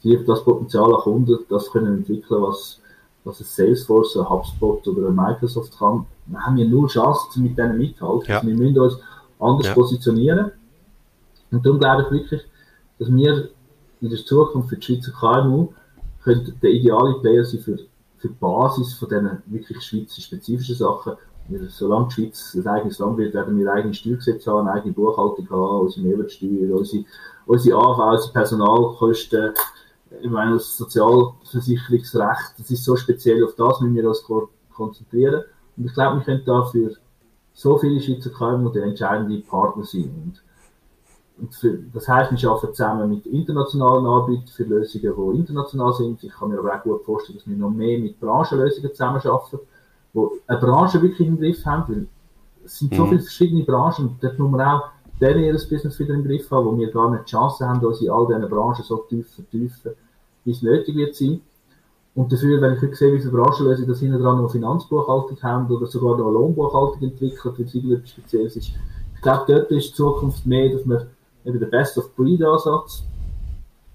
das 0.04 0.44
Potenzial 0.44 0.94
an 0.94 1.02
Kunden, 1.02 1.40
das 1.50 1.72
können 1.72 1.98
entwickeln, 1.98 2.42
was, 2.42 2.81
was 3.24 3.40
ein 3.40 3.46
Salesforce, 3.46 4.18
ein 4.18 4.30
HubSpot 4.30 4.88
oder 4.88 5.10
ein 5.10 5.16
Microsoft 5.16 5.78
kann, 5.78 6.06
dann 6.28 6.46
haben 6.46 6.58
wir 6.58 6.68
nur 6.68 6.88
Chancen 6.88 7.44
mit 7.44 7.58
denen 7.58 7.78
mithalten. 7.78 8.30
Ja. 8.30 8.36
Also 8.38 8.48
wir 8.48 8.56
müssen 8.56 8.80
uns 8.80 8.98
anders 9.40 9.68
ja. 9.68 9.74
positionieren. 9.74 10.52
Und 11.52 11.66
darum 11.66 11.80
glaube 11.80 12.04
ich 12.04 12.12
wirklich, 12.12 12.42
dass 13.00 13.14
wir 13.14 13.50
in 14.02 14.10
der 14.10 14.20
Zukunft 14.20 14.70
für 14.70 14.78
die 14.78 14.82
Schweizer 14.82 15.12
KMU 15.12 15.70
könnte 16.24 16.54
der 16.54 16.72
ideale 16.72 17.20
Player 17.20 17.44
sein 17.44 17.60
für, 17.60 17.78
für 18.18 18.28
die 18.30 18.36
Basis 18.40 18.94
von 18.94 19.10
diesen 19.10 19.44
wirklich 19.48 19.82
schweizer 19.82 20.22
spezifischen 20.22 20.76
Sachen. 20.76 21.14
Solange 21.68 22.08
die 22.08 22.14
Schweiz 22.14 22.56
ein 22.56 22.68
eigenes 22.68 23.00
Land 23.00 23.18
wird, 23.18 23.34
werden 23.34 23.58
wir 23.58 23.72
eigene 23.72 23.94
Steuergesetze 23.94 24.52
haben, 24.52 24.68
eigene 24.68 24.94
Buchhaltung 24.94 25.50
haben, 25.50 25.82
unsere 25.82 26.08
Mehrwertsteuer, 26.08 26.78
unsere 26.78 27.04
unsere 27.46 27.78
AV, 27.78 28.12
unsere 28.12 28.34
Personalkosten, 28.34 29.54
ich 30.19 30.30
meine, 30.30 30.54
das 30.54 30.76
Sozialversicherungsrecht, 30.78 32.54
das 32.58 32.69
ist 32.69 32.84
so 32.84 32.95
speziell, 32.95 33.43
auf 33.45 33.56
das 33.56 33.80
müssen 33.80 33.95
wir 33.95 34.08
uns 34.08 34.24
konzentrieren. 34.74 35.43
Und 35.78 35.86
ich 35.86 35.93
glaube, 35.93 36.17
wir 36.17 36.24
können 36.24 36.43
da 36.45 36.63
für 36.65 36.91
so 37.54 37.78
viele 37.78 38.02
Schweizer 38.02 38.30
KMU 38.30 38.69
der 38.69 38.84
entscheidende 38.84 39.39
Partner 39.41 39.84
sein. 39.84 40.12
Und, 40.24 40.43
und 41.39 41.56
für, 41.56 41.78
das 41.93 42.08
heißt, 42.08 42.32
wir 42.32 42.50
arbeiten 42.50 42.74
zusammen 42.74 43.10
mit 43.10 43.26
internationalen 43.26 44.06
Anbietern 44.06 44.47
für 44.47 44.63
Lösungen, 44.63 45.34
die 45.34 45.39
international 45.39 45.93
sind. 45.93 46.24
Ich 46.24 46.34
kann 46.34 46.50
mir 46.50 46.60
aber 46.60 46.76
auch 46.76 46.84
gut 46.84 47.04
vorstellen, 47.04 47.38
dass 47.38 47.47
wir 47.47 47.56
noch 47.56 47.71
mehr 47.71 48.00
mit 48.00 48.19
Branchenlösungen 48.19 48.91
zusammenarbeiten, 48.91 49.60
wo 50.13 50.38
eine 50.47 50.60
Branche 50.60 51.02
wirklich 51.02 51.28
im 51.28 51.39
Griff 51.39 51.65
haben, 51.65 51.93
weil 51.93 52.08
es 52.65 52.78
sind 52.78 52.93
so 52.93 53.06
mhm. 53.06 53.10
viele 53.10 53.21
verschiedene 53.21 53.63
Branchen 53.63 54.10
und 54.10 54.24
dort 54.24 54.38
muss 54.38 54.52
man 54.52 54.62
auch 54.62 54.84
dann 55.22 55.40
ihr 55.40 55.54
Business 55.54 56.00
wieder 56.00 56.16
im 56.16 56.24
Griff 56.24 56.50
haben, 56.50 56.66
wo 56.66 56.78
wir 56.78 56.92
gar 56.92 57.12
nicht 57.12 57.28
die 57.28 57.32
Chance 57.32 57.68
haben, 57.68 57.86
uns 57.86 58.02
in 58.02 58.10
all 58.10 58.26
diesen 58.26 58.50
Branchen 58.50 58.84
so 58.84 58.98
tief 59.08 59.30
vertiefen, 59.36 59.92
wie 60.44 60.52
es 60.52 60.62
nötig 60.64 60.96
wird 60.96 61.16
sein. 61.16 61.42
Und 62.16 62.34
dafür, 62.34 62.60
wenn 62.60 62.74
ich 62.74 62.98
sehe, 62.98 63.14
wie 63.14 63.20
viele 63.20 63.32
Branchenlösungen 63.32 63.88
das 63.88 64.00
hinten 64.00 64.22
dran 64.22 64.42
noch 64.42 64.52
Finanzbuchhaltung 64.52 65.42
haben 65.44 65.72
oder 65.72 65.86
sogar 65.86 66.18
noch 66.18 66.32
Lohnbuchhaltung 66.32 67.02
entwickelt, 67.04 67.54
weil 67.58 67.66
es 67.66 67.76
irgendetwas 67.76 68.10
Spezielles 68.10 68.56
ist. 68.58 68.72
Ich 69.16 69.22
glaube, 69.22 69.44
dort 69.48 69.72
ist 69.72 69.90
die 69.90 69.94
Zukunft 69.94 70.46
mehr, 70.46 70.74
dass 70.74 70.86
man 70.86 71.08
eben 71.46 71.60
der 71.60 71.68
Best-of-Breed-Ansatz, 71.68 73.04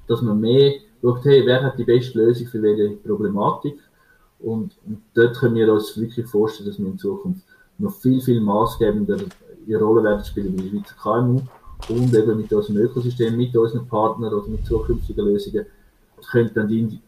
dass 0.07 0.23
man 0.23 0.41
mehr 0.41 0.75
schaut, 1.03 1.25
hey, 1.25 1.45
wer 1.45 1.63
hat 1.63 1.79
die 1.79 1.85
beste 1.85 2.19
Lösung 2.19 2.47
für 2.47 2.63
welche 2.63 2.97
Problematik. 2.97 3.79
Und, 4.39 4.77
und 4.87 5.03
dort 5.15 5.37
können 5.37 5.57
wir 5.57 5.73
uns 5.73 5.99
wirklich 6.01 6.27
vorstellen, 6.27 6.69
dass 6.71 6.79
wir 6.79 6.87
in 6.87 6.99
Zukunft 6.99 7.43
noch 7.79 7.93
viel, 7.93 8.21
viel 8.21 8.41
maßgebender 8.41 9.19
ihre 9.67 9.85
Rolle 9.85 10.05
werden 10.05 10.25
spielen 10.25 10.55
bei 10.57 10.63
den 10.63 10.71
Schweizer 10.71 10.95
KMU 11.01 11.41
und 11.89 12.15
eben 12.15 12.37
mit 12.37 12.53
unserem 12.53 12.77
Ökosystem, 12.79 13.37
mit 13.37 13.57
unseren 13.57 13.87
Partnern 13.87 14.33
oder 14.33 14.49
mit 14.49 14.65
zukünftigen 14.67 15.25
Lösungen 15.25 15.67
können 16.31 16.51
dann 16.55 16.69
die, 16.69 17.01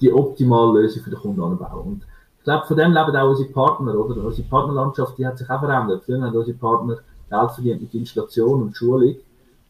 die 0.00 0.12
optimale 0.12 0.80
Lösung 0.80 1.02
für 1.02 1.10
den 1.10 1.18
Kunden 1.18 1.42
anbauen. 1.42 1.86
Und 1.86 2.02
ich 2.38 2.44
glaube, 2.44 2.66
von 2.66 2.76
dem 2.76 2.92
leben 2.92 3.16
auch 3.16 3.30
unsere 3.30 3.50
Partner, 3.50 3.94
oder? 3.94 4.24
Unsere 4.24 4.48
Partnerlandschaft, 4.48 5.18
die 5.18 5.26
hat 5.26 5.38
sich 5.38 5.48
auch 5.48 5.60
verändert. 5.60 6.02
Früher 6.04 6.20
haben 6.20 6.36
unsere 6.36 6.56
Partner 6.56 6.98
Geld 7.28 7.50
verdient 7.52 7.82
mit 7.82 7.94
Installation 7.94 8.62
und 8.62 8.76
Schulung. 8.76 9.16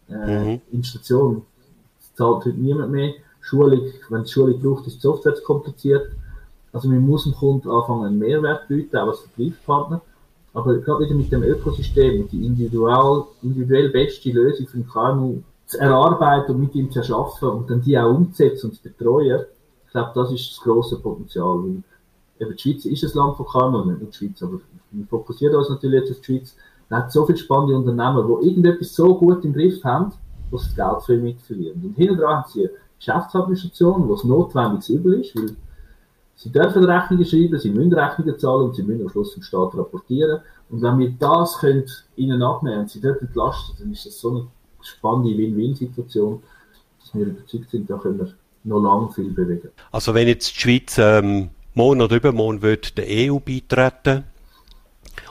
Äh, 0.09 0.55
mhm. 0.55 0.61
Installation 0.72 1.42
zahlt 2.14 2.44
heute 2.44 2.50
niemand 2.50 2.90
mehr. 2.90 3.14
Schulung, 3.40 3.81
wenn 4.09 4.22
es 4.22 4.31
Schulung 4.31 4.61
braucht, 4.61 4.87
ist 4.87 4.96
die 4.96 5.00
Software 5.00 5.35
zu 5.35 5.42
kompliziert. 5.42 6.11
Also 6.72 6.88
man 6.88 7.00
muss 7.00 7.24
dem 7.24 7.35
Kunden 7.35 7.68
anfangen, 7.68 8.07
einen 8.07 8.18
Mehrwert 8.18 8.68
bieten, 8.68 8.96
auch 8.96 9.09
als 9.09 9.20
Vertriebspartner. 9.20 10.00
Aber 10.53 10.77
gerade 10.79 11.05
wieder 11.05 11.15
mit 11.15 11.31
dem 11.31 11.43
Ökosystem 11.43 12.29
die 12.29 12.45
individuell, 12.45 13.25
individuell 13.43 13.91
beste 13.91 14.31
Lösung 14.31 14.67
für 14.67 14.79
den 14.79 14.89
KMU 14.89 15.43
zu 15.67 15.79
erarbeiten 15.79 16.53
und 16.53 16.61
mit 16.61 16.75
ihm 16.75 16.91
zu 16.91 16.99
erschaffen 16.99 17.49
und 17.49 17.71
dann 17.71 17.81
die 17.81 17.97
auch 17.97 18.11
umzusetzen 18.11 18.71
und 18.71 18.77
zu 18.77 18.83
betreuen, 18.83 19.45
ich 19.87 19.93
glaube, 19.93 20.11
das 20.15 20.33
ist 20.33 20.51
das 20.51 20.61
grosse 20.61 20.99
Potenzial. 20.99 21.63
Weil 21.63 21.83
eben 22.41 22.57
die 22.57 22.59
Schweiz 22.59 22.85
ist 22.85 23.05
ein 23.05 23.19
Land 23.19 23.37
von 23.37 23.47
KMU, 23.47 23.85
nicht 23.85 24.01
nur 24.01 24.11
die 24.11 24.17
Schweiz, 24.17 24.43
aber 24.43 24.61
wir 24.91 25.07
fokussieren 25.07 25.55
uns 25.55 25.69
natürlich 25.69 26.01
jetzt 26.01 26.11
auf 26.11 26.21
die 26.21 26.25
Schweiz. 26.25 26.57
Es 26.89 26.97
hat 26.97 27.13
so 27.13 27.25
viele 27.25 27.39
spannende 27.39 27.77
Unternehmen, 27.77 28.27
die 28.27 28.49
irgendetwas 28.49 28.95
so 28.95 29.15
gut 29.17 29.45
im 29.45 29.53
Griff 29.53 29.83
haben, 29.85 30.13
dass 30.51 30.63
sie 30.63 30.75
das 30.75 30.77
Geld 30.77 31.03
viel 31.05 31.19
mitverlieren. 31.23 31.81
Und 31.85 31.95
hinten 31.95 32.17
dran 32.17 32.39
haben 32.39 32.51
sie 32.51 32.63
eine 32.63 32.71
Geschäftsadministration, 32.99 34.09
wo 34.09 34.15
es 34.15 34.25
notwendig 34.25 34.91
übel 34.91 35.21
ist, 35.21 35.37
weil 35.37 35.57
Sie 36.42 36.50
dürfen 36.50 36.85
Rechnungen 36.85 37.26
schreiben, 37.26 37.59
sie 37.59 37.68
müssen 37.68 37.92
Rechnungen 37.92 38.38
zahlen 38.38 38.68
und 38.68 38.74
sie 38.74 38.83
müssen 38.83 39.03
am 39.03 39.11
Schluss 39.11 39.35
vom 39.35 39.42
Staat 39.42 39.74
rapportieren. 39.74 40.40
Und 40.70 40.81
wenn 40.81 40.98
wir 40.98 41.11
das 41.18 41.59
können, 41.59 41.85
ihnen 42.16 42.42
abnehmen 42.42 42.81
und 42.81 42.90
sie 42.90 43.03
dort 43.03 43.20
entlasten, 43.20 43.74
dann 43.79 43.92
ist 43.92 44.07
das 44.07 44.18
so 44.18 44.31
eine 44.31 44.46
spannende 44.81 45.37
Win-Win-Situation, 45.37 46.42
dass 46.98 47.14
wir 47.14 47.26
überzeugt 47.26 47.70
sind, 47.70 47.90
da 47.90 47.98
können 47.98 48.20
wir 48.20 48.33
noch 48.64 48.81
lange 48.81 49.12
viel 49.12 49.31
bewegen. 49.33 49.68
Also 49.92 50.14
wenn 50.14 50.29
jetzt 50.29 50.57
die 50.57 50.61
Schweiz 50.61 50.96
ähm, 50.96 51.50
morgen 51.74 52.00
oder 52.00 52.16
übermorgen 52.16 52.62
wird 52.62 52.96
der 52.96 53.05
EU 53.07 53.38
beitreten 53.38 54.24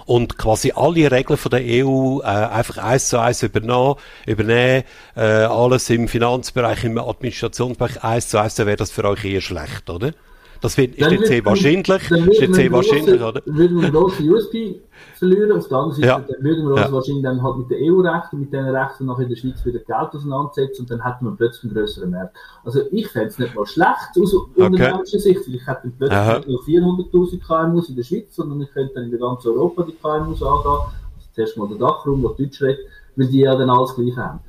und 0.06 0.38
quasi 0.38 0.74
alle 0.76 1.12
Regeln 1.12 1.38
von 1.38 1.50
der 1.50 1.62
EU 1.64 2.20
äh, 2.20 2.26
einfach 2.26 2.78
eins 2.78 3.10
zu 3.10 3.20
eins 3.20 3.42
übernehmen, 3.42 3.96
übernehmen 4.28 4.84
äh, 5.16 5.22
alles 5.22 5.90
im 5.90 6.08
Finanzbereich, 6.08 6.84
im 6.84 7.00
Administrationsbereich 7.00 8.04
eins 8.04 8.30
zu 8.30 8.40
eins, 8.40 8.54
dann 8.54 8.68
wäre 8.68 8.78
das 8.78 8.92
für 8.92 9.06
euch 9.06 9.26
eher 9.26 9.42
schlecht, 9.42 9.90
oder? 9.90 10.14
Das 10.62 10.78
wird, 10.78 10.96
ist 10.96 11.10
nicht 11.10 11.26
sehr 11.26 11.46
wahrscheinlich. 11.46 12.12
Ist 12.12 12.12
nicht 12.12 12.56
sehr 12.56 12.72
wahrscheinlich, 12.72 13.22
oder? 13.22 13.42
Dann 13.42 13.58
würden 13.58 13.78
wir 13.78 13.88
einen 13.88 13.96
grossen 13.96 14.30
USP 14.30 14.82
verlieren. 15.16 15.52
Auf 15.54 15.68
der 15.68 15.78
anderen 15.78 15.96
Seite 15.96 16.08
ja. 16.08 16.20
dann 16.20 16.44
würden 16.44 16.68
wir 16.68 16.74
uns 16.74 16.82
ja. 16.82 16.92
wahrscheinlich 16.92 17.24
dann 17.24 17.42
halt 17.42 17.58
mit 17.58 17.70
den 17.70 17.94
EU-Rechten, 17.94 18.40
mit 18.40 18.52
den 18.52 18.66
Rechten 18.66 19.06
nachher 19.06 19.24
in 19.24 19.30
der 19.30 19.36
Schweiz 19.38 19.66
wieder 19.66 19.80
Geld 19.80 20.14
auseinandersetzen 20.14 20.82
und 20.82 20.92
dann 20.92 21.04
hätten 21.06 21.26
wir 21.26 21.32
plötzlich 21.32 21.72
einen 21.72 21.74
größeren 21.74 22.10
Markt. 22.12 22.36
Also 22.64 22.82
ich 22.92 23.08
fände 23.08 23.30
es 23.30 23.40
nicht 23.40 23.56
mal 23.56 23.66
schlecht 23.66 24.12
aus 24.20 24.34
okay. 24.34 24.64
unternehmerischer 24.64 25.20
Sicht, 25.20 25.48
weil 25.48 25.56
ich 25.56 25.68
hätte 25.68 25.82
dann 25.84 25.94
plötzlich 25.98 26.20
Aha. 26.20 26.38
nicht 26.38 26.48
nur 26.48 26.62
400'000 26.62 27.40
KMUs 27.40 27.90
in 27.90 27.96
der 27.96 28.04
Schweiz, 28.04 28.36
sondern 28.36 28.62
ich 28.62 28.72
könnte 28.72 28.96
dann 28.96 29.12
in 29.12 29.20
ganz 29.20 29.46
Europa 29.46 29.84
die 29.84 29.94
KMUs 29.94 30.44
angehen. 30.44 30.72
Also 31.16 31.28
zuerst 31.34 31.58
mal 31.58 31.68
der 31.70 31.78
Dachraum, 31.78 32.22
der 32.22 32.32
Deutsch 32.32 32.62
redet, 32.62 32.80
weil 33.16 33.28
die 33.28 33.40
ja 33.40 33.56
dann 33.56 33.70
alles 33.70 33.96
gleich 33.96 34.16
haben. 34.18 34.40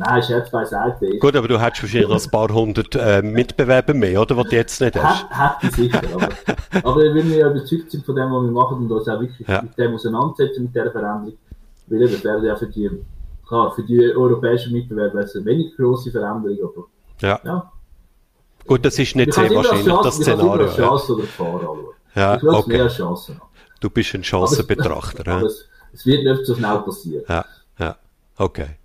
Nein, 0.00 0.22
Chef 0.22 0.50
beiseite. 0.50 1.18
Gut, 1.18 1.36
aber 1.36 1.46
du 1.46 1.60
hättest 1.60 1.82
wahrscheinlich 1.82 2.24
ein 2.24 2.30
paar 2.30 2.48
hundert 2.48 2.96
äh, 2.96 3.20
Mitbewerber 3.20 3.92
mehr, 3.92 4.22
oder? 4.22 4.34
Was 4.34 4.48
du 4.48 4.56
jetzt 4.56 4.80
nicht 4.80 4.96
hast. 4.96 5.26
Hätte 5.28 5.74
sicher, 5.76 6.00
aber, 6.14 6.28
aber 6.88 7.14
wenn 7.14 7.28
wir 7.28 7.36
ja 7.36 7.50
überzeugt 7.50 7.90
sind 7.90 8.06
von 8.06 8.16
dem, 8.16 8.32
was 8.32 8.42
wir 8.42 8.50
machen 8.50 8.78
und 8.78 8.90
uns 8.90 9.06
auch 9.06 9.20
wirklich 9.20 9.46
ja. 9.46 9.60
mit 9.60 9.76
dem 9.76 9.94
auseinandersetzen, 9.94 10.62
mit 10.62 10.74
dieser 10.74 10.90
Veränderung, 10.90 11.36
weil 11.86 12.00
das 12.00 12.24
wäre 12.24 12.46
ja 12.46 12.56
für 12.56 12.68
die, 12.68 12.90
klar, 13.46 13.74
für 13.74 13.82
die 13.82 14.00
europäischen 14.00 14.72
Mitbewerber 14.72 15.18
eine 15.18 15.44
wenig 15.44 15.76
grosse 15.76 16.10
Veränderung, 16.10 16.58
aber 16.64 16.86
ja. 17.20 17.38
ja. 17.44 17.72
Gut, 18.66 18.82
das 18.82 18.98
ist 18.98 19.14
nicht 19.16 19.34
sehr 19.34 19.50
wahrscheinlich, 19.50 19.86
Chance, 19.86 20.02
das 20.02 20.14
Szenario. 20.16 20.66
Ich 20.66 20.76
Chance 20.76 21.12
oder 21.12 21.22
Gefahr 21.22 21.54
anschauen. 21.56 21.86
Ja, 22.14 22.36
ich 22.36 22.42
okay. 22.42 22.70
mehr 22.70 22.88
Chancen 22.88 23.40
Du 23.80 23.90
bist 23.90 24.14
ein 24.14 24.24
Chancenbetrachter. 24.24 25.30
Aber, 25.30 25.46
es, 25.46 25.68
es, 25.92 26.06
wird 26.06 26.24
nicht 26.24 26.46
so 26.46 26.54
schnell 26.54 26.78
passieren. 26.78 27.24
Ja, 27.28 27.44
ja, 27.78 27.96
okay. 28.38 28.79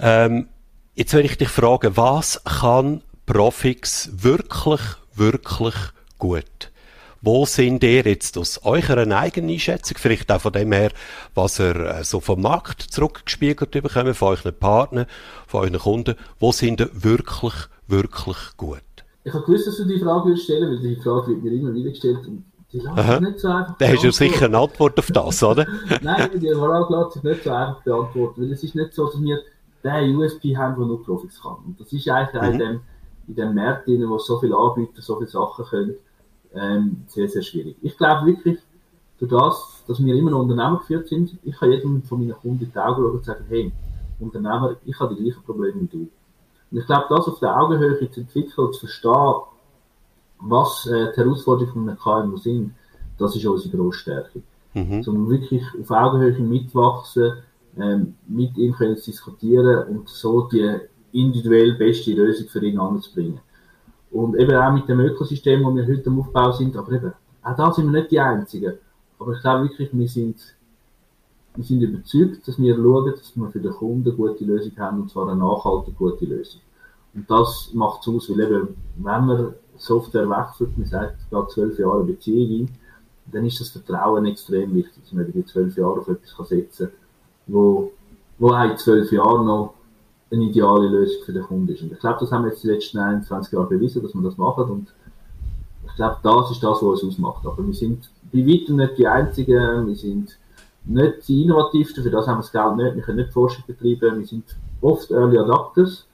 Ähm, 0.00 0.48
jetzt 0.94 1.14
will 1.14 1.24
ich 1.24 1.38
dich 1.38 1.48
fragen, 1.48 1.96
was 1.96 2.42
kann 2.44 3.02
Profix 3.26 4.10
wirklich, 4.12 4.80
wirklich 5.14 5.74
gut? 6.18 6.70
Wo 7.20 7.46
sind 7.46 7.82
ihr 7.82 8.04
jetzt 8.04 8.38
aus 8.38 8.60
eurer 8.62 8.98
eigenen 8.98 9.50
Einschätzung, 9.50 9.96
vielleicht 9.98 10.30
auch 10.30 10.40
von 10.40 10.52
dem 10.52 10.70
her, 10.70 10.92
was 11.34 11.58
ihr 11.58 11.74
äh, 11.74 12.04
so 12.04 12.20
vom 12.20 12.42
Markt 12.42 12.80
zurückgespiegelt 12.80 13.72
bekommen, 13.72 14.14
von 14.14 14.28
euren 14.28 14.54
Partnern, 14.54 15.06
von 15.48 15.62
euren 15.62 15.78
Kunden, 15.78 16.14
wo 16.38 16.52
sind 16.52 16.80
ihr 16.80 16.90
wirklich, 16.92 17.54
wirklich 17.88 18.36
gut? 18.56 18.82
Ich 19.24 19.34
habe 19.34 19.44
gewusst, 19.44 19.66
dass 19.66 19.76
du 19.78 19.84
die 19.84 19.98
Frage 19.98 20.36
stellen 20.36 20.70
weil 20.70 20.78
die 20.78 20.96
Frage 21.02 21.28
wird 21.28 21.42
mir 21.42 21.52
immer 21.52 21.74
wieder 21.74 21.90
gestellt. 21.90 22.24
Und 22.26 22.44
die 22.72 22.78
lassen 22.78 23.24
nicht 23.24 23.40
so 23.40 23.48
einfach. 23.48 23.76
Da 23.78 23.88
hast 23.88 24.04
du 24.04 24.12
sicher 24.12 24.44
eine 24.44 24.58
Antwort 24.58 24.98
auf 24.98 25.10
das, 25.10 25.42
oder? 25.42 25.66
Nein, 26.02 26.30
die 26.34 26.54
Moral 26.54 26.86
lässt 26.88 27.14
sich 27.14 27.22
nicht 27.24 27.44
so 27.44 27.50
einfach 27.50 27.82
beantworten, 27.82 28.42
weil 28.42 28.52
es 28.52 28.62
ist 28.62 28.74
nicht 28.74 28.94
so, 28.94 29.06
dass 29.06 29.20
wir 29.20 29.40
den 29.84 30.16
USP 30.16 30.56
haben, 30.56 30.76
der 30.76 30.86
nur 30.86 31.02
Profis 31.02 31.40
kann. 31.40 31.56
Und 31.66 31.80
das 31.80 31.92
ist 31.92 32.08
eigentlich 32.08 32.42
mhm. 32.42 32.52
in 32.52 32.58
dem, 32.58 32.80
in 33.28 33.34
dem 33.34 33.54
Markt, 33.54 33.88
wo 33.88 34.18
so 34.18 34.38
viele 34.38 34.56
Anbieter 34.56 35.02
so 35.02 35.16
viele 35.16 35.28
Sachen 35.28 35.64
können, 35.64 35.94
ähm, 36.54 37.04
sehr, 37.06 37.28
sehr 37.28 37.42
schwierig. 37.42 37.76
Ich 37.82 37.96
glaube 37.96 38.26
wirklich, 38.26 38.58
durch 39.18 39.30
das, 39.30 39.84
dass 39.86 40.04
wir 40.04 40.14
immer 40.14 40.30
noch 40.30 40.40
Unternehmer 40.40 40.78
geführt 40.78 41.08
sind, 41.08 41.36
ich 41.42 41.56
kann 41.56 41.70
jedem 41.70 42.02
von 42.02 42.20
meinen 42.20 42.34
Kunden 42.34 42.64
in 42.64 42.72
die 42.72 42.78
Augen 42.78 43.02
schauen 43.02 43.12
und 43.12 43.24
sagen, 43.24 43.44
hey, 43.48 43.72
Unternehmer, 44.20 44.76
ich 44.84 44.98
habe 44.98 45.14
die 45.14 45.24
gleichen 45.24 45.42
Probleme 45.42 45.80
wie 45.80 45.86
du. 45.86 46.08
Und 46.70 46.78
ich 46.78 46.86
glaube, 46.86 47.06
das 47.08 47.26
auf 47.28 47.40
der 47.40 47.56
Augenhöhe 47.56 48.10
zu 48.10 48.20
entwickeln 48.20 48.66
und 48.66 48.74
zu 48.74 48.80
verstehen, 48.80 49.34
was 50.40 50.86
äh, 50.86 51.12
die 51.12 51.20
Herausforderungen 51.20 51.96
von 51.96 52.16
einem 52.18 52.28
KMU 52.30 52.36
sind, 52.36 52.74
das 53.18 53.34
ist 53.34 53.44
unsere 53.46 53.76
Grossstärke. 53.76 54.42
Mhm. 54.74 55.02
Um 55.06 55.30
wirklich 55.30 55.62
auf 55.80 55.90
Augenhöhe 55.90 56.38
mitwachsen, 56.38 57.32
ähm, 57.76 58.14
mit 58.26 58.56
ihm 58.56 58.72
können 58.72 58.94
diskutieren 58.96 59.88
und 59.88 60.08
so 60.08 60.48
die 60.48 60.78
individuell 61.12 61.74
beste 61.74 62.12
Lösung 62.12 62.48
für 62.48 62.64
ihn 62.64 62.78
anzubringen. 62.78 63.40
Und 64.10 64.36
eben 64.36 64.56
auch 64.56 64.72
mit 64.72 64.88
dem 64.88 65.00
Ökosystem, 65.00 65.64
wo 65.64 65.74
wir 65.74 65.86
heute 65.86 66.08
am 66.08 66.20
Aufbau 66.20 66.52
sind, 66.52 66.76
aber 66.76 66.92
eben, 66.92 67.12
auch 67.42 67.56
da 67.56 67.72
sind 67.72 67.90
wir 67.90 68.00
nicht 68.00 68.10
die 68.10 68.20
Einzigen. 68.20 68.74
Aber 69.18 69.34
ich 69.34 69.40
glaube 69.40 69.68
wirklich, 69.68 69.90
wir 69.92 70.08
sind, 70.08 70.36
wir 71.56 71.64
sind 71.64 71.82
überzeugt, 71.82 72.46
dass 72.46 72.58
wir 72.58 72.74
schauen, 72.76 73.10
dass 73.10 73.36
wir 73.36 73.48
für 73.48 73.60
den 73.60 73.72
Kunden 73.72 74.08
eine 74.08 74.16
gute 74.16 74.44
Lösung 74.44 74.72
haben, 74.78 75.02
und 75.02 75.10
zwar 75.10 75.28
eine 75.28 75.38
nachhaltige 75.38 75.96
gute 75.96 76.24
Lösung. 76.24 76.60
Und 77.14 77.30
das 77.30 77.70
macht 77.74 78.02
es 78.02 78.08
aus, 78.08 78.30
weil 78.30 78.40
eben, 78.40 78.76
wenn 78.96 79.26
man 79.26 79.54
Software 79.76 80.28
wechselt, 80.28 80.76
man 80.76 80.86
sagt, 80.86 81.30
gerade 81.30 81.48
zwölf 81.48 81.78
Jahre 81.78 82.04
Beziehung 82.04 82.66
ein, 82.66 82.78
dann 83.30 83.44
ist 83.44 83.60
das 83.60 83.70
Vertrauen 83.70 84.24
extrem 84.26 84.74
wichtig, 84.74 85.02
dass 85.02 85.12
man 85.12 85.30
die 85.30 85.44
zwölf 85.44 85.76
Jahre 85.76 86.00
auf 86.00 86.08
etwas 86.08 86.48
setzen 86.48 86.88
kann, 86.88 86.96
wo, 87.48 87.92
wo 88.38 88.50
auch 88.50 88.70
in 88.70 88.78
zwölf 88.78 89.10
Jahren 89.10 89.46
noch 89.46 89.74
eine 90.30 90.44
ideale 90.44 90.88
Lösung 90.88 91.24
für 91.24 91.32
den 91.32 91.42
Kunden 91.42 91.72
ist. 91.72 91.82
Und 91.82 91.92
ich 91.92 91.98
glaube, 91.98 92.18
das 92.20 92.30
haben 92.30 92.44
wir 92.44 92.50
jetzt 92.50 92.62
die 92.62 92.68
letzten 92.68 92.98
21 92.98 93.52
Jahre 93.52 93.66
bewiesen, 93.66 94.02
dass 94.02 94.14
wir 94.14 94.22
das 94.22 94.36
machen. 94.36 94.70
Und 94.70 94.88
ich 95.86 95.94
glaube, 95.96 96.18
das 96.22 96.50
ist 96.50 96.62
das, 96.62 96.82
was 96.82 97.02
uns 97.02 97.04
ausmacht. 97.04 97.46
Aber 97.46 97.66
wir 97.66 97.74
sind 97.74 98.10
bei 98.32 98.46
weitem 98.46 98.76
nicht 98.76 98.98
die 98.98 99.06
Einzigen, 99.06 99.86
wir 99.86 99.96
sind 99.96 100.36
nicht 100.84 101.28
die 101.28 101.44
Innovativsten, 101.44 102.02
für 102.02 102.10
das 102.10 102.26
haben 102.26 102.38
wir 102.38 102.42
das 102.42 102.52
Geld 102.52 102.76
nicht, 102.76 102.96
wir 102.96 103.02
können 103.02 103.18
nicht 103.18 103.32
Forschung 103.32 103.64
betreiben, 103.66 104.18
wir 104.18 104.26
sind 104.26 104.44
oft 104.80 105.10
Early 105.10 105.38
Adapters. 105.38 106.06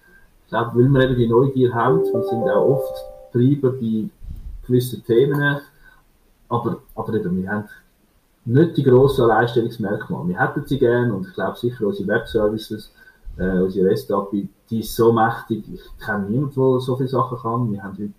Ich 0.44 0.50
glaube, 0.50 0.76
weil 0.76 0.88
wir 0.88 1.02
eben 1.02 1.16
die 1.16 1.28
Neugier 1.28 1.74
haben, 1.74 2.00
wir 2.00 2.22
sind 2.22 2.42
auch 2.42 2.68
oft 2.68 3.04
Treiber 3.32 3.72
bei 3.72 4.08
gewissen 4.66 5.04
Themen, 5.04 5.60
aber, 6.48 6.78
aber 6.94 7.14
eben, 7.14 7.42
wir 7.42 7.50
haben 7.50 7.64
nicht 8.44 8.76
die 8.76 8.82
grossen 8.82 9.22
Alleinstellungsmerkmale. 9.22 10.28
Wir 10.28 10.40
hätten 10.40 10.64
sie 10.66 10.78
gerne 10.78 11.14
und 11.14 11.26
ich 11.26 11.34
glaube 11.34 11.58
sicher 11.58 11.86
unsere 11.86 12.08
Webservices, 12.08 12.92
äh, 13.38 13.58
unsere 13.60 13.88
REST-API, 13.90 14.48
die 14.70 14.80
ist 14.80 14.94
so 14.94 15.12
mächtig. 15.12 15.64
Ich 15.72 16.04
kenne 16.04 16.28
niemanden, 16.28 16.54
der 16.54 16.80
so 16.80 16.96
viele 16.96 17.08
Sachen 17.08 17.38
kann. 17.38 17.72
Wir 17.72 17.82
haben 17.82 17.92
heute 17.92 18.12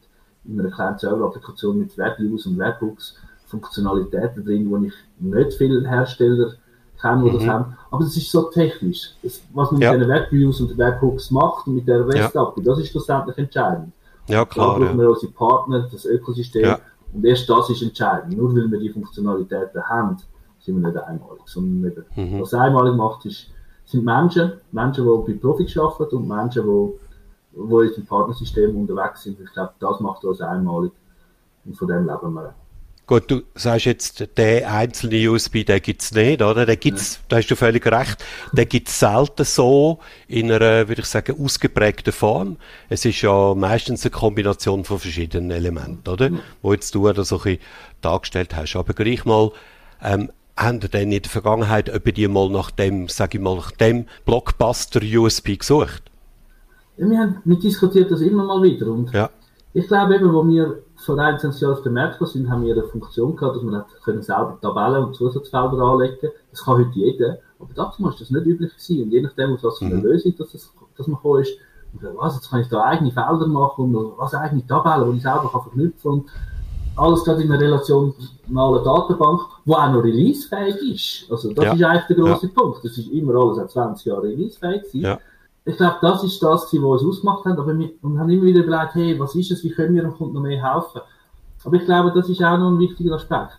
in 0.46 0.60
einer 0.60 0.72
kleinen 0.72 0.98
Server-Applikation 0.98 1.80
mit 1.80 1.98
Webviews 1.98 2.46
und 2.46 2.58
Webhooks 2.58 3.16
Funktionalitäten 3.48 4.44
drin, 4.44 4.70
wo 4.70 4.78
ich 4.78 4.94
nicht 5.20 5.54
viele 5.54 5.88
Hersteller 5.88 6.54
kenne, 7.00 7.24
die 7.24 7.30
mhm. 7.30 7.40
das 7.40 7.48
haben. 7.48 7.78
Aber 7.92 8.04
es 8.04 8.18
ist 8.18 8.32
so 8.32 8.44
technisch. 8.44 9.12
Das, 9.22 9.42
was 9.54 9.72
man 9.72 9.82
ja. 9.82 9.92
mit 9.92 10.02
den 10.02 10.10
Webviews 10.10 10.60
und 10.62 10.78
Webhooks 10.78 11.32
macht 11.32 11.68
und 11.68 11.76
mit 11.76 11.88
der 11.88 12.08
REST-API, 12.08 12.62
ja. 12.62 12.66
das 12.66 12.80
ist 12.80 12.90
schlussendlich 12.90 13.38
entscheidend. 13.38 13.92
Ja, 14.28 14.44
klar. 14.44 14.80
Da 14.80 14.86
brauchen 14.86 15.00
wir 15.00 15.10
unsere 15.10 15.32
Partner, 15.32 15.88
das 15.92 16.06
Ökosystem. 16.06 16.64
Ja. 16.64 16.80
Und 17.16 17.26
erst 17.26 17.50
das 17.50 17.70
ist 17.70 17.82
entscheidend. 17.82 18.38
Nur 18.38 18.54
weil 18.54 18.70
wir 18.70 18.80
die 18.80 18.90
Funktionalitäten 18.90 19.82
haben, 19.88 20.18
sind 20.60 20.82
wir 20.82 20.90
nicht 20.90 21.02
einmalig. 21.02 21.42
Sondern 21.46 21.92
eben, 21.92 22.06
mhm. 22.16 22.42
was 22.42 22.54
einmalig 22.54 22.96
macht, 22.96 23.26
ist, 23.26 23.48
sind 23.86 24.04
Menschen, 24.04 24.54
Menschen, 24.72 25.06
die 25.06 25.34
bei 25.34 25.40
Profis 25.40 25.78
arbeiten 25.78 26.18
und 26.18 26.28
Menschen, 26.28 26.64
die, 26.64 26.90
die 27.54 28.00
im 28.00 28.06
Partnersystem 28.06 28.76
unterwegs 28.76 29.24
sind. 29.24 29.40
Ich 29.40 29.54
glaube, 29.54 29.74
das 29.80 30.00
macht 30.00 30.26
uns 30.26 30.42
einmalig. 30.42 30.92
Und 31.64 31.78
von 31.78 31.88
dem 31.88 32.06
leben 32.06 32.34
wir. 32.34 32.54
Gut, 33.08 33.30
du 33.30 33.44
sagst 33.54 33.86
jetzt, 33.86 34.38
der 34.38 34.72
einzelne 34.72 35.30
USB, 35.30 35.64
den 35.64 35.80
gibt's 35.80 36.12
nicht, 36.12 36.42
oder? 36.42 36.66
Den 36.66 36.80
gibt's, 36.80 37.16
ja. 37.16 37.20
da 37.30 37.36
hast 37.38 37.48
du 37.48 37.56
völlig 37.56 37.86
recht, 37.86 38.26
den 38.52 38.68
gibt's 38.68 39.00
selten 39.00 39.44
so 39.46 40.00
in 40.28 40.52
einer, 40.52 40.88
würde 40.88 41.02
ich 41.02 41.06
sagen, 41.06 41.36
ausgeprägten 41.40 42.12
Form. 42.12 42.58
Es 42.90 43.06
ist 43.06 43.22
ja 43.22 43.54
meistens 43.54 44.04
eine 44.04 44.12
Kombination 44.12 44.84
von 44.86 44.98
verschiedenen 44.98 45.52
Elementen, 45.52 46.10
oder? 46.10 46.32
Mhm. 46.32 46.40
Wo 46.64 46.74
jetzt 46.74 46.96
du 46.96 47.08
da 47.14 47.24
so 47.24 47.38
ein 47.38 47.44
bisschen 47.44 47.60
dargestellt 48.02 48.56
hast. 48.56 48.76
Aber 48.76 48.94
gleich 48.94 49.24
mal, 49.24 49.52
ähm, 50.02 50.32
haben 50.58 50.80
ihr 50.82 50.90
denn 50.90 51.12
in 51.12 51.22
der 51.22 51.32
Vergangenheit 51.32 51.90
etwa 51.90 52.12
die 52.12 52.28
mal 52.28 52.50
nach 52.50 52.72
dem, 52.72 53.08
sag 53.08 53.36
ich 53.36 53.42
mal, 53.42 53.56
nach 53.56 53.72
dem 53.72 54.06
Blockbuster 54.26 55.02
USB 55.04 55.58
gesucht? 55.60 56.04
Ja, 56.98 57.10
wir 57.10 57.20
haben, 57.20 57.38
wir 57.44 57.60
diskutieren 57.60 58.08
das 58.10 58.22
immer 58.22 58.46
mal 58.46 58.64
wieder 58.64 58.88
und 58.88 59.12
ja. 59.12 59.30
ich 59.74 59.88
glaube 59.88 60.16
eben, 60.16 60.34
wo 60.34 60.48
wir 60.48 60.82
vor 61.06 61.18
21 61.18 61.62
Jahren 61.62 61.74
auf 61.74 61.84
den 61.84 61.94
Markt 61.94 62.28
sind, 62.28 62.50
haben 62.50 62.66
wir 62.66 62.74
eine 62.74 62.84
Funktion 62.84 63.36
gehabt, 63.36 63.56
dass 63.56 63.64
man 63.64 63.84
können 64.04 64.22
selber 64.22 64.58
Tabellen 64.62 65.06
und 65.06 65.16
Zusatzfelder 65.16 65.80
anlegen. 65.80 66.32
Das 66.52 66.64
kann 66.64 66.78
heute 66.78 66.92
jeder. 66.94 67.38
Aber 67.60 67.74
damals 67.74 68.00
war 68.00 68.16
das 68.18 68.30
nicht 68.30 68.46
üblich 68.46 68.72
gewesen. 68.72 69.04
Und 69.04 69.12
je 69.12 69.22
nachdem, 69.22 69.58
was 69.62 69.78
für 69.78 69.86
eine 69.86 69.96
mhm. 69.96 70.04
Lösung 70.04 70.36
dass, 70.38 70.52
das, 70.52 70.74
dass 70.98 71.08
man 71.08 71.18
gekommen 71.18 71.42
ist, 71.42 71.58
was, 72.18 72.36
jetzt 72.36 72.50
kann 72.50 72.62
ich 72.62 72.68
da 72.68 72.84
eigene 72.84 73.12
Felder 73.12 73.48
machen 73.48 73.96
und 73.96 74.18
was 74.18 74.34
eigene 74.34 74.66
Tabellen, 74.68 75.12
die 75.12 75.18
ich 75.18 75.24
selber 75.24 75.50
kann 75.52 75.62
verknüpfen 75.62 76.26
kann. 76.26 76.32
Alles 76.98 77.24
gerade 77.24 77.44
in 77.44 77.52
einer 77.52 77.62
relationalen 77.62 78.84
Datenbank, 78.84 79.42
die 79.66 79.72
auch 79.72 79.92
noch 79.92 80.04
releasefähig 80.04 80.76
ist. 80.94 81.32
Also, 81.32 81.54
das 81.54 81.66
ja. 81.66 81.74
ist 81.74 81.84
eigentlich 81.84 82.08
der 82.08 82.16
grosse 82.16 82.48
ja. 82.48 82.52
Punkt. 82.54 82.86
Das 82.86 82.98
ist 82.98 83.10
immer 83.10 83.36
alles 83.36 83.58
seit 83.58 83.72
20 83.72 84.06
Jahren 84.06 84.22
releasefähig 84.22 84.82
gewesen. 84.84 85.02
Ja 85.02 85.20
ich 85.66 85.78
glaube, 85.78 85.98
das 86.02 86.24
ist 86.24 86.42
das, 86.44 86.72
was 86.72 86.74
uns 86.74 87.04
ausgemacht 87.04 87.46
hat. 87.46 87.58
Aber 87.58 87.78
wir, 87.78 87.90
haben 88.04 88.30
immer 88.30 88.44
wieder 88.44 88.64
überlegt, 88.64 88.94
hey, 88.94 89.20
was 89.20 89.36
ist 89.36 89.52
es, 89.52 89.64
wie 89.64 89.72
können 89.72 89.96
wir 89.96 90.04
dem 90.04 90.14
Kunden 90.14 90.36
noch 90.36 90.42
mehr 90.42 90.62
helfen? 90.62 91.02
Aber 91.64 91.76
ich 91.76 91.86
glaube, 91.86 92.12
das 92.12 92.30
ist 92.30 92.44
auch 92.44 92.58
noch 92.58 92.70
ein 92.70 92.80
wichtiger 92.80 93.16
Aspekt. 93.16 93.58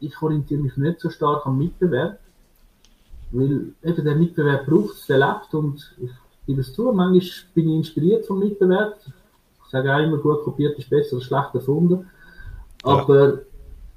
Ich 0.00 0.20
orientiere 0.20 0.62
mich 0.62 0.76
nicht 0.76 1.00
so 1.00 1.10
stark 1.10 1.46
am 1.46 1.58
Mitbewerb, 1.58 2.18
weil 3.30 3.74
eben 3.84 4.04
der 4.04 4.16
Mitbewerb 4.16 4.66
braucht 4.66 4.94
es, 4.94 5.06
der 5.06 5.18
lebt 5.18 5.54
und 5.54 5.94
ich 5.98 6.10
gebe 6.46 6.62
es 6.62 6.72
zu, 6.72 6.90
manchmal 6.92 7.20
bin 7.54 7.68
ich 7.68 7.76
inspiriert 7.76 8.26
vom 8.26 8.38
Mitbewerb. 8.38 8.96
Ich 9.64 9.70
sage 9.70 9.94
auch 9.94 10.00
immer, 10.00 10.16
gut 10.16 10.42
kopiert 10.42 10.78
ist 10.78 10.88
besser 10.88 11.16
als 11.16 11.24
schlecht 11.24 11.54
erfunden. 11.54 12.08
Aber 12.82 13.34
ja. 13.34 13.38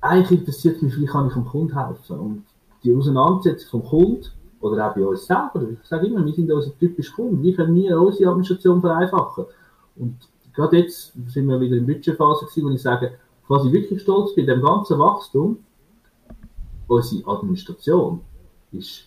eigentlich 0.01 0.39
interessiert 0.39 0.81
mich, 0.81 0.99
wie 0.99 1.05
kann 1.05 1.27
ich 1.27 1.33
dem 1.33 1.45
Kunden 1.45 1.77
helfen? 1.77 2.19
Und 2.19 2.45
die 2.83 2.93
Auseinandersetzung 2.93 3.81
vom 3.81 3.89
Kunden 3.89 4.27
oder 4.65 4.89
auch 4.89 4.95
bei 4.95 5.05
uns 5.05 5.25
selber. 5.25 5.61
Ich 5.71 5.87
sage 5.87 6.07
immer, 6.07 6.25
wir 6.25 6.33
sind 6.33 6.51
unser 6.51 6.77
typisch 6.77 7.13
Kunden. 7.13 7.41
Wie 7.43 7.53
können 7.53 7.75
wir 7.75 7.99
unsere 7.99 8.29
Administration 8.29 8.81
vereinfachen? 8.81 9.45
Und 9.95 10.15
gerade 10.53 10.77
jetzt 10.77 11.13
sind 11.27 11.47
wir 11.47 11.59
wieder 11.59 11.77
in 11.77 11.85
der 11.85 11.93
Budgetphase 11.93 12.45
gewesen, 12.45 12.65
wo 12.65 12.69
ich 12.71 12.81
sage, 12.81 13.11
was 13.47 13.65
ich 13.65 13.71
wirklich 13.71 14.01
stolz 14.01 14.33
bin, 14.33 14.47
dem 14.47 14.61
ganzen 14.61 14.97
Wachstum, 14.97 15.57
unsere 16.87 17.27
Administration 17.29 18.21
ist, 18.71 19.05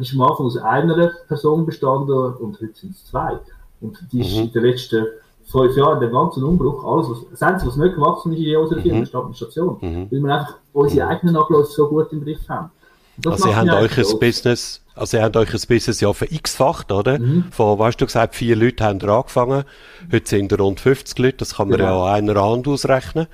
ist 0.00 0.14
am 0.14 0.20
Anfang 0.22 0.46
aus 0.46 0.56
einer 0.56 1.12
Person 1.26 1.66
bestanden 1.66 2.34
und 2.34 2.60
heute 2.60 2.74
sind 2.74 2.92
es 2.92 3.04
zwei. 3.06 3.38
Und 3.80 3.98
die 4.12 4.20
ist 4.20 4.36
mhm. 4.36 4.44
in 4.44 4.52
den 4.52 4.62
letzten 4.62 5.06
fünf 5.44 5.76
Jahren, 5.76 6.00
dem 6.00 6.12
ganzen 6.12 6.44
Umbruch, 6.44 6.84
alles, 6.84 7.10
was, 7.10 7.30
das 7.30 7.42
Einzige, 7.42 7.70
was 7.70 7.76
nicht 7.76 7.94
gewachsen 7.94 8.32
ist 8.32 8.40
in 8.40 8.56
unserer 8.56 8.80
Firma, 8.80 8.98
mhm. 8.98 9.02
ist 9.02 9.12
die 9.12 9.16
Administration. 9.16 9.76
Mhm. 9.80 10.06
Weil 10.10 10.20
wir 10.20 10.38
einfach 10.38 10.54
unsere 10.72 11.06
eigenen 11.08 11.36
Abläufe 11.36 11.70
so 11.70 11.88
gut 11.88 12.12
im 12.12 12.22
Griff 12.22 12.48
haben. 12.48 12.70
Das 13.18 13.34
also 13.34 13.48
ihr 13.48 13.56
habt 13.56 13.70
euch 13.70 13.98
ein 13.98 14.18
Business, 14.20 14.80
also 14.94 15.16
ihr 15.16 15.22
habt 15.24 15.36
euch 15.36 15.52
ein 15.52 15.60
Business 15.68 16.00
ja 16.00 16.10
x-facht, 16.10 16.92
oder? 16.92 17.18
Mhm. 17.18 17.46
Von, 17.50 17.78
weißt 17.78 18.00
du 18.00 18.06
gesagt, 18.06 18.34
vier 18.34 18.56
Leute 18.56 18.84
haben 18.84 19.00
angefangen. 19.00 19.64
Heute 20.12 20.28
sind 20.28 20.52
ihr 20.52 20.60
rund 20.60 20.80
50 20.80 21.18
Leute, 21.18 21.38
das 21.38 21.56
kann 21.56 21.68
man 21.68 21.78
genau. 21.78 22.06
ja 22.06 22.14
an 22.14 22.30
einer 22.30 22.42
Hand 22.42 22.68
ausrechnen. 22.68 23.26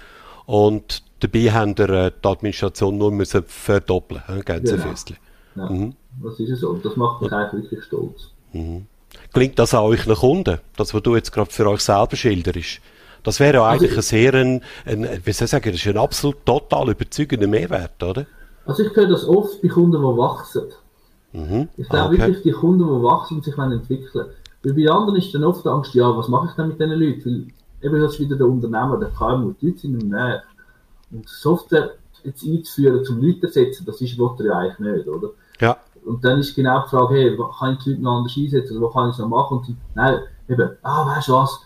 Und 0.47 1.03
dabei 1.21 1.53
haben 1.53 1.77
wir 1.77 1.89
äh, 1.91 2.13
die 2.23 2.29
Administration 2.29 2.99
nur 2.99 3.13
müssen 3.13 3.45
verdoppeln, 3.47 4.23
ganz 4.45 4.71
genau. 4.71 4.85
Ja, 5.57 5.71
mhm. 5.71 5.95
das 6.23 6.41
ist 6.41 6.51
es 6.51 6.61
so. 6.61 6.75
Das 6.75 6.97
macht 6.97 7.23
mich 7.23 7.33
eigentlich 7.33 7.65
wirklich 7.65 7.85
stolz. 7.85 8.31
Mhm. 8.53 8.87
Klingt 9.33 9.59
das 9.59 9.75
an 9.75 9.85
euch 9.85 10.07
nach 10.07 10.21
Kunden? 10.21 10.59
Das, 10.77 10.95
was 10.95 11.03
du 11.03 11.15
jetzt 11.17 11.33
gerade 11.33 11.51
für 11.51 11.69
euch 11.69 11.81
selber 11.81 12.17
schilderst? 12.17 12.81
Das 13.23 13.41
wäre 13.41 13.55
ja 13.55 13.63
also 13.65 13.85
eigentlich 13.85 13.97
also, 13.97 14.17
ein 14.17 14.21
sehr, 14.21 14.35
ein, 14.35 14.63
ein, 14.85 15.21
wie 15.25 15.33
soll 15.33 15.47
ich 15.47 15.51
sagen, 15.51 15.73
das 15.73 15.81
ist 15.81 15.87
ein 15.87 15.97
absolut 15.97 16.45
total 16.45 16.91
überzeugender 16.91 17.47
Mehrwert, 17.47 18.03
oder? 18.03 18.27
Also 18.67 18.83
ich 18.83 18.95
höre 18.95 19.09
das 19.09 19.27
oft 19.27 19.61
bei 19.63 19.69
Kunden, 19.69 20.01
die 20.01 20.19
wachsen. 20.19 20.65
Mhm. 21.33 21.69
Ich 21.77 21.89
glaube 21.89 22.15
okay. 22.15 22.19
wirklich, 22.19 22.43
die 22.43 22.53
Kunden, 22.53 22.87
die 22.87 23.03
wachsen 23.03 23.37
und 23.37 23.45
sich 23.45 23.57
entwickeln 23.59 24.27
Weil 24.63 24.73
bei 24.73 24.91
anderen 24.91 25.19
ist 25.19 25.35
dann 25.35 25.45
oft 25.45 25.65
die 25.65 25.69
Angst, 25.69 25.95
ja, 25.95 26.17
was 26.17 26.29
mache 26.29 26.49
ich 26.49 26.55
denn 26.55 26.69
mit 26.69 26.81
diesen 26.81 26.93
Leuten? 26.93 27.53
Weil 27.83 27.91
eben 27.91 28.01
das 28.01 28.15
ist 28.15 28.21
wieder 28.21 28.37
der 28.37 28.47
Unternehmer, 28.47 28.99
der 28.99 29.11
KMU, 29.11 29.53
die 29.61 29.67
Leute 29.67 29.79
sind 29.81 30.03
im 30.03 30.09
Nähe. 30.09 30.43
Und 31.11 31.29
Software 31.29 31.93
jetzt 32.23 32.45
einzuführen, 32.45 33.05
zum 33.05 33.21
Leute 33.21 33.47
ersetzen, 33.47 33.85
das 33.85 34.01
ist, 34.01 34.19
was 34.19 34.39
ja 34.45 34.59
eigentlich 34.59 34.79
nicht, 34.79 35.09
oder? 35.09 35.31
Ja. 35.61 35.77
Und 36.05 36.25
dann 36.25 36.39
ist 36.39 36.55
genau 36.55 36.83
die 36.83 36.89
Frage, 36.89 37.15
hey, 37.15 37.39
kann 37.59 37.75
ich 37.75 37.85
die 37.85 37.91
Leute 37.91 38.03
noch 38.03 38.19
anders 38.19 38.37
einsetzen, 38.37 38.77
oder 38.77 38.87
was 38.87 38.93
kann 38.95 39.11
ich 39.11 39.19
noch 39.19 39.29
machen? 39.29 39.59
Und 39.59 39.77
nein, 39.95 40.21
eben, 40.49 40.71
ah, 40.83 41.07
weißt 41.07 41.29
du 41.29 41.33
was, 41.35 41.61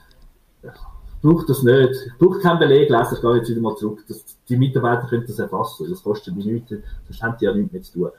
brauche 1.23 1.47
das 1.47 1.63
nicht. 1.63 2.07
Ich 2.07 2.19
brauche 2.19 2.39
keinen 2.39 2.59
Beleg 2.59 2.91
lesen, 2.91 3.15
ich 3.15 3.21
gehe 3.21 3.37
jetzt 3.37 3.49
wieder 3.49 3.61
mal 3.61 3.77
zurück. 3.77 4.05
Das, 4.09 4.25
die 4.49 4.57
Mitarbeiter 4.57 5.07
können 5.09 5.25
das 5.27 5.39
erfassen, 5.39 5.89
das 5.91 6.03
kostet 6.03 6.37
Minuten, 6.37 6.83
sonst 7.07 7.23
haben 7.23 7.37
die 7.41 7.45
ja 7.45 7.55
nichts 7.55 7.73
mehr 7.73 7.83
zu 7.83 7.93
tun. 7.93 8.11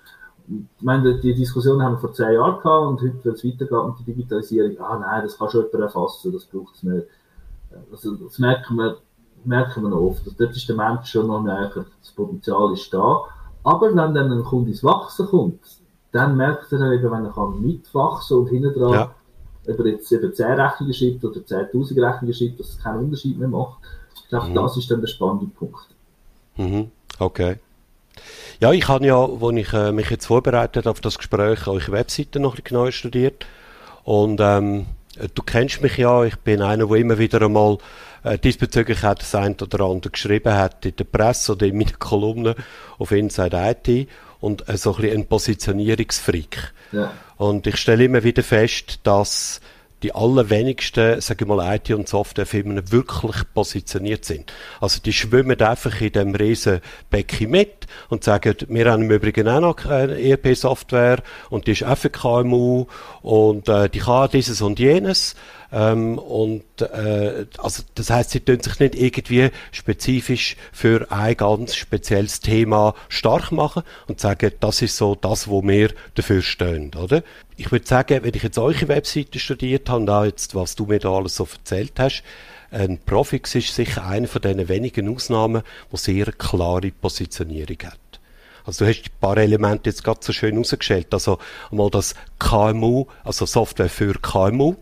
Ich 0.47 0.83
meine, 0.83 1.19
die 1.19 1.33
Diskussion 1.35 1.81
haben 1.81 1.93
wir 1.93 1.99
vor 1.99 2.13
zehn 2.13 2.33
Jahren 2.33 2.59
gehabt 2.59 2.87
und 2.87 3.01
heute, 3.01 3.19
wenn 3.23 3.33
es 3.33 3.45
weitergeht 3.45 3.87
mit 3.87 3.99
der 3.99 4.15
Digitalisierung, 4.15 4.79
ah 4.79 4.97
nein, 4.97 5.21
das 5.23 5.37
kann 5.37 5.49
schon 5.49 5.65
jemand 5.65 5.83
erfassen, 5.83 6.33
das 6.33 6.45
braucht 6.45 6.75
es 6.75 6.83
nicht. 6.83 7.07
Also, 7.91 8.15
das 8.15 8.39
merken 8.39 8.75
wir, 8.77 8.97
merken 9.43 9.83
wir 9.83 9.89
noch 9.89 10.01
oft. 10.01 10.21
Also, 10.25 10.35
dort 10.37 10.55
ist 10.55 10.67
der 10.67 10.75
Mensch 10.75 11.11
schon 11.11 11.27
noch 11.27 11.43
näher, 11.43 11.71
das 12.01 12.11
Potenzial 12.11 12.73
ist 12.73 12.91
da. 12.91 13.21
Aber 13.63 13.89
wenn 13.89 14.13
dann 14.15 14.31
ein 14.31 14.43
Kunde 14.43 14.71
ins 14.71 14.83
Wachsen 14.83 15.27
kommt, 15.27 15.59
dann 16.11 16.35
merkt 16.35 16.71
er 16.71 16.91
eben, 16.93 17.11
wenn 17.11 17.25
er 17.25 17.31
kann 17.31 17.61
mitwachsen 17.61 18.37
und 18.39 18.47
hinten 18.47 18.73
dran, 18.73 18.93
ja. 18.93 19.15
Ob 19.69 19.79
er 19.79 19.87
jetzt 19.87 20.11
eben 20.11 20.33
10 20.33 20.45
Rechnungen 20.45 20.93
schreibt 20.93 21.23
oder 21.23 21.39
10.000 21.39 22.05
Rechnungen 22.05 22.33
schreibt, 22.33 22.59
dass 22.59 22.69
es 22.69 22.79
keinen 22.79 23.05
Unterschied 23.05 23.37
mehr 23.37 23.47
macht. 23.47 23.79
Ich 24.15 24.29
glaube, 24.29 24.49
mhm. 24.49 24.55
das 24.55 24.77
ist 24.77 24.91
dann 24.91 25.01
der 25.01 25.07
spannende 25.07 25.47
Punkt. 25.47 25.87
Mhm. 26.57 26.91
Okay. 27.17 27.57
Ja, 28.59 28.73
ich 28.73 28.87
habe 28.87 29.05
ja, 29.05 29.17
als 29.17 29.55
ich 29.55 29.73
äh, 29.73 29.91
mich 29.91 30.09
jetzt 30.09 30.25
vorbereitet 30.25 30.87
auf 30.87 30.99
das 30.99 31.17
Gespräch, 31.17 31.67
eure 31.67 31.91
Webseite 31.91 32.39
noch 32.39 32.61
genauer 32.61 32.91
studiert. 32.91 33.45
Und 34.03 34.39
ähm, 34.41 34.85
du 35.33 35.43
kennst 35.43 35.81
mich 35.81 35.97
ja, 35.97 36.23
ich 36.23 36.35
bin 36.37 36.61
einer, 36.61 36.87
der 36.87 36.97
immer 36.97 37.17
wieder 37.17 37.41
einmal 37.41 37.77
äh, 38.23 38.37
diesbezüglich 38.37 39.03
auch 39.05 39.15
das 39.15 39.33
eine 39.35 39.55
oder 39.61 39.85
andere 39.85 40.11
geschrieben 40.11 40.53
hat 40.53 40.85
in 40.85 40.95
der 40.95 41.05
Presse 41.05 41.53
oder 41.53 41.67
in 41.67 41.77
meinen 41.77 41.97
Kolumnen 41.99 42.55
auf 42.97 43.11
Inside 43.11 43.77
IT 43.85 44.09
und 44.39 44.67
äh, 44.69 44.77
so 44.77 44.95
ein 44.95 45.01
bisschen 45.01 45.17
ein 45.21 45.27
Positionierungsfreak. 45.27 46.73
Ja. 46.91 47.11
Und 47.37 47.67
ich 47.67 47.77
stelle 47.77 48.05
immer 48.05 48.23
wieder 48.23 48.43
fest, 48.43 48.99
dass 49.03 49.61
die 50.03 50.15
allerwenigsten, 50.15 51.19
sage 51.19 51.43
ich 51.43 51.47
mal, 51.47 51.75
IT- 51.75 51.91
und 51.91 52.07
Softwarefirmen 52.07 52.91
wirklich 52.91 53.35
positioniert 53.53 54.23
sind. 54.23 54.53
Also 54.79 55.01
die 55.01 55.11
schwimmen 55.11 55.59
einfach 55.59 55.99
in 55.99 56.13
dem 56.13 56.35
riesen 56.35 56.79
Becken 57.09 57.51
mit 57.51 57.87
und 58.07 58.23
sagen, 58.23 58.55
wir 58.69 58.91
haben 58.91 59.03
im 59.03 59.11
Übrigen 59.11 59.47
auch 59.47 59.59
noch 59.59 59.85
eine 59.85 60.19
ERP-Software 60.21 61.21
und 61.49 61.67
die 61.67 61.71
ist 61.71 61.83
auch 61.83 61.97
für 61.97 62.09
KMU 62.09 62.85
und 63.21 63.67
äh, 63.67 63.89
die 63.89 63.99
kann 63.99 64.29
dieses 64.31 64.61
und 64.61 64.79
jenes. 64.79 65.35
Ähm, 65.71 66.17
und 66.17 66.63
äh, 66.81 67.45
also 67.59 67.83
das 67.95 68.09
heißt, 68.09 68.31
sie 68.31 68.39
tun 68.39 68.59
sich 68.59 68.79
nicht 68.79 68.95
irgendwie 68.95 69.49
spezifisch 69.71 70.55
für 70.71 71.11
ein 71.11 71.37
ganz 71.37 71.75
spezielles 71.75 72.39
Thema 72.39 72.95
stark 73.07 73.51
machen 73.51 73.83
und 74.07 74.19
sagen, 74.19 74.51
das 74.59 74.81
ist 74.81 74.97
so 74.97 75.15
das, 75.15 75.47
wo 75.47 75.61
wir 75.63 75.91
dafür 76.15 76.41
stehen, 76.41 76.91
oder? 76.95 77.23
Ich 77.57 77.71
würde 77.71 77.85
sagen, 77.85 78.23
wenn 78.23 78.33
ich 78.33 78.43
jetzt 78.43 78.57
eure 78.57 78.87
Webseite 78.87 79.37
studiert 79.37 79.89
habe 79.89 80.01
und 80.01 80.09
auch 80.09 80.25
jetzt, 80.25 80.55
was 80.55 80.75
du 80.75 80.85
mir 80.85 80.99
da 80.99 81.11
alles 81.11 81.35
so 81.35 81.47
erzählt 81.51 81.93
hast, 81.99 82.23
ein 82.71 82.99
Profix 82.99 83.55
ist 83.55 83.73
sicher 83.73 84.05
eine 84.05 84.27
von 84.27 84.41
diesen 84.41 84.69
wenigen 84.69 85.13
Ausnahmen, 85.13 85.63
die 85.91 85.97
sehr 85.97 86.31
klare 86.31 86.91
Positionierung 86.91 87.77
hat. 87.83 87.99
Also 88.65 88.85
du 88.85 88.91
hast 88.91 89.05
ein 89.05 89.19
paar 89.19 89.37
Elemente 89.37 89.89
jetzt 89.89 90.03
gerade 90.03 90.19
so 90.21 90.31
schön 90.31 90.57
rausgestellt. 90.57 91.11
Also 91.11 91.39
einmal 91.71 91.89
das 91.89 92.13
KMU, 92.37 93.07
also 93.23 93.47
Software 93.47 93.89
für 93.89 94.13
KMU, 94.13 94.75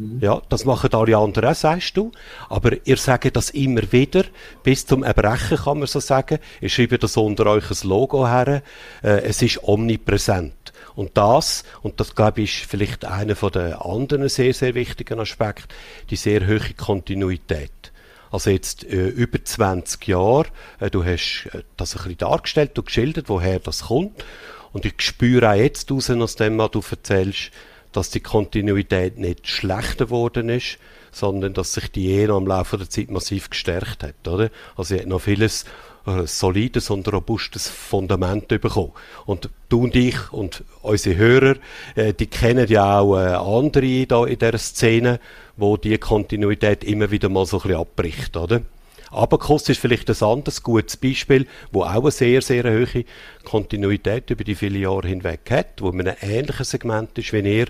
Mhm. 0.00 0.18
Ja, 0.20 0.40
das 0.48 0.64
machen 0.64 0.92
alle 0.94 1.16
anderen 1.16 1.50
auch, 1.50 1.54
sagst 1.54 1.96
du. 1.96 2.10
Aber 2.48 2.72
ihr 2.86 2.96
sagt 2.96 3.36
das 3.36 3.50
immer 3.50 3.92
wieder, 3.92 4.24
bis 4.62 4.86
zum 4.86 5.02
Erbrechen 5.02 5.58
kann 5.58 5.78
man 5.78 5.86
so 5.86 6.00
sagen. 6.00 6.38
Ihr 6.60 6.68
schreibt 6.68 7.02
das 7.02 7.16
unter 7.16 7.46
euch 7.46 7.70
ein 7.70 7.88
Logo 7.88 8.26
her. 8.26 8.62
Äh, 9.02 9.22
es 9.22 9.42
ist 9.42 9.62
omnipräsent. 9.62 10.54
Und 10.94 11.16
das, 11.16 11.64
und 11.82 12.00
das 12.00 12.14
glaube 12.14 12.42
ich, 12.42 12.62
ist 12.62 12.70
vielleicht 12.70 13.04
einer 13.04 13.36
von 13.36 13.52
den 13.52 13.74
anderen 13.74 14.28
sehr, 14.28 14.54
sehr 14.54 14.74
wichtigen 14.74 15.20
Aspekten, 15.20 15.68
die 16.10 16.16
sehr 16.16 16.46
hohe 16.46 16.74
Kontinuität. 16.76 17.92
Also 18.30 18.50
jetzt 18.50 18.84
äh, 18.84 19.08
über 19.08 19.44
20 19.44 20.06
Jahre, 20.06 20.46
äh, 20.78 20.90
du 20.90 21.04
hast 21.04 21.48
äh, 21.52 21.62
das 21.76 21.94
ein 21.94 21.98
bisschen 21.98 22.18
dargestellt, 22.18 22.72
du 22.74 22.82
geschildert, 22.82 23.28
woher 23.28 23.58
das 23.58 23.84
kommt. 23.84 24.24
Und 24.72 24.84
ich 24.84 24.94
spüre 24.98 25.50
auch 25.50 25.54
jetzt 25.54 25.90
raus, 25.90 26.10
aus 26.10 26.36
dem, 26.36 26.58
was 26.58 26.70
du 26.70 26.82
erzählst, 26.88 27.50
dass 27.92 28.10
die 28.10 28.20
Kontinuität 28.20 29.18
nicht 29.18 29.48
schlechter 29.48 30.06
geworden 30.06 30.48
ist, 30.48 30.78
sondern 31.12 31.54
dass 31.54 31.72
sich 31.72 31.90
die 31.90 32.10
eher 32.10 32.30
am 32.30 32.46
Laufe 32.46 32.78
der 32.78 32.88
Zeit 32.88 33.10
massiv 33.10 33.50
gestärkt 33.50 34.02
hat, 34.02 34.28
oder? 34.28 34.50
Also, 34.76 34.94
sie 34.94 35.00
hat 35.00 35.06
noch 35.06 35.20
vieles 35.20 35.64
äh, 36.06 36.26
solides 36.26 36.90
und 36.90 37.12
robustes 37.12 37.68
Fundament 37.68 38.48
bekommen. 38.48 38.92
Und 39.26 39.50
du 39.68 39.82
und 39.82 39.96
ich 39.96 40.32
und 40.32 40.64
unsere 40.82 41.16
Hörer, 41.16 41.56
äh, 41.94 42.14
die 42.14 42.26
kennen 42.26 42.68
ja 42.68 43.00
auch 43.00 43.18
äh, 43.18 43.34
andere 43.34 44.06
da 44.06 44.24
in 44.24 44.38
dieser 44.38 44.58
Szene, 44.58 45.20
wo 45.56 45.76
die 45.76 45.98
Kontinuität 45.98 46.84
immer 46.84 47.10
wieder 47.10 47.28
mal 47.28 47.44
so 47.44 47.58
ein 47.58 47.62
bisschen 47.62 47.80
abbricht, 47.80 48.36
oder? 48.36 48.62
Abacus 49.10 49.68
ist 49.68 49.80
vielleicht 49.80 50.08
ein 50.08 50.28
anderes 50.28 50.62
gutes 50.62 50.96
Beispiel, 50.96 51.46
wo 51.72 51.82
auch 51.82 52.02
eine 52.02 52.10
sehr, 52.10 52.42
sehr 52.42 52.64
hohe 52.64 53.04
Kontinuität 53.44 54.30
über 54.30 54.44
die 54.44 54.54
vielen 54.54 54.80
Jahre 54.80 55.08
hinweg 55.08 55.50
hat, 55.50 55.80
wo 55.80 55.90
man 55.90 56.08
ein 56.08 56.16
ähnliches 56.20 56.70
Segment 56.70 57.18
ist 57.18 57.32
wie 57.32 57.40
ihr, 57.40 57.66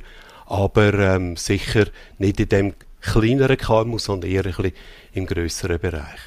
aber 0.46 0.92
ähm, 0.94 1.36
sicher 1.36 1.86
nicht 2.18 2.40
in 2.40 2.48
dem 2.48 2.74
kleineren 3.00 3.56
KMU, 3.56 3.98
sondern 3.98 4.30
eher 4.30 4.44
ein 4.44 4.52
bisschen 4.52 4.72
im 5.14 5.26
grösseren 5.26 5.80
Bereich. 5.80 6.20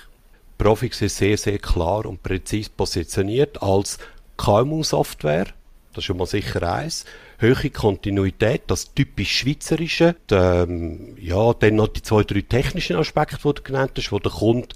Profix 0.57 1.01
ist 1.01 1.17
sehr, 1.17 1.37
sehr 1.37 1.59
klar 1.59 2.05
und 2.05 2.23
präzise 2.23 2.71
positioniert 2.75 3.61
als 3.61 3.99
KMU-Software. 4.37 5.47
Das 5.93 5.99
ist 5.99 6.05
schon 6.05 6.17
mal 6.17 6.25
sicher 6.25 6.63
eins. 6.63 7.05
Höhere 7.37 7.69
Kontinuität, 7.69 8.63
das 8.67 8.93
typisch 8.93 9.39
Schweizerische. 9.39 10.15
Ähm, 10.31 11.15
ja, 11.19 11.53
dann 11.53 11.75
noch 11.75 11.89
die 11.89 12.01
zwei, 12.01 12.23
drei 12.23 12.41
technischen 12.41 12.95
Aspekte, 12.95 13.37
die 13.43 13.53
du 13.53 13.61
genannt 13.61 13.91
hast, 13.97 14.11
wo 14.11 14.19
der 14.19 14.31
Kunde 14.31 14.69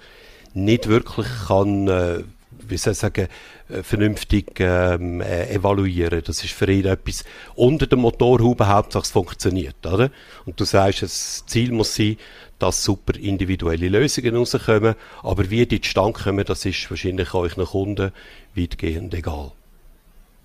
nicht 0.57 0.87
wirklich 0.87 1.27
kann, 1.47 1.87
äh, 1.87 2.23
wie 2.67 2.77
soll 2.77 2.93
ich 2.93 2.99
sagen, 2.99 3.27
äh, 3.69 3.83
vernünftig 3.83 4.59
ähm, 4.59 5.21
äh, 5.21 5.53
evaluieren. 5.53 6.21
Das 6.25 6.43
ist 6.43 6.53
für 6.53 6.71
ihn 6.71 6.85
etwas 6.85 7.23
unter 7.55 7.87
der 7.87 7.97
Motorhaube, 7.97 8.67
Hauptsache 8.67 9.03
es 9.03 9.11
funktioniert, 9.11 9.85
oder? 9.85 10.09
Und 10.45 10.59
du 10.59 10.65
sagst, 10.65 11.01
das 11.01 11.45
Ziel 11.45 11.71
muss 11.71 11.95
sein, 11.95 12.17
dass 12.59 12.83
super 12.83 13.15
individuelle 13.15 13.89
Lösungen 13.89 14.35
rauskommen, 14.35 14.95
aber 15.21 15.49
wie 15.49 15.65
die 15.65 15.81
zustande 15.81 16.19
kommen, 16.19 16.45
das 16.45 16.65
ist 16.65 16.89
wahrscheinlich 16.89 17.33
euch 17.33 17.55
noch 17.55 17.71
Kunden 17.71 18.11
weitgehend 18.55 19.13
egal. 19.13 19.51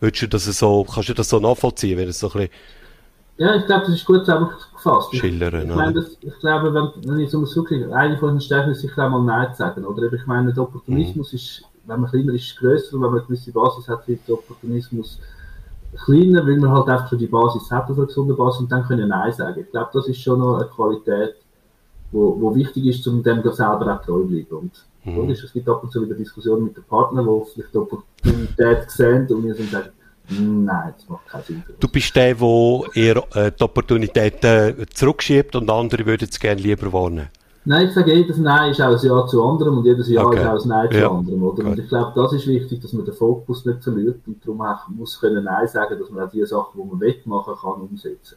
Würdest 0.00 0.22
du 0.22 0.28
das 0.28 0.44
so, 0.44 0.84
kannst 0.84 1.08
du 1.08 1.14
das 1.14 1.28
so 1.28 1.38
nachvollziehen, 1.38 1.96
wenn 1.96 2.08
es 2.08 2.18
so 2.18 2.26
ein 2.32 2.32
bisschen 2.32 2.50
ja, 3.38 3.56
ich 3.56 3.66
glaube, 3.66 3.86
das 3.86 3.94
ist 3.94 4.04
gut 4.04 4.20
zusammengefasst. 4.20 5.14
Schildern, 5.14 5.68
ich, 5.68 5.74
meine, 5.74 5.94
das, 5.94 6.16
ich 6.20 6.38
glaube, 6.40 6.72
wenn, 6.74 7.08
wenn 7.08 7.20
ich 7.20 7.30
so 7.30 7.40
muss 7.40 7.56
wirklich, 7.56 7.90
eine 7.92 8.18
von 8.18 8.34
den 8.34 8.40
Stärken 8.40 8.70
ist 8.70 8.80
sicher 8.80 9.04
einmal 9.04 9.22
Nein 9.22 9.52
zu 9.52 9.58
sagen, 9.58 9.84
oder? 9.84 10.12
Ich 10.12 10.26
meine, 10.26 10.52
der 10.52 10.62
Opportunismus 10.62 11.32
mhm. 11.32 11.36
ist, 11.36 11.62
wenn 11.86 12.00
man 12.00 12.10
kleiner 12.10 12.34
ist, 12.34 12.56
grösser, 12.58 12.94
und 12.94 13.02
wenn 13.02 13.10
man 13.10 13.18
eine 13.18 13.26
gewisse 13.26 13.52
Basis 13.52 13.88
hat, 13.88 14.06
wird 14.06 14.20
der 14.28 14.34
Opportunismus 14.34 15.18
kleiner, 16.04 16.46
weil 16.46 16.58
man 16.58 16.70
halt 16.70 16.88
einfach 16.88 17.08
schon 17.08 17.18
die 17.18 17.26
Basis 17.26 17.70
hat, 17.70 17.88
also 17.88 18.02
eine 18.02 18.06
gesunde 18.06 18.34
Basis, 18.34 18.60
und 18.60 18.72
dann 18.72 18.84
können 18.84 19.08
Nein 19.08 19.32
sagen. 19.32 19.60
Ich 19.60 19.70
glaube, 19.70 19.90
das 19.92 20.08
ist 20.08 20.20
schon 20.20 20.38
noch 20.38 20.56
eine 20.56 20.68
Qualität, 20.68 21.36
wo, 22.12 22.38
wo 22.38 22.54
wichtig 22.54 22.86
ist, 22.86 23.06
um 23.08 23.22
dem 23.22 23.42
selber 23.42 23.94
auch 23.94 24.04
treu 24.04 24.22
zu 24.22 24.28
bleiben. 24.28 24.56
Und 24.56 24.72
mhm. 25.04 25.30
es 25.30 25.52
gibt 25.52 25.68
ab 25.68 25.82
und 25.82 25.90
zu 25.90 26.02
wieder 26.02 26.14
Diskussionen 26.14 26.64
mit 26.64 26.76
den 26.76 26.84
Partnern, 26.84 27.26
die 27.26 27.50
vielleicht 27.50 27.74
die 27.74 27.78
Opportunität 27.78 28.90
sehen 28.90 29.26
und 29.28 29.44
wir 29.44 29.54
sagen, 29.54 29.90
Nein, 30.40 30.94
das 30.96 31.08
macht 31.08 31.26
keinen 31.26 31.42
Sinn. 31.44 31.62
Du 31.78 31.88
bist 31.88 32.14
der, 32.16 32.34
der 32.34 32.82
eher 32.94 33.16
äh, 33.34 33.52
die 33.52 33.62
Opportunitäten 33.62 34.86
zurückschiebt 34.92 35.54
und 35.56 35.70
andere 35.70 36.06
würden 36.06 36.28
es 36.30 36.38
gerne 36.38 36.60
lieber 36.60 36.92
warnen. 36.92 37.28
Nein, 37.64 37.86
ich 37.88 37.94
sage, 37.94 38.12
jedes 38.12 38.38
Nein 38.38 38.72
ist 38.72 38.80
auch 38.80 38.90
ein 38.90 39.06
Ja 39.06 39.26
zu 39.26 39.42
anderem 39.44 39.78
und 39.78 39.84
jedes 39.84 40.08
Ja 40.08 40.24
okay. 40.24 40.40
ist 40.40 40.46
auch 40.46 40.62
ein 40.62 40.68
Nein 40.68 40.90
zu 40.90 41.10
anderem. 41.10 41.42
Oder? 41.44 41.64
Und 41.64 41.78
ich 41.78 41.88
glaube, 41.88 42.12
das 42.14 42.32
ist 42.32 42.46
wichtig, 42.46 42.80
dass 42.80 42.92
man 42.92 43.04
den 43.04 43.14
Fokus 43.14 43.64
nicht 43.64 43.84
verliert 43.84 44.20
und 44.26 44.44
darum 44.44 44.60
auch 44.62 44.88
muss 44.88 45.20
können 45.20 45.44
Nein 45.44 45.68
sagen, 45.68 45.96
dass 45.98 46.10
man 46.10 46.26
auch 46.26 46.30
die 46.30 46.44
Sachen, 46.44 46.80
die 46.80 46.88
man 46.88 47.00
wegmachen 47.00 47.54
kann, 47.54 47.80
umsetzen 47.82 48.36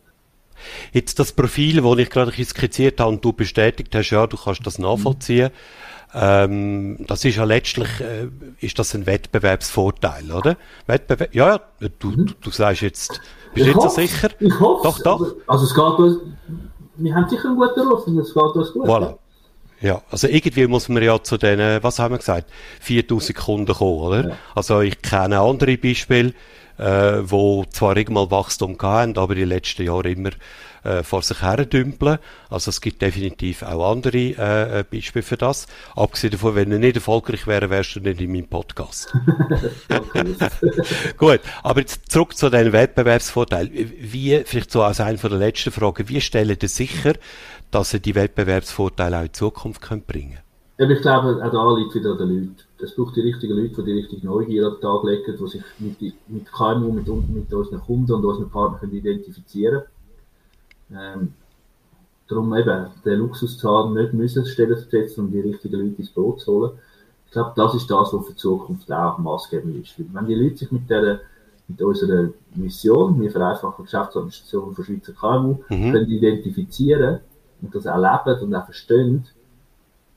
Jetzt 0.93 1.19
das 1.19 1.33
Profil, 1.33 1.81
das 1.81 1.97
ich 1.97 2.09
gerade 2.09 2.31
skizziert 2.31 2.99
habe 2.99 3.09
und 3.09 3.25
du 3.25 3.33
bestätigt 3.33 3.93
hast, 3.95 4.11
ja, 4.11 4.25
du 4.27 4.37
kannst 4.37 4.65
das 4.65 4.79
nachvollziehen. 4.79 5.49
Mhm 5.49 5.84
ähm, 6.17 6.97
das 7.07 7.25
ist 7.25 7.35
ja 7.35 7.43
letztlich 7.43 7.89
äh, 7.99 8.27
ist 8.61 8.79
das 8.79 8.95
ein 8.95 9.05
Wettbewerbsvorteil, 9.05 10.31
oder? 10.31 10.55
Wettbewerb, 10.87 11.35
ja, 11.35 11.59
ja, 11.79 11.89
du, 11.99 12.07
mhm. 12.07 12.35
du, 12.41 12.51
sagst 12.51 12.81
jetzt, 12.81 13.21
bist 13.53 13.67
du 13.67 13.71
jetzt 13.71 13.81
so 13.81 13.89
sicher? 13.89 14.29
Ich 14.39 14.59
hoffe 14.59 14.83
Doch, 14.83 14.99
doch. 14.99 15.35
Also 15.45 15.65
es 15.65 15.75
geht 15.75 15.83
uns, 15.83 16.17
wir 16.95 17.15
haben 17.15 17.29
sicher 17.29 17.49
einen 17.49 17.57
guten 17.57 17.87
Ruf 17.87 18.07
und 18.07 18.17
es 18.17 18.33
geht 18.33 18.43
uns 18.43 18.71
gut. 18.71 18.87
Voilà. 18.87 19.17
Ja, 19.81 20.01
also 20.09 20.27
irgendwie 20.27 20.67
muss 20.67 20.87
man 20.87 21.03
ja 21.03 21.21
zu 21.21 21.37
den, 21.37 21.83
was 21.83 21.99
haben 21.99 22.13
wir 22.13 22.19
gesagt, 22.19 22.49
4000 22.79 23.37
Kunden 23.37 23.73
kommen, 23.73 23.99
oder? 23.99 24.29
Ja. 24.29 24.35
Also 24.55 24.79
ich 24.79 25.01
kenne 25.01 25.41
andere 25.41 25.77
Beispiele, 25.77 26.33
äh, 26.77 27.21
wo 27.23 27.65
zwar 27.65 27.97
irgendwann 27.97 28.31
Wachstum 28.31 28.77
hatten, 28.81 29.17
aber 29.17 29.35
die 29.35 29.45
letzten 29.45 29.83
Jahre 29.83 30.09
immer 30.09 30.31
äh, 30.83 31.03
vor 31.03 31.21
sich 31.21 31.41
her 31.41 31.65
dümpeln. 31.65 32.19
Also 32.49 32.69
es 32.69 32.79
gibt 32.79 33.01
definitiv 33.01 33.63
auch 33.63 33.91
andere 33.91 34.17
äh, 34.17 34.79
äh, 34.79 34.83
Beispiele 34.83 35.23
für 35.23 35.37
das. 35.37 35.67
Abgesehen 35.95 36.31
davon, 36.31 36.55
wenn 36.55 36.69
du 36.69 36.79
nicht 36.79 36.95
erfolgreich 36.95 37.47
wäre, 37.47 37.69
wärst 37.69 37.95
du 37.95 37.99
nicht 38.01 38.21
in 38.21 38.31
meinem 38.31 38.47
Podcast. 38.47 39.11
Gut, 41.17 41.39
aber 41.63 41.79
jetzt 41.79 42.11
zurück 42.11 42.37
zu 42.37 42.49
den 42.49 42.71
Wettbewerbsvorteil. 42.71 43.69
Wie, 43.71 44.41
vielleicht 44.45 44.71
so 44.71 44.83
als 44.83 44.99
eine 44.99 45.17
von 45.17 45.31
der 45.31 45.39
letzten 45.39 45.71
Fragen, 45.71 46.07
wie 46.07 46.21
stellen 46.21 46.57
Sie 46.59 46.67
sicher, 46.67 47.13
dass 47.71 47.89
sie 47.89 47.99
die 47.99 48.15
Wettbewerbsvorteile 48.15 49.19
auch 49.19 49.23
in 49.23 49.33
Zukunft 49.33 49.81
können 49.81 50.03
bringen 50.03 50.39
können? 50.77 50.91
Ich 50.91 51.01
glaube, 51.01 51.43
auch 51.43 51.51
da 51.51 51.77
liegt 51.77 51.95
wieder 51.95 52.11
an 52.11 52.17
den 52.17 52.29
Leuten. 52.29 52.55
Es 52.81 52.95
braucht 52.95 53.15
die 53.15 53.21
richtigen 53.21 53.57
Leute, 53.57 53.83
die 53.83 53.93
die 53.93 53.99
richtige 53.99 54.25
Neugier 54.25 54.67
an 54.67 54.73
den 54.73 54.81
Tag 54.81 55.03
legen, 55.03 55.37
die 55.39 55.47
sich 55.47 55.63
mit, 55.79 56.13
mit 56.27 56.51
KMU, 56.51 56.91
mit, 56.91 57.07
mit 57.07 57.53
unseren 57.53 57.81
Kunden 57.81 58.11
und 58.11 58.25
unseren 58.25 58.49
Partnern 58.49 58.91
identifizieren 58.91 59.83
können. 60.89 61.21
Ähm, 61.21 61.33
darum 62.27 62.53
eben 62.55 62.87
den 63.05 63.19
Luxus 63.19 63.57
zu 63.57 63.69
haben, 63.69 63.93
nicht 63.93 64.13
müssen 64.13 64.45
Stellen 64.45 64.77
zu 64.77 64.89
setzen 64.89 65.25
und 65.25 65.31
die 65.31 65.39
richtigen 65.39 65.79
Leute 65.79 66.01
ins 66.01 66.09
Boot 66.09 66.41
zu 66.41 66.51
holen. 66.51 66.71
Ich 67.25 67.31
glaube, 67.31 67.53
das 67.55 67.75
ist 67.75 67.89
das, 67.89 68.13
was 68.13 68.25
für 68.25 68.33
die 68.33 68.37
Zukunft 68.37 68.91
auch 68.91 69.17
maßgebend 69.17 69.83
ist. 69.83 69.95
Wenn 69.97 70.25
die 70.25 70.35
Leute 70.35 70.57
sich 70.57 70.71
mit 70.71 70.89
der 70.89 71.21
mit 71.67 71.81
unserer 71.81 72.29
Mission, 72.53 73.19
wir 73.19 73.31
vereinfachen 73.31 73.85
Geschäftsadministration 73.85 74.75
von 74.75 74.85
Schweizer 74.85 75.13
KMU, 75.13 75.57
mhm. 75.69 75.91
können 75.91 76.09
identifizieren 76.09 77.19
und 77.61 77.73
das 77.73 77.87
auch 77.87 77.97
leben 77.97 78.41
und 78.41 78.55
auch 78.55 78.65
verstehen, 78.65 79.25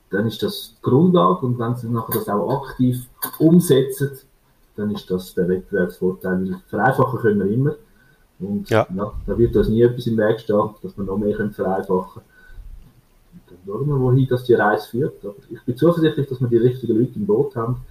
dann 0.09 0.25
ist 0.27 0.41
das 0.41 0.75
die 0.77 0.81
Grundlage 0.81 1.45
und 1.45 1.59
wenn 1.59 1.75
sie 1.75 1.87
nachher 1.87 2.15
das 2.15 2.29
auch 2.29 2.63
aktiv 2.63 3.07
umsetzen, 3.37 4.11
dann 4.75 4.91
ist 4.91 5.09
das 5.11 5.33
der 5.33 5.47
Wettbewerbsvorteil. 5.47 6.61
Vereinfachen 6.67 7.19
können 7.19 7.39
wir 7.39 7.51
immer. 7.51 7.75
Und 8.39 8.69
ja. 8.69 8.87
ja 8.95 9.13
da 9.27 9.37
wird 9.37 9.55
uns 9.55 9.67
nie 9.67 9.81
etwas 9.81 10.07
im 10.07 10.17
Weg 10.17 10.39
stehen, 10.39 10.69
dass 10.81 10.97
wir 10.97 11.03
noch 11.03 11.17
mehr 11.17 11.35
können 11.35 11.51
vereinfachen 11.51 12.21
können. 12.21 12.25
Dann 13.49 13.57
schauen 13.65 13.87
wir, 13.87 13.99
wohin 13.99 14.27
das 14.27 14.43
die 14.45 14.53
Reise 14.53 14.87
führt. 14.89 15.23
Aber 15.23 15.35
ich 15.49 15.61
bin 15.63 15.75
zuversichtlich, 15.75 16.27
dass 16.27 16.39
wir 16.39 16.47
die 16.47 16.57
richtigen 16.57 16.97
Leute 16.97 17.15
im 17.15 17.25
Boot 17.25 17.55
haben, 17.55 17.81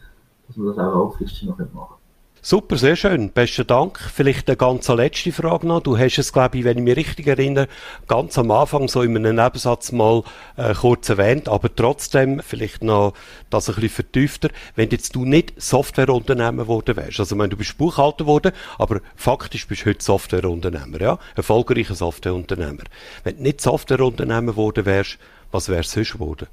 dass 0.47 0.57
wir 0.57 0.67
das 0.67 0.79
auch 0.79 0.95
langfristig 0.95 1.45
noch 1.45 1.59
machen 1.59 1.75
können. 1.75 1.98
Super, 2.41 2.77
sehr 2.77 2.95
schön. 2.95 3.31
Besten 3.31 3.67
Dank. 3.67 3.99
Vielleicht 3.99 4.49
eine 4.49 4.57
ganz 4.57 4.87
letzte 4.89 5.33
Frage 5.33 5.67
noch. 5.67 5.83
Du 5.83 5.99
hast 5.99 6.19
es, 6.19 6.33
glaube 6.33 6.59
ich, 6.59 6.65
wenn 6.65 6.79
ich 6.79 6.85
mich 6.85 6.97
richtig 6.97 7.27
erinnere, 7.27 7.67
ganz 8.07 8.39
am 8.39 8.53
Anfang 8.53 8.87
so 8.87 9.03
in 9.03 9.17
einem 9.17 9.35
Nebensatz 9.35 9.91
mal 9.91 10.23
äh, 10.57 10.73
kurz 10.73 11.09
erwähnt, 11.09 11.49
aber 11.49 11.75
trotzdem 11.75 12.41
vielleicht 12.41 12.85
noch 12.85 13.15
das 13.51 13.69
ein 13.69 13.75
bisschen 13.75 13.91
vertiefter. 13.91 14.51
Wenn 14.77 14.91
jetzt 14.91 15.17
du 15.17 15.25
nicht 15.25 15.61
Softwareunternehmer 15.61 16.63
geworden 16.63 16.97
wärst, 16.97 17.19
also 17.19 17.35
meine, 17.35 17.51
du 17.51 17.57
bist 17.57 17.77
Buchhalter 17.77 18.25
geworden, 18.25 18.53
aber 18.79 19.01
faktisch 19.17 19.67
bist 19.67 19.83
du 19.83 19.91
heute 19.91 20.05
Softwareunternehmer, 20.05 21.01
ja? 21.01 21.19
Erfolgreicher 21.35 21.97
Softwareunternehmer. 21.97 22.85
Wenn 23.25 23.39
du 23.39 23.43
nicht 23.43 23.61
Softwareunternehmer 23.61 24.53
geworden 24.53 24.87
wärst, 24.87 25.19
was 25.51 25.69
wär's 25.69 25.91
sonst 25.91 26.13
geworden? 26.13 26.47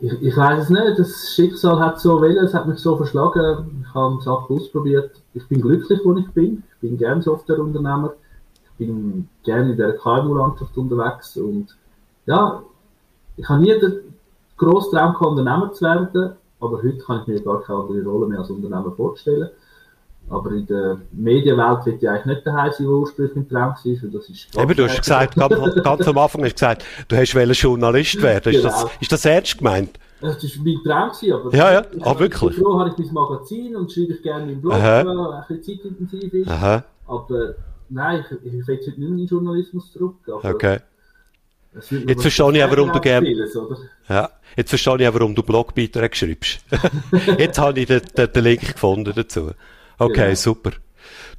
Ich, 0.00 0.22
ich 0.22 0.36
weiß 0.36 0.64
es 0.64 0.70
nicht. 0.70 0.98
Das 0.98 1.32
Schicksal 1.34 1.78
hat 1.80 2.00
so 2.00 2.20
wollen, 2.20 2.36
es 2.38 2.54
hat 2.54 2.66
mich 2.66 2.78
so 2.78 2.96
verschlagen. 2.96 3.84
Ich 3.86 3.94
habe 3.94 4.20
Sachen 4.22 4.56
ausprobiert. 4.56 5.10
Ich 5.34 5.46
bin 5.48 5.60
glücklich, 5.60 6.00
wo 6.04 6.14
ich 6.16 6.28
bin. 6.30 6.62
Ich 6.74 6.80
bin 6.80 6.98
gern 6.98 7.22
Softwareunternehmer. 7.22 8.14
Ich 8.64 8.86
bin 8.86 9.28
gerne 9.42 9.72
in 9.72 9.76
der 9.76 9.96
KMU-Landschaft 9.96 10.76
unterwegs. 10.76 11.36
Und 11.36 11.76
ja, 12.26 12.62
ich 13.36 13.48
habe 13.48 13.62
nie 13.62 13.78
den 13.78 14.14
grossen 14.56 14.96
Traum 14.96 15.38
Unternehmer 15.38 15.72
zu 15.72 15.84
werden. 15.84 16.36
Aber 16.60 16.82
heute 16.82 16.98
kann 16.98 17.22
ich 17.22 17.26
mir 17.26 17.40
gar 17.42 17.62
keine 17.62 17.80
andere 17.80 18.04
Rolle 18.04 18.26
mehr 18.28 18.40
als 18.40 18.50
Unternehmer 18.50 18.92
vorstellen. 18.92 19.50
Aber 20.28 20.50
in 20.50 20.66
der 20.66 20.98
Medienwelt 21.12 21.86
wird 21.86 22.02
ja 22.02 22.12
eigentlich 22.12 22.26
nicht 22.26 22.46
der 22.46 22.54
heiße 22.54 22.82
ursprünglich 22.82 23.36
im 23.36 23.48
Traum 23.48 23.74
gewesen, 23.74 24.10
das 24.12 24.28
ist 24.28 24.48
Eben, 24.58 24.74
du 24.74 24.88
hast 24.88 24.98
gesagt, 24.98 25.34
ganz, 25.36 25.82
ganz, 25.82 26.08
am 26.08 26.18
Anfang 26.18 26.42
hast 26.42 26.52
du 26.52 26.54
gesagt, 26.54 26.84
du 27.08 27.16
hast 27.16 27.60
Journalist 27.60 28.20
werden. 28.20 28.52
Ist, 28.52 28.62
genau. 28.62 28.82
das, 28.82 28.90
ist 29.00 29.12
das 29.12 29.24
ernst 29.24 29.58
gemeint? 29.58 29.98
Das 30.20 30.42
war 30.42 30.64
mein 30.64 30.78
Traum, 30.82 31.10
gewesen, 31.10 31.32
aber 31.32 31.54
ja, 31.54 31.72
ja. 31.74 31.82
Ah, 32.00 32.18
wirklich? 32.18 32.56
Froh 32.56 32.78
habe 32.78 32.90
ich 32.90 33.04
mein 33.04 33.14
Magazin 33.14 33.76
und 33.76 33.92
schreibe 33.92 34.14
ich 34.14 34.22
gerne 34.22 34.50
im 34.50 34.60
Blog, 34.60 34.74
Aha. 34.74 35.00
ein 35.00 35.56
bisschen 35.56 35.78
zeitintensiv 35.78 36.32
ist. 36.32 36.48
Aha. 36.48 36.84
Aber 37.06 37.54
nein, 37.88 38.24
ich, 38.28 38.52
ich 38.52 38.66
will 38.66 38.74
jetzt 38.74 38.86
nicht 38.88 38.98
mehr 38.98 39.08
in 39.08 39.18
den 39.18 39.26
Journalismus 39.26 39.92
zurück. 39.92 40.16
okay. 40.26 40.78
Jetzt 42.06 42.22
verstehe 42.22 42.56
ich 42.56 42.64
auch, 42.64 42.70
warum 42.70 42.90
du 42.90 43.00
gerne. 43.00 43.28
Ja, 44.08 44.30
jetzt 44.56 44.70
verstehe 44.70 44.96
ich 44.96 45.08
auch, 45.08 45.14
warum 45.14 45.34
du 45.34 45.42
Blogbeiträge 45.42 46.16
schreibst. 46.16 46.60
jetzt 47.38 47.58
habe 47.58 47.78
ich 47.78 47.86
den, 47.86 48.00
den, 48.16 48.32
den 48.32 48.44
Link 48.44 48.72
gefunden 48.72 49.12
dazu. 49.14 49.50
Okay, 49.98 50.14
genau. 50.14 50.34
super. 50.34 50.72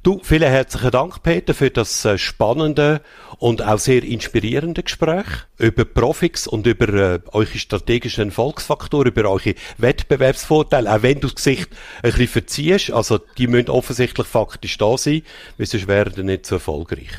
Du, 0.02 0.20
vielen 0.22 0.48
herzlichen 0.48 0.92
Dank, 0.92 1.22
Peter, 1.22 1.54
für 1.54 1.70
das 1.70 2.04
äh, 2.04 2.18
spannende 2.18 3.00
und 3.38 3.62
auch 3.62 3.78
sehr 3.78 4.02
inspirierende 4.04 4.82
Gespräch 4.82 5.26
über 5.58 5.84
Profix 5.84 6.46
und 6.46 6.66
über 6.66 6.88
äh, 6.88 7.20
eure 7.32 7.58
strategischen 7.58 8.28
Erfolgsfaktoren, 8.28 9.08
über 9.08 9.28
eure 9.28 9.54
Wettbewerbsvorteile, 9.76 10.94
auch 10.94 11.02
wenn 11.02 11.20
du 11.20 11.26
das 11.26 11.34
Gesicht 11.34 11.68
ein 12.02 12.12
bisschen 12.12 12.28
verziehst. 12.28 12.90
Also, 12.92 13.18
die 13.38 13.48
müssen 13.48 13.70
offensichtlich 13.70 14.26
faktisch 14.26 14.78
da 14.78 14.96
sein, 14.96 15.22
weil 15.58 15.66
sonst 15.66 15.88
wären 15.88 16.14
die 16.14 16.22
nicht 16.22 16.46
so 16.46 16.54
erfolgreich. 16.54 17.10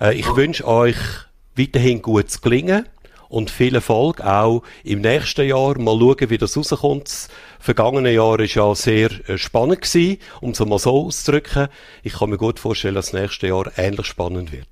Äh, 0.00 0.14
ich 0.14 0.36
wünsche 0.36 0.66
euch 0.66 0.96
weiterhin 1.56 2.02
gutes 2.02 2.42
Gelingen 2.42 2.86
und 3.28 3.50
viel 3.50 3.74
Erfolg 3.74 4.20
auch 4.20 4.62
im 4.84 5.00
nächsten 5.00 5.48
Jahr. 5.48 5.78
Mal 5.78 5.98
schauen, 5.98 6.30
wie 6.30 6.38
das 6.38 6.56
rauskommt. 6.56 7.28
Das 7.64 7.74
vergangene 7.74 8.12
Jahr 8.12 8.38
war 8.38 8.44
ja 8.44 8.74
sehr 8.74 9.10
äh, 9.26 9.38
spannend 9.38 9.80
gewesen, 9.80 10.18
um 10.42 10.50
es 10.50 10.60
mal 10.60 10.78
so 10.78 11.06
auszudrücken. 11.06 11.68
Ich 12.02 12.12
kann 12.12 12.28
mir 12.28 12.36
gut 12.36 12.58
vorstellen, 12.58 12.94
dass 12.94 13.12
das 13.12 13.18
nächste 13.18 13.46
Jahr 13.46 13.72
ähnlich 13.78 14.04
spannend 14.04 14.52
wird. 14.52 14.66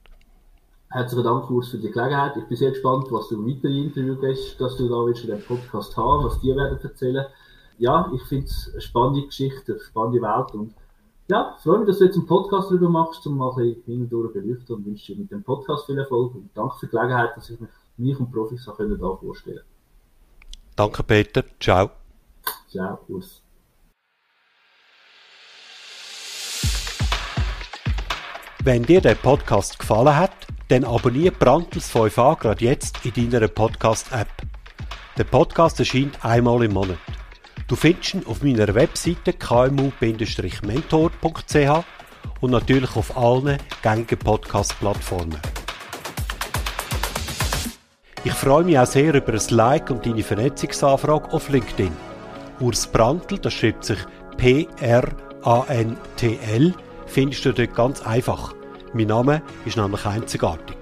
Herzlichen 0.90 1.24
Dank, 1.24 1.51
Urs, 1.51 1.70
für 1.70 1.78
die 1.78 1.90
Gelegenheit. 1.90 2.36
Ich 2.36 2.45
bin 2.45 2.57
sehr 2.59 2.72
gespannt, 2.72 3.07
was 3.09 3.28
du 3.28 3.47
weitere 3.47 3.78
Interviews 3.78 4.18
hast, 4.22 4.61
dass 4.61 4.76
du 4.76 4.90
da 4.90 5.07
willst 5.07 5.24
in 5.24 5.30
dem 5.30 5.40
Podcast 5.40 5.97
haben, 5.97 6.24
was 6.24 6.38
die 6.40 6.55
werden 6.55 6.78
erzählen. 6.82 7.24
Ja, 7.78 8.12
ich 8.14 8.22
finde 8.24 8.45
es 8.45 8.68
eine 8.70 8.82
spannende 8.82 9.26
Geschichte, 9.26 9.72
eine 9.72 9.80
spannende 9.80 10.20
Welt 10.20 10.53
und 10.53 10.74
ja, 11.28 11.57
freue 11.62 11.78
mich, 11.78 11.86
dass 11.86 11.99
du 11.99 12.05
jetzt 12.05 12.18
einen 12.18 12.26
Podcast 12.26 12.68
darüber 12.68 12.90
machst, 12.90 13.26
um 13.26 13.38
mal 13.38 13.53
ein 13.53 13.74
bisschen 13.74 14.01
hindurch 14.01 14.34
beleuchten 14.34 14.76
und 14.76 14.84
wünsche 14.84 15.14
dir 15.14 15.18
mit 15.18 15.30
dem 15.30 15.43
Podcast 15.43 15.86
viel 15.86 15.97
Erfolg 15.97 16.34
und 16.34 16.51
danke 16.53 16.76
für 16.78 16.86
die 16.88 16.90
Gelegenheit, 16.90 17.30
dass 17.38 17.49
ich 17.49 17.59
mich 17.59 17.70
mich 17.97 18.20
und 18.20 18.30
Profis 18.30 18.68
auch 18.68 18.76
können 18.76 19.01
da 19.01 19.16
vorstellen 19.16 19.62
Danke, 20.76 21.03
Peter. 21.03 21.43
Ciao. 21.59 22.01
Tschüss. 22.70 23.43
Wenn 28.64 28.84
dir 28.84 29.01
der 29.01 29.16
Podcast 29.16 29.76
gefallen 29.78 30.14
hat, 30.14 30.30
dann 30.68 30.84
abonniere 30.84 31.32
Brandtels 31.32 31.93
5a 31.93 32.38
gerade 32.38 32.64
jetzt 32.64 33.05
in 33.05 33.28
deiner 33.28 33.49
Podcast-App. 33.49 34.28
Der 35.18 35.24
Podcast 35.24 35.80
erscheint 35.80 36.24
einmal 36.24 36.62
im 36.62 36.74
Monat. 36.74 36.99
Du 37.66 37.74
findest 37.74 38.14
ihn 38.14 38.24
auf 38.26 38.40
meiner 38.43 38.72
Webseite 38.74 39.32
kmu-mentor.ch 39.32 41.84
und 42.40 42.51
natürlich 42.51 42.97
auf 42.97 43.16
allen 43.16 43.59
gängigen 43.82 44.18
Podcast-Plattformen. 44.18 45.40
Ich 48.24 48.34
freue 48.34 48.62
mich 48.62 48.78
auch 48.78 48.86
sehr 48.86 49.14
über 49.14 49.32
ein 49.32 49.40
Like 49.51 49.90
und 49.90 50.07
deine 50.07 50.22
Vernetzungsanfrage 50.22 51.32
auf 51.32 51.49
LinkedIn. 51.49 52.11
Urs 52.62 52.86
Brandl, 52.86 53.38
das 53.38 53.52
schreibt 53.52 53.84
sich 53.84 53.98
P-R-A-N-T-L, 54.38 55.12
findest 57.06 57.44
du 57.44 57.52
dort 57.52 57.74
ganz 57.74 58.00
einfach. 58.06 58.54
Mein 58.94 59.08
Name 59.08 59.42
ist 59.64 59.76
nämlich 59.76 60.06
einzigartig. 60.06 60.76